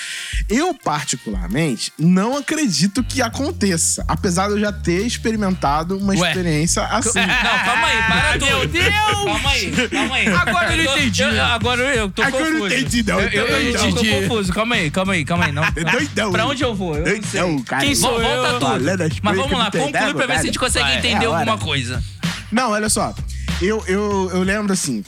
[0.48, 6.28] Eu, particularmente, não acredito que aconteça, apesar de eu já ter experimentado uma Ué.
[6.28, 7.18] experiência assim.
[7.48, 8.46] Não, calma aí, para tudo.
[8.46, 8.94] Meu Deus!
[9.24, 10.26] Calma aí, calma aí.
[10.28, 11.22] Agora eu tô- entendi.
[11.22, 12.74] eu- agora eu tô Agora eu confuso.
[12.74, 14.20] entendi, não, Eu, eu, eu, então, eu tô entendi.
[14.28, 14.52] confuso.
[14.52, 15.52] Calma aí, calma aí, calma aí.
[15.52, 15.62] Não,
[15.92, 16.32] doidão.
[16.32, 16.96] pra onde eu vou?
[16.96, 17.40] Eu não sei.
[17.40, 17.84] Doidão, cara.
[17.84, 18.42] Quem sou eu?
[18.42, 18.84] Volta tudo.
[19.22, 21.58] Mas vamos lá, não conclui pra ver se a gente consegue Vai, entender é alguma
[21.58, 22.02] coisa.
[22.50, 23.14] Não, olha só.
[23.60, 25.04] Eu, eu, eu lembro assim.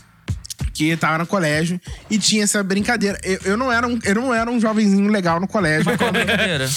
[0.73, 3.19] Que tava no colégio e tinha essa brincadeira.
[3.23, 5.91] Eu, eu, não era um, eu não era um jovenzinho legal no colégio.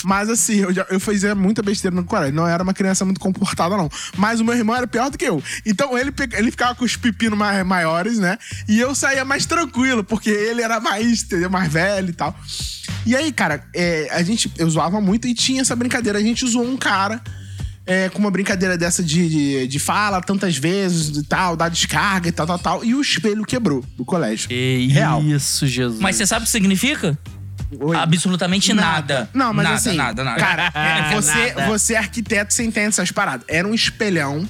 [0.04, 2.36] Mas assim, eu, eu fazia muita besteira no colégio.
[2.36, 3.90] Não era uma criança muito comportada, não.
[4.18, 5.42] Mas o meu irmão era pior do que eu.
[5.66, 8.38] Então ele, ele ficava com os pepinos mais, maiores, né?
[8.68, 11.50] E eu saía mais tranquilo, porque ele era mais, entendeu?
[11.50, 12.36] Mais velho e tal.
[13.06, 16.20] E aí, cara, é, a gente, eu zoava muito e tinha essa brincadeira.
[16.20, 17.22] A gente zoou um cara.
[17.86, 22.30] É, com uma brincadeira dessa de, de, de fala tantas vezes e tal, dá descarga
[22.30, 22.86] e tal, tal, tal.
[22.86, 24.48] E o espelho quebrou do colégio.
[24.50, 25.22] Que Real.
[25.24, 26.00] isso, Jesus.
[26.00, 27.18] Mas você sabe o que significa?
[27.80, 27.96] Oi.
[27.98, 29.30] Absolutamente nada.
[29.34, 30.40] Não, mas nada, assim, Nada, nada.
[30.40, 31.66] cara, é, você, Nada.
[31.68, 33.46] você é arquiteto, você entende essas paradas.
[33.50, 34.48] Era um espelhão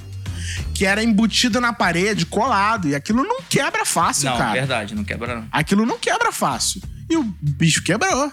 [0.75, 4.53] que era embutido na parede, colado, e aquilo não quebra fácil, Não, cara.
[4.53, 5.47] verdade, não quebra não.
[5.51, 6.81] Aquilo não quebra fácil.
[7.09, 8.31] E o bicho quebrou.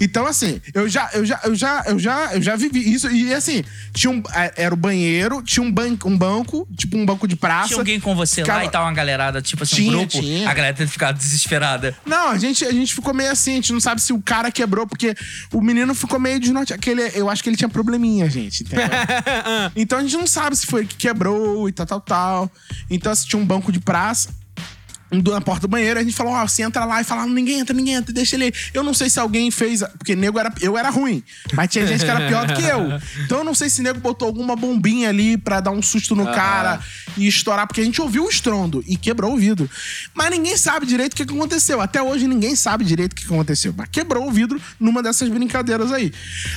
[0.00, 3.10] Então, assim, eu já, eu já, eu já, eu já, eu já vivi isso.
[3.10, 4.22] E assim, tinha um.
[4.34, 7.68] é, Era o banheiro, tinha um, ban um banco, tipo um banco de praça.
[7.68, 10.20] Tinha alguém com você Ficava- lá e tal, uma galerada, tipo assim, Tinha, um grupo.
[10.20, 10.48] tinha.
[10.48, 11.96] A galera tem que ficar desesperada.
[12.06, 14.50] Não, a gente, a gente ficou meio assim, a gente não sabe se o cara
[14.50, 15.14] quebrou, porque
[15.52, 16.78] o menino ficou meio desnorteado.
[16.80, 18.86] Aquele, eu acho que ele tinha probleminha, gente, entendeu?
[19.76, 22.50] então a gente não sabe se foi ele que quebrou e tal, tal, tal.
[22.90, 24.30] Então, assim, tinha um banco de praça.
[25.12, 27.60] Um Na porta do banheiro, a gente falou: Ó, você entra lá e fala: ninguém
[27.60, 28.44] entra, ninguém entra, deixa ele.
[28.44, 29.82] aí." Eu não sei se alguém fez.
[29.98, 30.52] Porque nego era.
[30.60, 32.92] Eu era ruim, mas tinha gente que era pior do que eu.
[33.24, 36.24] Então eu não sei se nego botou alguma bombinha ali pra dar um susto no
[36.24, 36.80] cara
[37.16, 39.68] e estourar, porque a gente ouviu o estrondo e quebrou o vidro.
[40.14, 41.80] Mas ninguém sabe direito o que aconteceu.
[41.80, 43.74] Até hoje ninguém sabe direito o que aconteceu.
[43.76, 46.12] Mas quebrou o vidro numa dessas brincadeiras aí.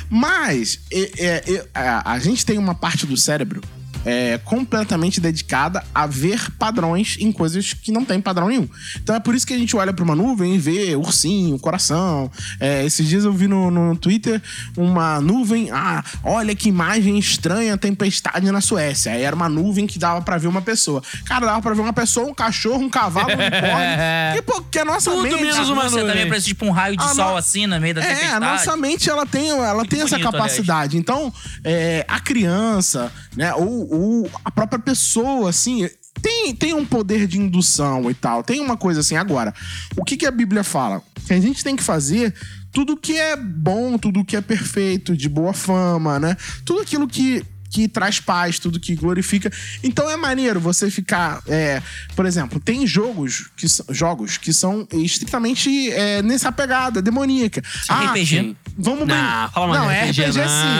[0.09, 3.61] Mas é, é, é, a gente tem uma parte do cérebro
[4.05, 8.69] é, completamente dedicada a ver padrões em coisas que não tem padrão nenhum.
[9.01, 12.31] Então é por isso que a gente olha pra uma nuvem e vê ursinho, coração.
[12.59, 14.41] É, esses dias eu vi no, no Twitter
[14.77, 15.69] uma nuvem.
[15.71, 19.11] Ah, olha que imagem estranha, tempestade na Suécia.
[19.11, 21.01] Aí era uma nuvem que dava pra ver uma pessoa.
[21.25, 24.35] Cara, dava pra ver uma pessoa, um cachorro, um cavalo, um unicórnio.
[24.35, 25.41] que, pô, que a nossa Tudo mente.
[25.41, 27.37] menos uma também parece tipo um raio de Ah, sol não.
[27.37, 28.45] assim no meio da É, a tempestade.
[28.45, 30.97] nossa mente ela tem, ela tem essa bonito, capacidade.
[30.97, 31.33] Então,
[31.63, 35.87] é, a criança, né, ou, ou a própria pessoa, assim,
[36.21, 38.43] tem, tem um poder de indução e tal.
[38.43, 39.15] Tem uma coisa assim.
[39.15, 39.53] Agora,
[39.95, 41.01] o que, que a Bíblia fala?
[41.27, 42.33] Que a gente tem que fazer
[42.71, 46.35] tudo que é bom, tudo que é perfeito, de boa fama, né?
[46.63, 47.43] Tudo aquilo que.
[47.67, 49.51] Que traz paz, tudo que glorifica.
[49.83, 51.41] Então é maneiro você ficar.
[51.45, 51.81] é,
[52.15, 57.61] por exemplo, tem jogos que, jogos que são estritamente é, nessa pegada demoníaca.
[57.89, 58.55] Ah, RPG?
[58.77, 59.15] Vamos bem.
[59.53, 60.39] fala mais não, é RPG, RPG sim.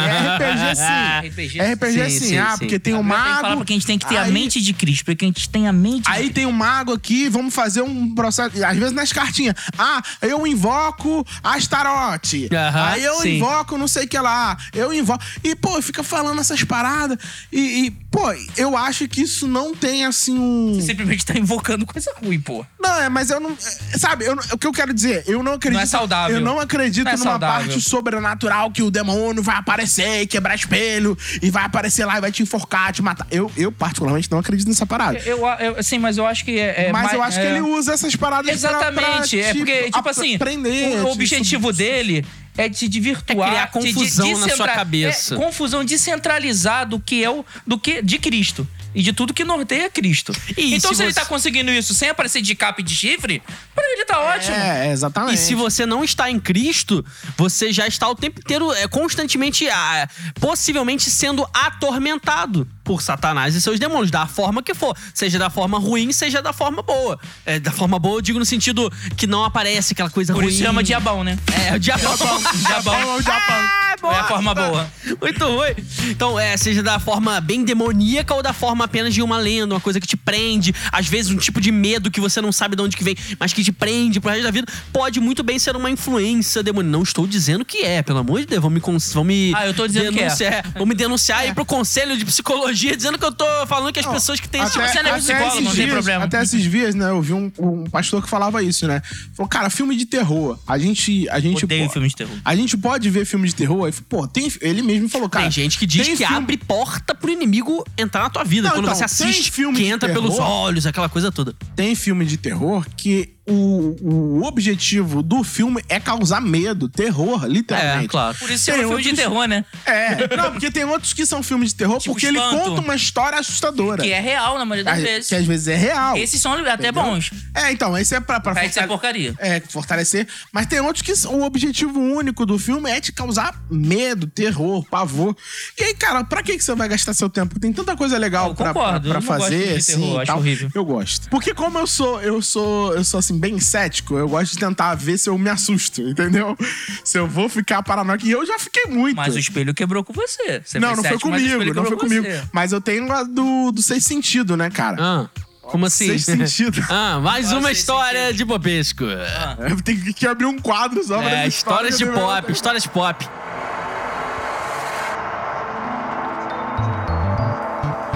[0.10, 1.28] É RPG sim.
[1.30, 1.60] RPG?
[1.62, 2.26] É RPG Sim, sim.
[2.30, 3.58] sim, ah, porque tem o Tem que falar mago.
[3.58, 5.68] porque a gente tem que ter a aí- mente de Cristo, porque a gente tem
[5.68, 8.64] a mente Aí de tem um mago aqui, vamos fazer um processo.
[8.66, 9.56] Às vezes nas cartinhas.
[9.78, 12.50] Ah, eu invoco Astarote.
[12.54, 13.38] Aham, aí eu sim.
[13.38, 14.58] invoco não sei o que lá.
[14.74, 15.24] Eu invoco.
[15.44, 17.18] E, pô, fica falando essas paradas.
[17.52, 18.22] E, e, pô,
[18.58, 20.74] eu acho que isso não tem assim um.
[20.76, 22.66] Você simplesmente tá invocando coisa ruim, pô.
[22.80, 23.52] Não, é, mas eu não.
[23.52, 25.24] é, Sabe, eu o que eu quero dizer?
[25.28, 25.78] Eu não acredito.
[25.78, 26.36] Não é saudável.
[26.38, 27.68] Eu não acredito Não é numa saudável.
[27.68, 32.22] parte sobrenatural que o demônio vai aparecer e quebrar espelho e vai aparecer lá e
[32.22, 33.28] vai te enforcar, te matar.
[33.32, 35.18] Eu, eu particularmente, não acredito nessa parada.
[35.20, 36.88] Eu, eu, sim, mas eu acho que é.
[36.88, 39.38] é mas eu acho é- que ele usa essas paradas pra- Exatamente.
[39.38, 42.26] pra é te porque, tipo ap- assim, o te objetivo sub- dele
[42.58, 43.48] é te desvirtuar.
[43.50, 45.36] É criar te de- confusão na sua cabeça.
[45.36, 48.68] É, confusão descentralizar do que é o do que de Cristo.
[48.96, 50.32] E de tudo que norteia Cristo.
[50.58, 52.96] E então, se se, ele você- tá conseguindo isso sem aparecer de capa e de
[52.96, 53.44] chifre,
[53.76, 54.56] pra ele tá ótimo.
[54.56, 55.36] É, exatamente.
[55.36, 57.06] E se você não está em Cristo,
[57.38, 60.08] você já está o tempo inteiro é, constantemente, ah,
[60.40, 64.96] possivelmente sendo atormentado por Satanás e seus demônios, da forma que for.
[65.14, 67.20] Seja da forma ruim, seja da forma boa.
[67.46, 70.54] É, da forma boa, eu digo no sentido que não aparece aquela coisa Por ruim.
[70.54, 71.38] isso chama diabão, né?
[71.68, 72.16] É, o diabão.
[72.66, 72.94] Diabão.
[72.96, 73.56] é o Japão.
[73.56, 74.88] Ah, É a forma boa.
[75.20, 75.74] Muito ruim.
[76.12, 79.82] Então, é, seja da forma bem demoníaca ou da forma apenas de uma lenda, uma
[79.82, 82.82] coisa que te prende, às vezes um tipo de medo que você não sabe de
[82.84, 85.76] onde que vem, mas que te prende pro resto da vida, pode muito bem ser
[85.76, 86.92] uma influência demoníaca.
[86.96, 88.80] Não estou dizendo que é, pelo amor de Deus, vão me,
[89.14, 90.24] vão me Ah, eu tô dizendo que é.
[90.26, 94.00] denunciar, Vão me denunciar aí pro conselho de psicologia, dizendo que eu tô falando que
[94.00, 96.26] as pessoas que têm esse você não é psicólogo, não tem problema.
[96.26, 99.02] Até esses dias, né, eu vi um, um pastor que falava isso, né?
[99.34, 100.58] Falou, cara, filme de terror.
[100.68, 101.28] A gente.
[101.30, 102.36] A gente Odeio po- filme de terror.
[102.44, 103.86] A gente pode ver filme de terror?
[103.86, 104.52] Aí, pô, tem.
[104.62, 105.44] Ele mesmo falou, cara.
[105.46, 108.68] Tem gente que diz que filme- abre porta pro inimigo entrar na tua vida.
[108.70, 111.56] Não, quando então, você assiste, filme que entra terror- pelos olhos, aquela coisa toda.
[111.76, 118.06] Tem filme de terror que o, o objetivo do filme é causar medo, terror, literalmente.
[118.06, 118.38] É, claro.
[118.38, 119.64] Por isso Tem chama filme de terror, né?
[119.86, 122.58] É, não, porque tem outros que são filmes de terror Tipo porque ele Espanto.
[122.70, 124.02] conta uma história assustadora.
[124.04, 125.30] Que é real na maioria das A- vezes.
[125.30, 126.18] Que às vezes é real.
[126.18, 127.04] Esses são até Entendeu?
[127.04, 127.32] bons.
[127.54, 129.34] É, então, esse é pra, pra isso é porcaria.
[129.38, 130.28] É, fortalecer.
[130.52, 135.36] Mas tem outros que o objetivo único do filme é te causar medo, terror, pavor.
[135.80, 137.60] E aí, cara, pra que que você vai gastar seu tempo?
[137.60, 139.94] Tem tanta coisa legal Eu pra, pra, concordo, pra eu não gosto fazer, de assim,
[140.00, 140.38] terror, e acho tal.
[140.40, 140.72] horrível.
[140.74, 141.30] Eu gosto.
[141.30, 144.96] Porque como eu sou, eu sou, eu sou assim, bem cético, eu gosto de tentar
[144.96, 146.58] ver se eu me assusto, entendeu?
[147.04, 148.26] Se eu vou ficar paranoico.
[148.26, 149.16] E eu já fiquei muito.
[149.16, 150.62] Mas o espelho quebrou com você.
[150.66, 152.24] Você não, não foi cético, comigo, não foi com comigo.
[152.26, 152.44] você.
[152.52, 154.98] Mas eu tenho a do, do seis sentido, né, cara?
[155.00, 155.30] Ah,
[155.62, 156.08] como assim?
[156.08, 156.84] Seis sentido.
[156.90, 158.38] ah, mais Qual uma história sentidos?
[158.38, 159.04] de Bobesco.
[159.04, 162.12] Eu tenho que- que abrir um quadro só pra É, histórias de né?
[162.14, 163.28] pop, histórias de pop.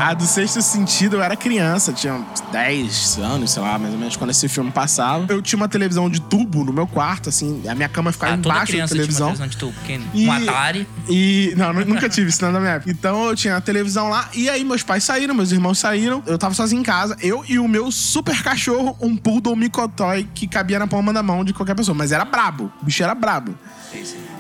[0.02, 4.00] A do sexto sentido, eu era criança, tinha uns 10 anos, sei lá, mais ou
[4.00, 5.26] menos, quando esse filme passava.
[5.32, 8.38] Eu tinha uma televisão de tubo no meu quarto, assim, a minha cama ficava Ah,
[8.38, 9.28] embaixo da criança tinha uma televisão.
[9.36, 9.74] televisão de tubo.
[10.14, 10.88] E- Um Atari.
[11.10, 11.54] E.
[11.58, 12.90] Não, nu- nunca tive isso não na minha época.
[12.90, 16.38] Então eu tinha a televisão lá, e aí meus pais saíram, meus irmãos saíram, eu
[16.38, 20.80] tava sozinho em casa, eu e o meu super cachorro, um poodle micotói que cabia
[20.80, 23.54] na palma da mão de qualquer pessoa, mas era brabo, o bicho era brabo.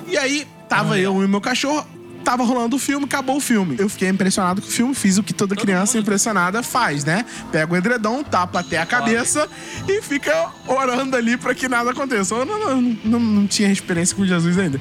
[0.07, 1.85] E aí, tava eu e o meu cachorro,
[2.23, 3.75] tava rolando o filme, acabou o filme.
[3.79, 7.25] Eu fiquei impressionado com o filme, fiz o que toda criança impressionada faz, né?
[7.51, 9.47] Pega o edredom, tapa até a cabeça
[9.87, 12.35] e fica orando ali pra que nada aconteça.
[12.35, 14.79] Eu não, não, não, não tinha experiência com Jesus ainda.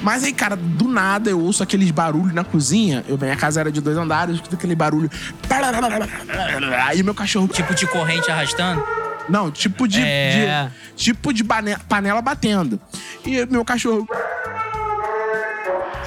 [0.00, 3.04] Mas aí, cara, do nada eu ouço aqueles barulhos na cozinha.
[3.08, 5.10] Eu, minha casa era de dois andares, eu escuto aquele barulho.
[6.94, 7.48] E meu cachorro.
[7.48, 8.82] Tipo de corrente arrastando.
[9.28, 10.00] Não, tipo de.
[10.02, 10.70] É.
[10.94, 12.80] de- tipo de panela batendo.
[13.26, 14.08] E meu cachorro.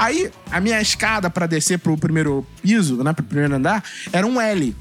[0.01, 4.41] Aí, a minha escada pra descer pro primeiro piso, né, pro primeiro andar, era um
[4.41, 4.75] L.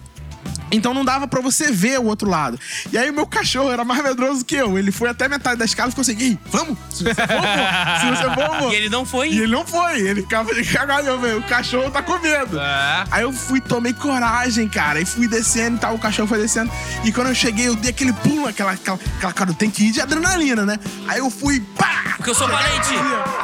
[0.73, 2.59] Então não dava pra você ver o outro lado.
[2.93, 4.79] E aí o meu cachorro era mais medroso que eu.
[4.79, 6.79] Ele foi até metade da escada e ficou assim: Ei, vamos!
[6.93, 8.01] Se você for, vou.
[8.01, 8.73] Se você for, vou.
[8.73, 9.31] E ele não foi.
[9.31, 11.39] E ele não foi, ele ficava de cagalhão, velho.
[11.39, 12.59] O cachorro tá com medo.
[12.59, 13.05] É.
[13.11, 15.01] Aí eu fui, tomei coragem, cara.
[15.01, 16.71] E fui descendo e tal, o cachorro foi descendo.
[17.05, 19.93] E quando eu cheguei, eu dei aquele pulo, aquela, aquela, aquela cara, tem que ir
[19.93, 20.79] de adrenalina, né?
[21.09, 22.15] Aí eu fui, pá!
[22.17, 22.95] Porque eu sou valente.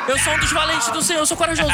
[0.07, 1.73] Eu sou um dos valentes do Senhor, eu sou corajoso.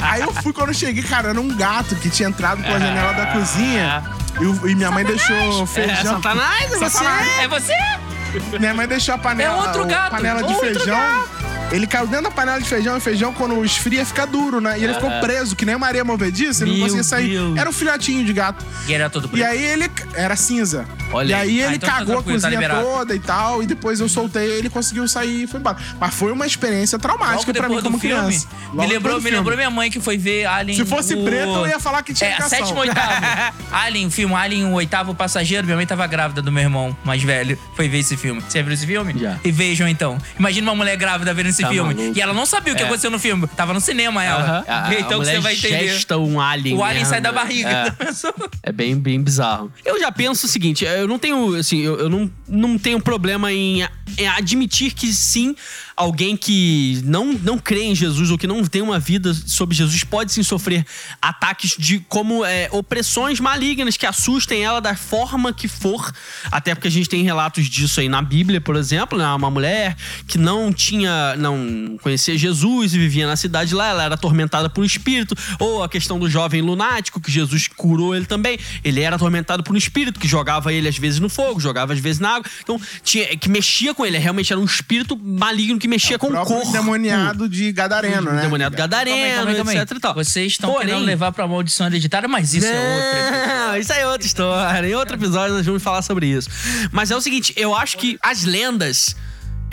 [0.00, 3.12] Aí eu fui quando eu cheguei, cara, era um gato que tinha entrado pela janela
[3.12, 4.23] da cozinha.
[4.40, 6.14] E, e minha mãe deixou É, feijão.
[6.16, 6.90] Satanás, é você.
[6.90, 7.38] Satanás.
[7.40, 8.58] É você?
[8.58, 9.54] Minha mãe deixou a panela.
[9.54, 11.24] É outro gato, panela de outro feijão.
[11.72, 14.78] Ele caiu dentro da panela de feijão e feijão, quando esfria, fica duro, né?
[14.78, 17.30] E ele ficou preso, que nem Maria Movediça, ele não Meu conseguia sair.
[17.30, 17.58] Deus.
[17.58, 18.64] Era um filhotinho de gato.
[18.86, 19.44] E era todo E preto.
[19.46, 19.90] aí ele.
[20.14, 20.86] Era cinza.
[21.12, 21.40] Olha e aí.
[21.40, 22.86] aí Ah, ele então tá cagou a tranquilo, tá cozinha liberado.
[22.86, 23.62] toda e tal.
[23.62, 25.76] E depois eu soltei ele conseguiu sair e foi embora.
[25.98, 28.46] Mas foi uma experiência traumática Logo pra mim depois como filme, criança.
[28.48, 29.36] me Logo lembrou, depois do me filme.
[29.38, 30.76] lembrou minha mãe que foi ver Alien.
[30.78, 31.24] Se fosse o...
[31.24, 33.10] preto, eu ia falar que tinha É, sétimo, oitavo.
[33.72, 35.64] Alien, filme Alien, o oitavo passageiro.
[35.64, 37.58] Minha mãe tava grávida do meu irmão mais velho.
[37.74, 38.40] Foi ver esse filme.
[38.48, 39.14] Você viu esse filme?
[39.18, 39.38] Já.
[39.44, 40.18] E vejam então.
[40.38, 41.94] Imagina uma mulher grávida vendo esse Tá filme.
[41.94, 42.18] maluco.
[42.18, 42.86] E ela não sabia o que É.
[42.86, 43.46] aconteceu no filme.
[43.56, 44.42] Tava no cinema ela.
[44.42, 44.64] Aham.
[44.68, 45.88] A- então a você vai entender.
[45.88, 46.76] gesta um alien.
[46.76, 47.08] O alien né?
[47.08, 47.84] sai da barriga É.
[47.84, 48.34] da pessoa.
[48.62, 49.72] É bem, bem bizarro.
[49.84, 53.52] Eu já penso o seguinte, eu não tenho, assim, eu, eu não, não tenho problema
[53.52, 53.82] em,
[54.18, 55.54] em admitir que sim,
[55.96, 60.02] alguém que não, não crê em Jesus ou que não tem uma vida sobre Jesus
[60.04, 60.84] pode sim sofrer
[61.20, 66.12] ataques de como é, opressões malignas que assustem ela da forma que for.
[66.50, 69.26] Até porque a gente tem relatos disso aí na Bíblia, por exemplo, né?
[69.34, 69.96] Uma mulher
[70.26, 74.82] que não tinha, não conhecia Jesus e vivia na cidade lá, ela era atormentada por
[74.82, 75.34] um espírito.
[75.58, 78.58] Ou a questão do jovem lunático, que Jesus curou ele também.
[78.82, 81.98] Ele era atormentado por um espírito que jogava ele às vezes no fogo, jogava às
[81.98, 82.50] vezes na água.
[82.62, 84.18] Então, tinha, que mexia com ele.
[84.18, 86.66] Realmente era um espírito maligno que mexia com o corpo.
[86.66, 88.38] endemoniado de Gadareno, né?
[88.38, 90.14] Endemoniado gadareno, etc e tal.
[90.14, 93.46] Vocês estão Porém- querendo levar pra maldição hereditária, mas isso é outra.
[93.68, 94.88] Não, isso aí é outra história.
[94.88, 96.48] Em outro episódio nós vamos falar sobre isso.
[96.90, 99.14] Mas é o seguinte, eu acho que as lendas.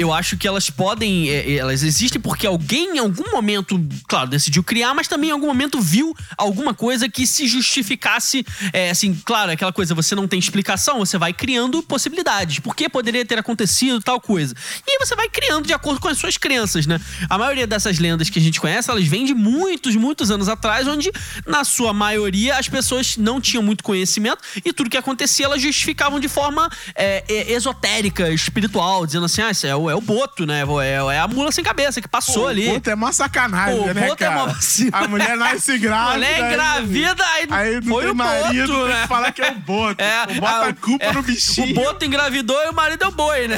[0.01, 1.29] Eu acho que elas podem.
[1.29, 5.33] é, é, Elas existem porque alguém em algum momento, claro, decidiu criar, mas também em
[5.33, 8.43] algum momento viu alguma coisa que se justificasse.
[8.73, 12.57] É, assim, claro, aquela coisa, você não tem explicação, você vai criando possibilidades.
[12.57, 14.55] Por que poderia ter acontecido tal coisa?
[14.87, 16.99] E aí você vai criando de acordo com as suas crenças, né?
[17.29, 20.87] A maioria dessas lendas que a gente conhece, elas vêm de muitos, muitos anos atrás,
[20.87, 21.11] onde,
[21.45, 26.19] na sua maioria, as pessoas não tinham muito conhecimento e tudo que acontecia elas justificavam
[26.19, 30.45] de forma é, é, esotérica, espiritual, dizendo assim: ah, isso é o, é o boto,
[30.45, 30.63] né?
[30.83, 32.69] É, é a mula sem cabeça que passou Pô, ali.
[32.69, 34.89] O boto é mó sacanagem, Pô, o né, boto é vacilo.
[34.93, 36.13] A mulher nasce A grávida.
[36.17, 39.01] mulher aí- engravida, aí, Aí não foi tem o marido, boto, tem né?
[39.01, 40.01] que falar que é o boto.
[40.03, 41.71] É, Bota a, a- culpa é, no bichinho.
[41.71, 43.57] O boto engravidou e o marido é o boi, né?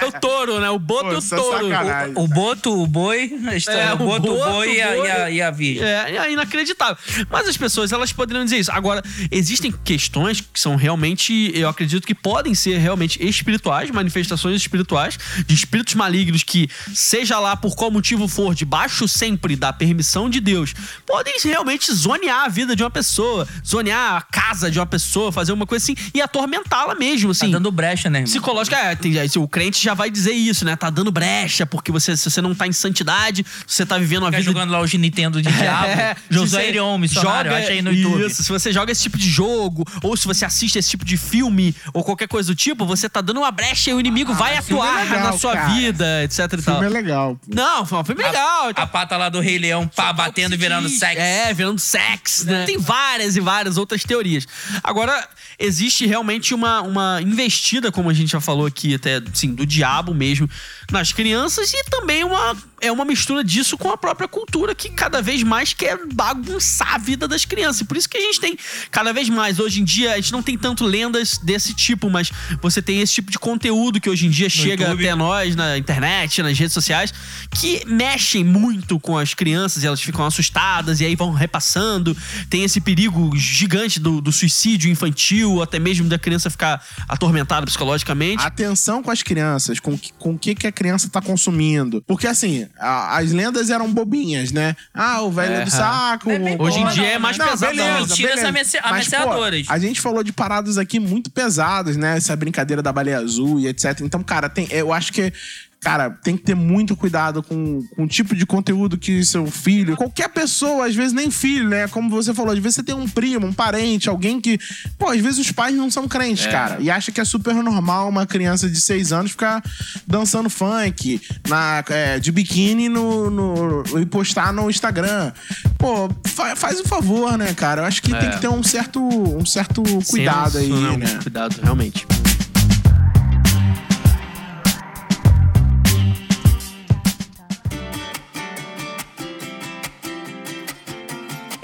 [0.00, 0.70] É, o touro, né?
[0.70, 1.68] O boto Pô, e o é touro.
[1.70, 2.12] sacanagem.
[2.16, 5.06] O boto, o boi, a É, o boto, o boi e a, boi.
[5.06, 5.84] e a, e a virgem.
[5.84, 6.96] É, é inacreditável.
[7.30, 8.70] Mas as pessoas, elas poderiam dizer isso.
[8.72, 15.18] Agora, existem questões que são realmente, eu acredito que podem ser realmente espirituais, manifestações espirituais,
[15.46, 20.40] de espíritos malignos que, seja lá por qual motivo for, debaixo sempre da permissão de
[20.40, 20.74] Deus,
[21.06, 25.52] podem realmente zonear a vida de uma pessoa, zonear a casa de uma pessoa, fazer
[25.52, 27.50] uma coisa assim e atormentá-la mesmo, Tá assim.
[27.50, 28.30] dando brecha, né, irmão?
[28.30, 30.76] Psicológica, é, tem, aí, o crente já vai dizer isso, né?
[30.76, 34.30] Tá dando brecha, porque você, se você não tá em santidade, você tá vivendo uma
[34.30, 35.86] Fica vida jogando lá os Nintendo de diabo.
[35.88, 38.26] é, Josué missionário, joga- acha aí no YouTube.
[38.26, 41.16] Isso, se você joga esse tipo de jogo, ou se você assiste esse tipo de
[41.16, 44.60] filme, ou qualquer coisa do tipo, você tá dando uma brecha e o inimigo vai
[44.62, 45.68] filme é atuar legal, na sua cara.
[45.72, 46.74] vida, etc e O tal.
[46.80, 47.38] filme é legal.
[47.46, 48.70] Não, foi um filme legal.
[48.74, 51.20] A pata lá do Rei Leão, pá, batendo e virando sexo.
[51.20, 52.64] É, virando sexo, né?
[52.64, 54.46] Tem várias e várias outras teorias.
[54.82, 55.26] Agora,
[55.58, 60.14] existe realmente uma, uma investida, como a gente já falou aqui, até, assim, do diabo
[60.14, 60.48] mesmo
[60.90, 65.20] nas crianças e também uma, é uma mistura disso com a própria cultura que cada
[65.20, 67.82] vez mais quer bagunçar a vida das crianças.
[67.82, 68.56] E por isso que a gente tem
[68.90, 69.58] cada vez mais.
[69.58, 72.30] Hoje em dia, a gente não tem tanto lendas desse tipo, mas
[72.62, 75.06] você tem esse tipo de conteúdo que hoje em dia chega YouTube.
[75.06, 77.12] até nós na internet, nas redes sociais,
[77.50, 82.16] que mexem muito com as crianças e elas ficam assustadas e aí vão repassando.
[82.48, 87.66] Tem esse perigo gigante do, do suicídio infantil, ou até mesmo da criança ficar atormentada
[87.66, 88.42] psicologicamente.
[88.44, 92.02] Atenção com as crianças, com, que- com o que, que a criança tá consumindo.
[92.06, 94.74] Porque assim, a- as lendas eram bobinhas, né?
[94.94, 96.30] Ah, o velho É, do saco.
[96.30, 97.38] é o- Hoje em dia não, é mais?
[97.38, 97.76] Não, pesadão.
[97.76, 98.48] beleza, Tira beleza.
[98.48, 99.66] amece- Mas, pô, ameceadoras.
[99.68, 102.16] a gente falou de paradas aqui muito pesadas, né?
[102.16, 104.00] Essa brincadeira da baleia azul e etc.
[104.02, 105.32] Então, cara, tem, eu acho que.
[105.80, 109.96] Cara, tem que ter muito cuidado com, com o tipo de conteúdo que seu filho.
[109.96, 111.86] Qualquer pessoa, às vezes nem filho, né?
[111.86, 114.58] Como você falou, às vezes você tem um primo, um parente, alguém que.
[114.98, 116.78] Pô, às vezes os pais não são crentes, cara.
[116.80, 119.62] E acha que é super normal uma criança de seis anos ficar
[120.06, 125.32] dançando funk na, é, de biquíni no, no- e postar no Instagram.
[125.78, 127.82] Pô, fa- faz o favor, né, cara?
[127.82, 131.18] Eu acho que tem que ter um certo, um certo cuidado aí, Senso, não, né?
[131.22, 132.04] Cuidado, realmente.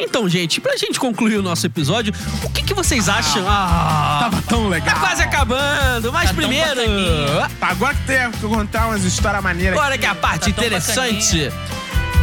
[0.05, 3.45] Então, gente, pra gente concluir o nosso episódio, o que, que vocês acham?
[3.49, 4.95] Ah, Tava tão legal.
[4.95, 6.81] tá quase acabando, mas Tá primeiro.
[7.61, 9.79] agora que tem que contar umas histórias maneiras.
[9.79, 11.51] Agora que é a parte Tá interessante.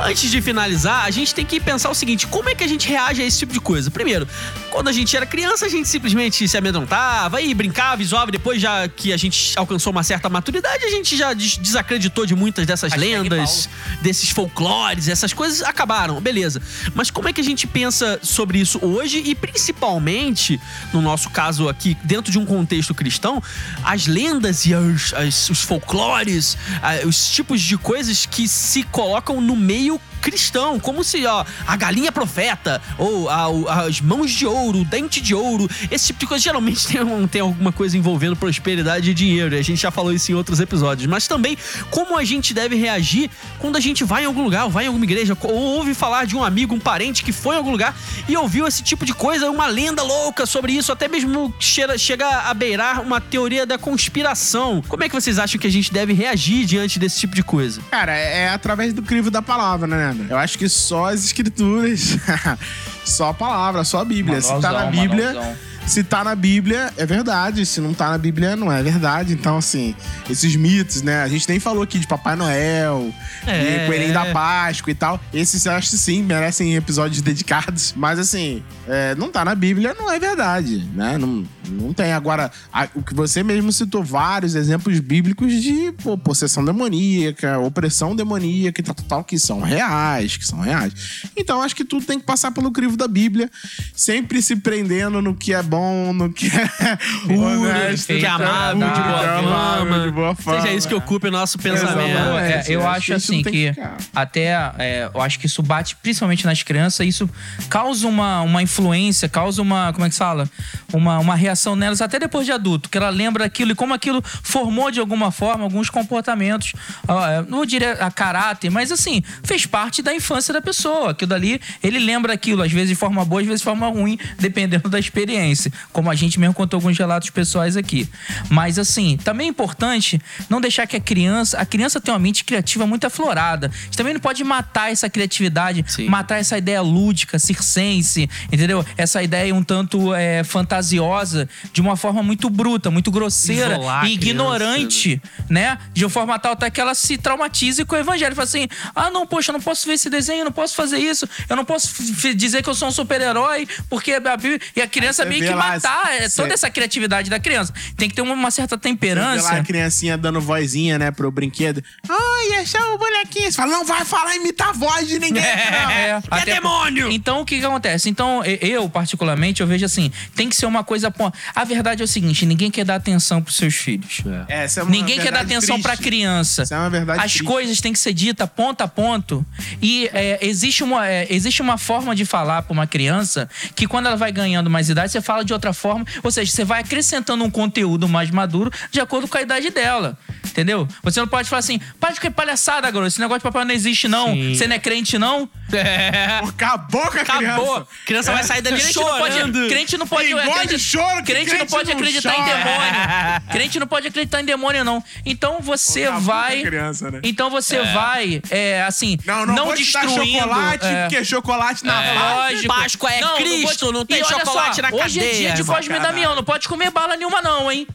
[0.03, 2.87] Antes de finalizar, a gente tem que pensar o seguinte: como é que a gente
[2.87, 3.91] reage a esse tipo de coisa?
[3.91, 4.27] Primeiro,
[4.71, 8.31] quando a gente era criança, a gente simplesmente se amedrontava e brincava e zoava.
[8.31, 12.33] Depois, já que a gente alcançou uma certa maturidade, a gente já des- desacreditou de
[12.35, 13.69] muitas dessas Hashtag lendas,
[14.01, 16.61] desses folclores, essas coisas acabaram, beleza.
[16.95, 20.59] Mas como é que a gente pensa sobre isso hoje e principalmente,
[20.91, 23.41] no nosso caso aqui, dentro de um contexto cristão,
[23.83, 26.57] as lendas e as- as- os folclores,
[27.05, 31.75] os tipos de coisas que se colocam no meio 지옥 cristão, como se, ó, a
[31.75, 36.27] galinha profeta, ou a- as mãos de ouro, o dente de ouro, esse tipo de
[36.27, 36.43] coisa.
[36.43, 40.13] Geralmente tem, um- tem alguma coisa envolvendo prosperidade e dinheiro, e a gente já falou
[40.13, 41.07] isso em outros episódios.
[41.07, 41.57] Mas também
[41.89, 43.29] como a gente deve reagir
[43.59, 46.35] quando a gente vai em algum lugar, vai em alguma igreja, ou ouve falar de
[46.35, 47.95] um amigo, um parente que foi em algum lugar
[48.27, 52.27] e ouviu esse tipo de coisa, uma lenda louca sobre isso, até mesmo cheira- chega
[52.27, 54.83] a beirar uma teoria da conspiração.
[54.87, 57.81] Como é que vocês acham que a gente deve reagir diante desse tipo de coisa?
[57.89, 60.33] Cara, é, é através do crivo da palavra, né, Leandro?
[60.33, 62.17] Eu acho que só as escrituras,
[63.05, 64.41] só a palavra, só a Bíblia.
[64.41, 65.55] se tá na Bíblia, manualzão.
[65.87, 67.65] se tá na Bíblia, é verdade.
[67.65, 69.33] Se não tá na Bíblia, não é verdade.
[69.33, 69.95] Então, assim,
[70.29, 71.21] esses mitos, né?
[71.23, 73.13] A gente nem falou aqui de Papai Noel,
[73.45, 73.79] É.
[73.79, 75.19] de Coelhinho da Páscoa e tal.
[75.33, 77.93] Esses eu acho que sim, merecem episódios dedicados.
[77.95, 81.17] Mas, assim, é, não tá na Bíblia, não é verdade, né?
[81.17, 82.11] Não, não tem.
[82.13, 88.15] Agora, a- o que você mesmo citou vários exemplos bíblicos de pô, possessão demoníaca, opressão
[88.15, 90.93] demoníaca e tal, tal, tal, que são reais, que são reais.
[91.37, 93.49] Então, acho que tudo tem que passar pelo crivo da Bíblia,
[93.95, 96.97] sempre se prendendo no que é bom, no que é
[97.33, 100.61] honesto, que é amável, de é de boa fama.
[100.61, 102.09] Seja isso que ocupe o nosso pensamento.
[102.09, 102.71] Exatamente.
[102.71, 103.73] É, eu É, acho assim que, que
[104.13, 107.29] até é, eu acho que isso bate principalmente nas crianças, isso
[107.69, 110.49] causa uma, uma influência, causa uma, como é que se fala?
[110.93, 114.21] Uma, uma reação nelas até depois de adulto, que ela lembra aquilo e como aquilo
[114.23, 116.73] formou de alguma forma alguns comportamentos,
[117.07, 121.11] ah, não diria a caráter, mas assim, fez parte da infância da pessoa.
[121.11, 124.17] Aquilo dali, ele lembra aquilo, às vezes de forma boa, às vezes de forma ruim,
[124.39, 125.71] dependendo da experiência.
[125.91, 128.09] Como a gente mesmo contou alguns relatos pessoais aqui.
[128.49, 130.19] Mas assim, também é importante
[130.49, 133.67] não deixar que a criança, a criança tem uma mente criativa muito aflorada.
[133.73, 136.07] A gente também não pode matar essa criatividade, Sim.
[136.07, 138.85] matar essa ideia lúdica, circense, entendeu?
[138.97, 141.40] Essa ideia um tanto é, fantasiosa,
[141.71, 145.77] de uma forma muito bruta, muito grosseira Isolar e ignorante, né?
[145.93, 148.35] De uma forma tal até que ela se traumatize com o evangelho.
[148.35, 150.97] Fala assim: ah, não, poxa, eu não posso ver esse desenho, eu não posso fazer
[150.97, 152.03] isso, eu não posso
[152.35, 154.59] dizer que eu sou um super-herói, porque a Bíblia.
[154.75, 157.73] E a criança meio que lá, matar é, toda essa criatividade da criança.
[157.97, 159.63] Tem que ter uma, uma certa Você vê lá a temperança.
[159.63, 161.83] criancinha dando vozinha, né, pro brinquedo.
[162.07, 163.51] Ai, achou o bonequinho.
[163.51, 165.43] Você fala, não vai falar imitar a voz de ninguém.
[165.43, 165.91] não.
[166.01, 167.11] É, até demônio!
[167.11, 168.09] Então, o que, que acontece?
[168.09, 171.13] Então, eu, particularmente, eu vejo assim: tem que ser uma coisa.
[171.55, 174.21] A verdade é o seguinte: ninguém quer dar atenção pros seus filhos.
[174.47, 176.09] Essa é uma Ninguém quer dar atenção pra triste.
[176.09, 176.63] criança.
[176.63, 177.43] Isso é uma verdade As triste.
[177.43, 179.45] coisas têm que ser ditas ponto a ponto.
[179.81, 184.07] E é, existe, uma, é, existe uma forma de falar pra uma criança que quando
[184.07, 186.05] ela vai ganhando mais idade, você fala de outra forma.
[186.23, 190.17] Ou seja, você vai acrescentando um conteúdo mais maduro de acordo com a idade dela.
[190.51, 190.87] Entendeu?
[191.01, 193.07] Você não pode falar assim, para de que palhaçada, garoto.
[193.07, 194.33] Esse negócio de papai não existe, não.
[194.33, 194.53] Sim.
[194.53, 195.49] Você não é crente, não.
[195.73, 196.41] É.
[196.47, 197.37] Acabou com a Acabou.
[197.75, 197.87] criança.
[198.05, 199.67] Criança vai sair dali Crente não pode, chorando.
[199.69, 202.57] crente não pode Engole acreditar- choro, que crente não crente pode não acreditar em chora.
[202.57, 203.41] demônio.
[203.51, 205.03] Crente não pode acreditar em demônio, não.
[205.25, 206.61] Então você Acabou vai.
[206.61, 207.19] criança, né?
[207.23, 210.39] Então você vai, é, assim, Não, não, não vou te dar destruindo.
[210.39, 212.67] chocolate, é, porque chocolate na é, lógico.
[212.73, 215.51] Páscoa é vou Cristo, te- não tem E chocolate só, na Hoje é cadeia, dia
[215.53, 215.99] de Cosme e.
[215.99, 217.87] Damião, não pode comer bala nenhuma, não, hein?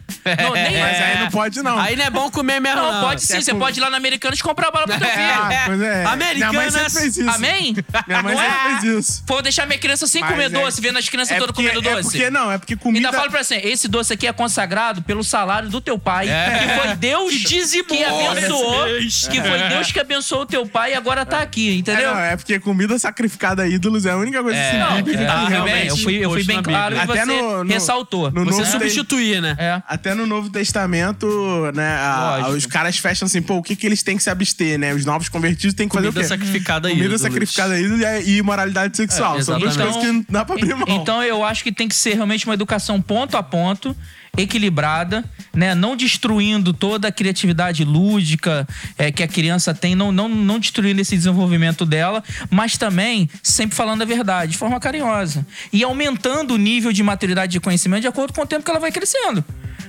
[0.42, 1.78] Não, nem, Mas aí não pode, não.
[1.78, 3.00] Aí não é bom comer mesmo, Não, não.
[3.08, 5.26] pode sim, Quer você pode ir lá no Americanos comprar bala pro teu filho.
[5.32, 6.04] Ah, pois é.
[6.04, 6.92] Minha mãe sempre Americanas.
[6.92, 7.30] fez isso.
[7.30, 7.76] Amém?
[8.06, 8.46] Minha mãe Não é?
[8.50, 9.22] sempre fez isso.
[9.26, 11.78] Vou deixar minha criança sem Mas comer é- doce, vendo as crianças É todas comendo
[11.80, 12.02] É doce.
[12.10, 13.08] porque não, é porque comida...
[13.08, 16.80] Ainda falo pra você, esse doce aqui é consagrado pelo salário do teu pai, que
[16.80, 18.86] foi Deus Que dizimou que abençoou,
[19.30, 22.14] que foi Deus que abençoou o teu pai e agora tá aqui, É, entendeu?
[22.14, 25.24] não, é porque comida sacrificada a ídolos é a única coisa assim, Não, bíblica é,
[25.26, 25.74] que ah, realmente...
[25.78, 27.14] bem, eu fui, eu fui bem na claro e Bíblia.
[27.24, 28.30] você Até no- no- ressaltou.
[28.30, 29.56] no Você Novo substituir, né?
[29.58, 29.82] É.
[29.86, 31.26] Até no Novo Testamento,
[31.74, 34.78] né, a- os caras fecham assim, pô, o que que eles têm que se abster,
[34.78, 34.94] né?
[34.94, 36.28] Os novos convertidos têm que fazer Comida o quê?
[36.28, 37.20] sacrificada Comida ídolos.
[37.22, 39.38] sacrificada a ídolos e, e imoralidade sexual.
[39.38, 40.84] É, São duas coisas que não dá pra abrir mão.
[40.88, 43.96] Então eu acho que tem que ser realmente uma educação ponto a ponto,
[44.36, 45.74] equilibrada, né?
[45.74, 48.66] Não destruindo toda a criatividade lúdica
[48.98, 53.76] é, que a criança tem, não, não, não destruindo esse desenvolvimento dela, mas também sempre
[53.76, 55.46] falando a verdade, de forma carinhosa.
[55.72, 58.80] E aumentando o nível de maturidade de conhecimento de acordo com o tempo que ela
[58.80, 59.44] vai crescendo,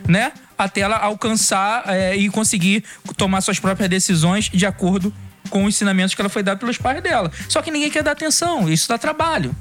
[0.08, 0.32] né?
[0.58, 2.84] Até ela alcançar é, e conseguir
[3.16, 5.14] tomar suas próprias decisões de acordo
[5.50, 7.32] com os ensinamentos que ela foi dada pelos pais dela.
[7.48, 9.56] Só que ninguém quer dar atenção, isso dá trabalho.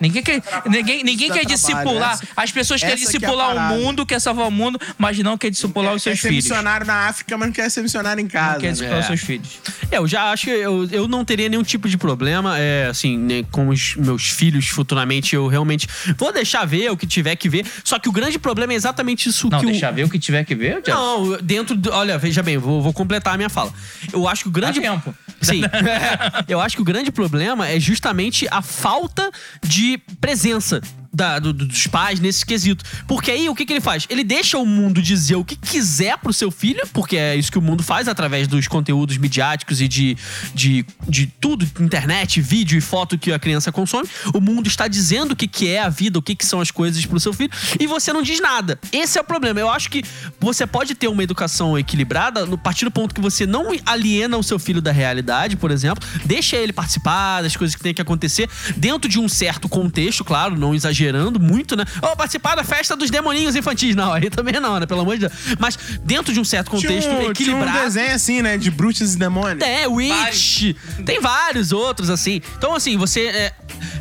[0.00, 2.12] Ninguém quer, ninguém, ninguém quer discipular.
[2.14, 3.74] essa- As pessoas querem é discipular o parada.
[3.74, 6.44] mundo, quer salvar o mundo, mas não quer discipular os Quer seus ser filhos.
[6.44, 8.54] missionário na África, mas não quer ser missionário em casa.
[8.54, 8.72] Não quer né?
[8.72, 9.08] discipular os É.
[9.08, 9.48] seus filhos.
[9.90, 13.18] É, eu já acho que eu, eu não teria nenhum tipo de problema, é, assim,
[13.18, 15.34] né, com os meus filhos futuramente.
[15.34, 15.86] Eu realmente
[16.16, 17.66] vou deixar ver o que tiver que ver.
[17.84, 19.70] Só que o grande problema é exatamente isso Não, que o.
[19.70, 20.88] deixa ver o que tiver que ver, Jess.
[20.94, 21.90] Não, dentro do.
[21.92, 23.72] Olha, veja bem, vou, vou completar a minha fala.
[24.12, 24.80] Eu acho que o grande.
[24.80, 25.14] Dá tempo.
[25.40, 25.62] Sim.
[26.48, 29.30] eu acho que o grande problema é justamente a falta
[29.62, 30.80] de presença.
[31.12, 32.84] Da- do- do- dos pais nesse quesito.
[33.06, 34.06] Porque aí o que, que ele faz?
[34.08, 37.58] Ele deixa o mundo dizer o que quiser pro seu filho, porque é isso que
[37.58, 40.16] o mundo faz através dos conteúdos midiáticos e de,
[40.54, 44.08] de, de tudo, internet, vídeo e foto que a criança consome.
[44.34, 46.70] O mundo está dizendo o que, que é a vida, o que, que são as
[46.70, 48.78] coisas pro seu filho, e você não diz nada.
[48.92, 49.58] Esse é o problema.
[49.60, 50.02] Eu acho que
[50.38, 54.42] você pode ter uma educação equilibrada no partir do ponto que você não aliena o
[54.42, 58.48] seu filho da realidade, por exemplo, deixa ele participar das coisas que tem que acontecer
[58.76, 61.84] dentro de um certo contexto, claro, não exagerando muito, né?
[62.02, 63.96] Ou participar da festa dos demoninhos infantis.
[63.96, 64.86] Não, aí também não, né?
[64.86, 65.32] Pelo amor de Deus.
[65.58, 67.84] Mas dentro de um certo contexto tinha, um, tinha um equilibrado.
[67.84, 68.58] desenho assim, né?
[68.58, 69.62] De bruxas e demônios.
[69.62, 70.74] É, Witch.
[71.04, 72.40] Tem vários outros, assim.
[72.56, 73.26] Então, assim, você.
[73.26, 73.52] é,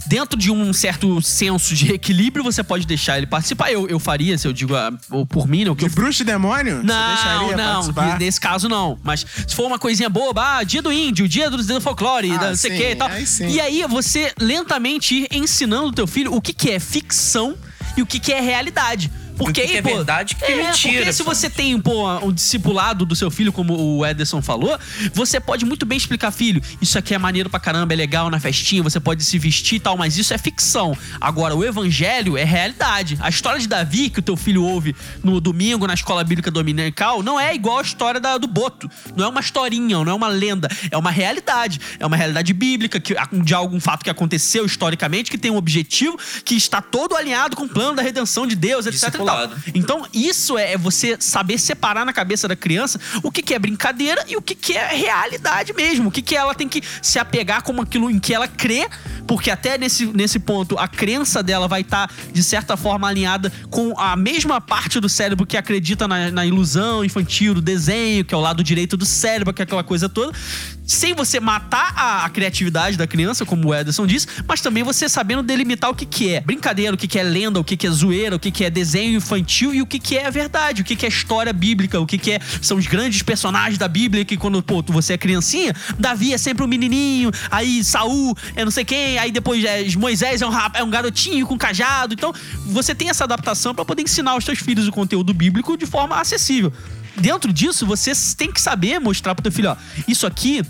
[0.10, 3.72] dentro de um certo senso de equilíbrio, você pode deixar ele participar.
[3.72, 5.96] Eu, eu faria, se eu digo ah, ou por mim, né, o que De eu
[5.96, 6.78] bruxa e demônio?
[6.78, 8.20] Você não, não, participar?
[8.20, 8.98] nesse caso não.
[9.04, 12.38] Mas se for uma coisinha boba, ah, dia do índio, dia do, do folclore, Ah,
[12.38, 13.08] da não sei o que e tal.
[13.08, 13.48] aí sim.
[13.48, 17.56] E aí você lentamente ir ensinando o teu filho o que, que é ficção
[17.95, 19.11] e o que, que é realidade.
[19.45, 22.32] Porque que é pô, verdade, que que é mentira, Porque se você tem, pô, um
[22.32, 24.78] discipulado do seu filho, como o Ederson falou,
[25.14, 28.40] você pode muito bem explicar, filho, isso aqui é maneiro pra caramba, é legal na
[28.40, 30.95] festinha, você pode se vestir e tal, mas isso é ficção.
[31.20, 33.18] Agora, o evangelho é realidade.
[33.22, 37.24] A história de Davi, que o teu filho ouve no domingo na escola bíblica dominical,
[37.24, 38.90] não é igual a história da- do Boto.
[39.16, 40.70] Não é uma historinha, não é uma lenda.
[40.91, 41.80] É uma realidade.
[41.99, 46.18] É uma realidade bíblica, que, de algum fato que aconteceu historicamente, que tem um objetivo,
[46.44, 49.03] que está todo alinhado com o plano da redenção de Deus, etc.
[49.74, 54.24] Então, isso é você saber separar na cabeça da criança o que, que é brincadeira
[54.28, 56.10] e o que, que é realidade mesmo.
[56.10, 58.88] O que, que ela tem que se apegar como aquilo em que ela crê,
[59.28, 63.98] porque até nesse, nesse ponto a crença dela vai estar, de certa forma, alinhada com
[63.98, 68.38] a mesma parte do cérebro que acredita na, na ilusão infantil, do desenho, que é
[68.38, 70.34] o lado direito do cérebro, que é aquela coisa toda.
[70.90, 75.07] Sem você matar a, a criatividade da criança, como o Ederson disse, mas também você
[75.07, 77.86] sabendo delimitar o que, que é brincadeira, o que, que é lenda, o que, que
[77.86, 80.84] é zoeira, o que, que é desenho infantil e o que, que é verdade, o
[80.84, 84.26] que, que é história bíblica, o que, que é, são os grandes personagens da Bíblia
[84.26, 88.72] que quando pô, você é criancinha, Davi é sempre um menininho, aí Saul é não
[88.72, 92.16] sei quem, aí depois é, Moisés é um, é um garotinho com cajado.
[92.16, 92.34] Então
[92.66, 96.20] você tem essa adaptação para poder ensinar aos teus filhos o conteúdo bíblico de forma
[96.20, 96.74] acessível.
[97.16, 99.76] Dentro disso, você tem que saber mostrar pro teu filho, ó,
[100.07, 100.64] isso aqui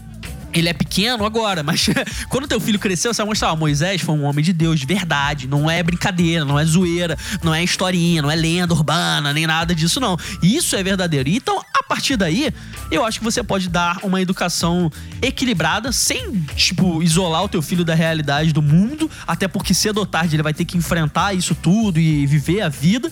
[0.53, 1.87] ele é pequeno agora, mas
[2.29, 4.85] quando teu filho cresceu, você vai mostrar, ó, Moisés foi um homem de Deus, de
[4.85, 5.47] verdade.
[5.47, 9.75] Não é brincadeira, não é zoeira, não é historinha, não é lenda urbana, nem nada
[9.75, 10.17] disso, não.
[10.41, 11.29] Isso é verdadeiro.
[11.29, 12.53] Então, a partir daí,
[12.91, 17.85] eu acho que você pode dar uma educação equilibrada, sem, tipo, isolar o teu filho
[17.85, 21.55] da realidade do mundo, até porque cedo ou tarde ele vai ter que enfrentar isso
[21.55, 23.11] tudo e viver a vida.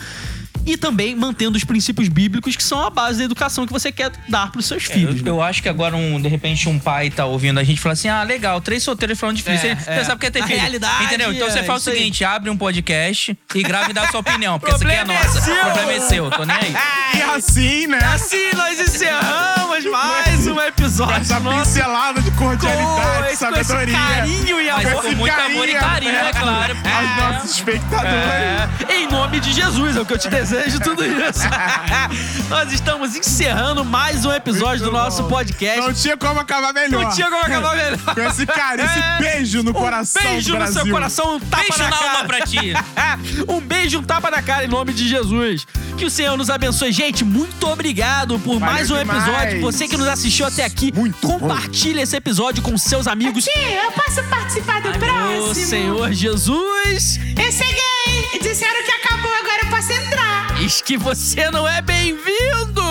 [0.68, 4.12] E também mantendo os princípios bíblicos que são a base da educação que você quer
[4.28, 5.22] dar pros seus Eu, filhos.
[5.22, 5.30] né?
[5.30, 7.94] eu acho que agora, um, de repente, um pai tá ouvindo a gente e fala
[7.94, 9.56] assim: ah, legal, três solteiros falando de filho.
[9.56, 9.76] É, você, é.
[9.76, 10.60] você sabe o que é ter filho.
[10.60, 11.32] realidade, Entendeu?
[11.34, 14.20] Então você é faz o seguinte: abre um podcast e grava e dá a sua
[14.20, 14.60] opinião.
[14.60, 15.42] Porque essa aqui é Problema é nossa.
[15.42, 15.54] seu.
[15.56, 16.76] O problema é seu, tô nem aí.
[17.18, 18.00] E assim, né?
[18.14, 23.98] Assim nós encerramos mais um episódio Essa nosso pincelada de com, cordialidade, com esse sabedoria.
[23.98, 25.02] carinho e amor.
[25.04, 26.76] com muito amor e carinho, é claro.
[26.82, 28.14] porque- Aos nossos espectadores.
[28.90, 31.42] É, em nome de Jesus, é o que eu te desejo tudo isso.
[32.50, 35.80] Nós estamos encerrando mais um episódio do nosso podcast.
[35.82, 37.04] Não tinha como acabar melhor.
[37.04, 37.98] Não tinha como acabar melhor.
[38.16, 39.18] Com esse carinho, esse É.
[39.20, 40.82] beijo no coração um beijo do no Brasil.
[40.84, 42.12] seu coração, um tapa Beijo na, na cara.
[42.12, 42.74] alma pra ti.
[43.48, 45.66] um beijo, um tapa na cara em nome de Jesus.
[45.98, 46.92] Que o Senhor nos abençoe.
[46.92, 49.24] Gente, muito obrigado por Valeu mais um demais.
[49.28, 49.62] episódio.
[49.68, 51.40] Você que nos assistiu até aqui, Muito bom.
[51.40, 53.44] compartilhe esse episódio com seus amigos.
[53.44, 55.56] Tio, eu posso participar do Ô próximo?
[55.68, 58.40] Senhor Jesus, Eu cheguei!
[58.42, 60.47] Disseram que acabou, agora eu posso entrar.
[60.60, 62.82] Diz que você não é bem-vindo.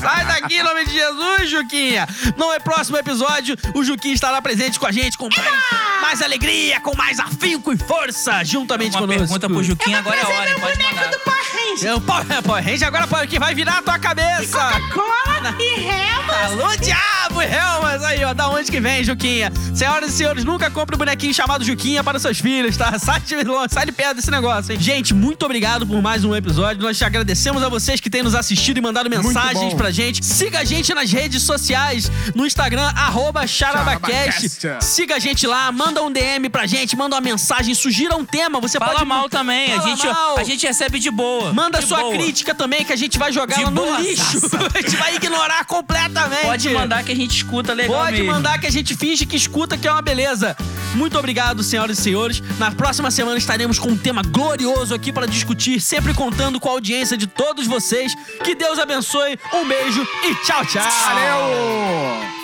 [0.00, 2.06] Sai daqui em nome de Jesus, Juquinha.
[2.36, 6.80] No é próximo episódio, o Juquinha estará presente com a gente com mais, mais alegria,
[6.80, 9.20] com mais afinco e força, juntamente Uma conosco.
[9.20, 10.56] pergunta pro Juquinha, agora é hora, hein?
[10.56, 11.10] meu Pode boneco mandar.
[11.10, 11.88] do Power Ranger.
[11.90, 14.58] Eu, Power, Power Ranger agora que vai virar a tua cabeça.
[14.58, 16.52] Coca-Cola e Helmas.
[16.52, 18.02] Alô, diabo, Helmas!
[18.04, 19.52] Aí, ó, da onde que vem, Juquinha?
[19.74, 22.98] Senhoras e senhores, nunca compre um bonequinho chamado Juquinha para seus filhos, tá?
[22.98, 24.80] Sai de, longe, sai de perto desse negócio, hein?
[24.80, 26.67] Gente, muito obrigado por mais um episódio.
[26.76, 30.24] Nós te agradecemos a vocês que têm nos assistido e mandado mensagens pra gente.
[30.24, 34.60] Siga a gente nas redes sociais, no Instagram, arroba Charabacast.
[34.60, 34.84] Charabacast.
[34.84, 38.60] Siga a gente lá, manda um DM pra gente, manda uma mensagem, sugira um tema.
[38.60, 39.72] Você Fala pode mal também.
[39.72, 40.38] A Fala gente, mal.
[40.38, 41.52] a gente recebe de boa.
[41.52, 42.14] Manda de sua boa.
[42.14, 44.38] crítica também, que a gente vai jogar De ela no boa, lixo.
[44.74, 46.42] a gente vai ignorar completamente.
[46.42, 48.32] Pode mandar que a gente escuta legal Pode mesmo.
[48.32, 50.56] mandar que a gente finge que escuta, que é uma beleza.
[50.94, 52.42] Muito obrigado, senhoras e senhores.
[52.58, 56.14] Na próxima semana estaremos com um tema glorioso aqui para discutir, sempre
[56.58, 58.14] contando com a audiência de todos vocês.
[58.44, 60.82] Que Deus abençoe, um beijo e tchau, tchau.
[60.82, 62.37] Valeu!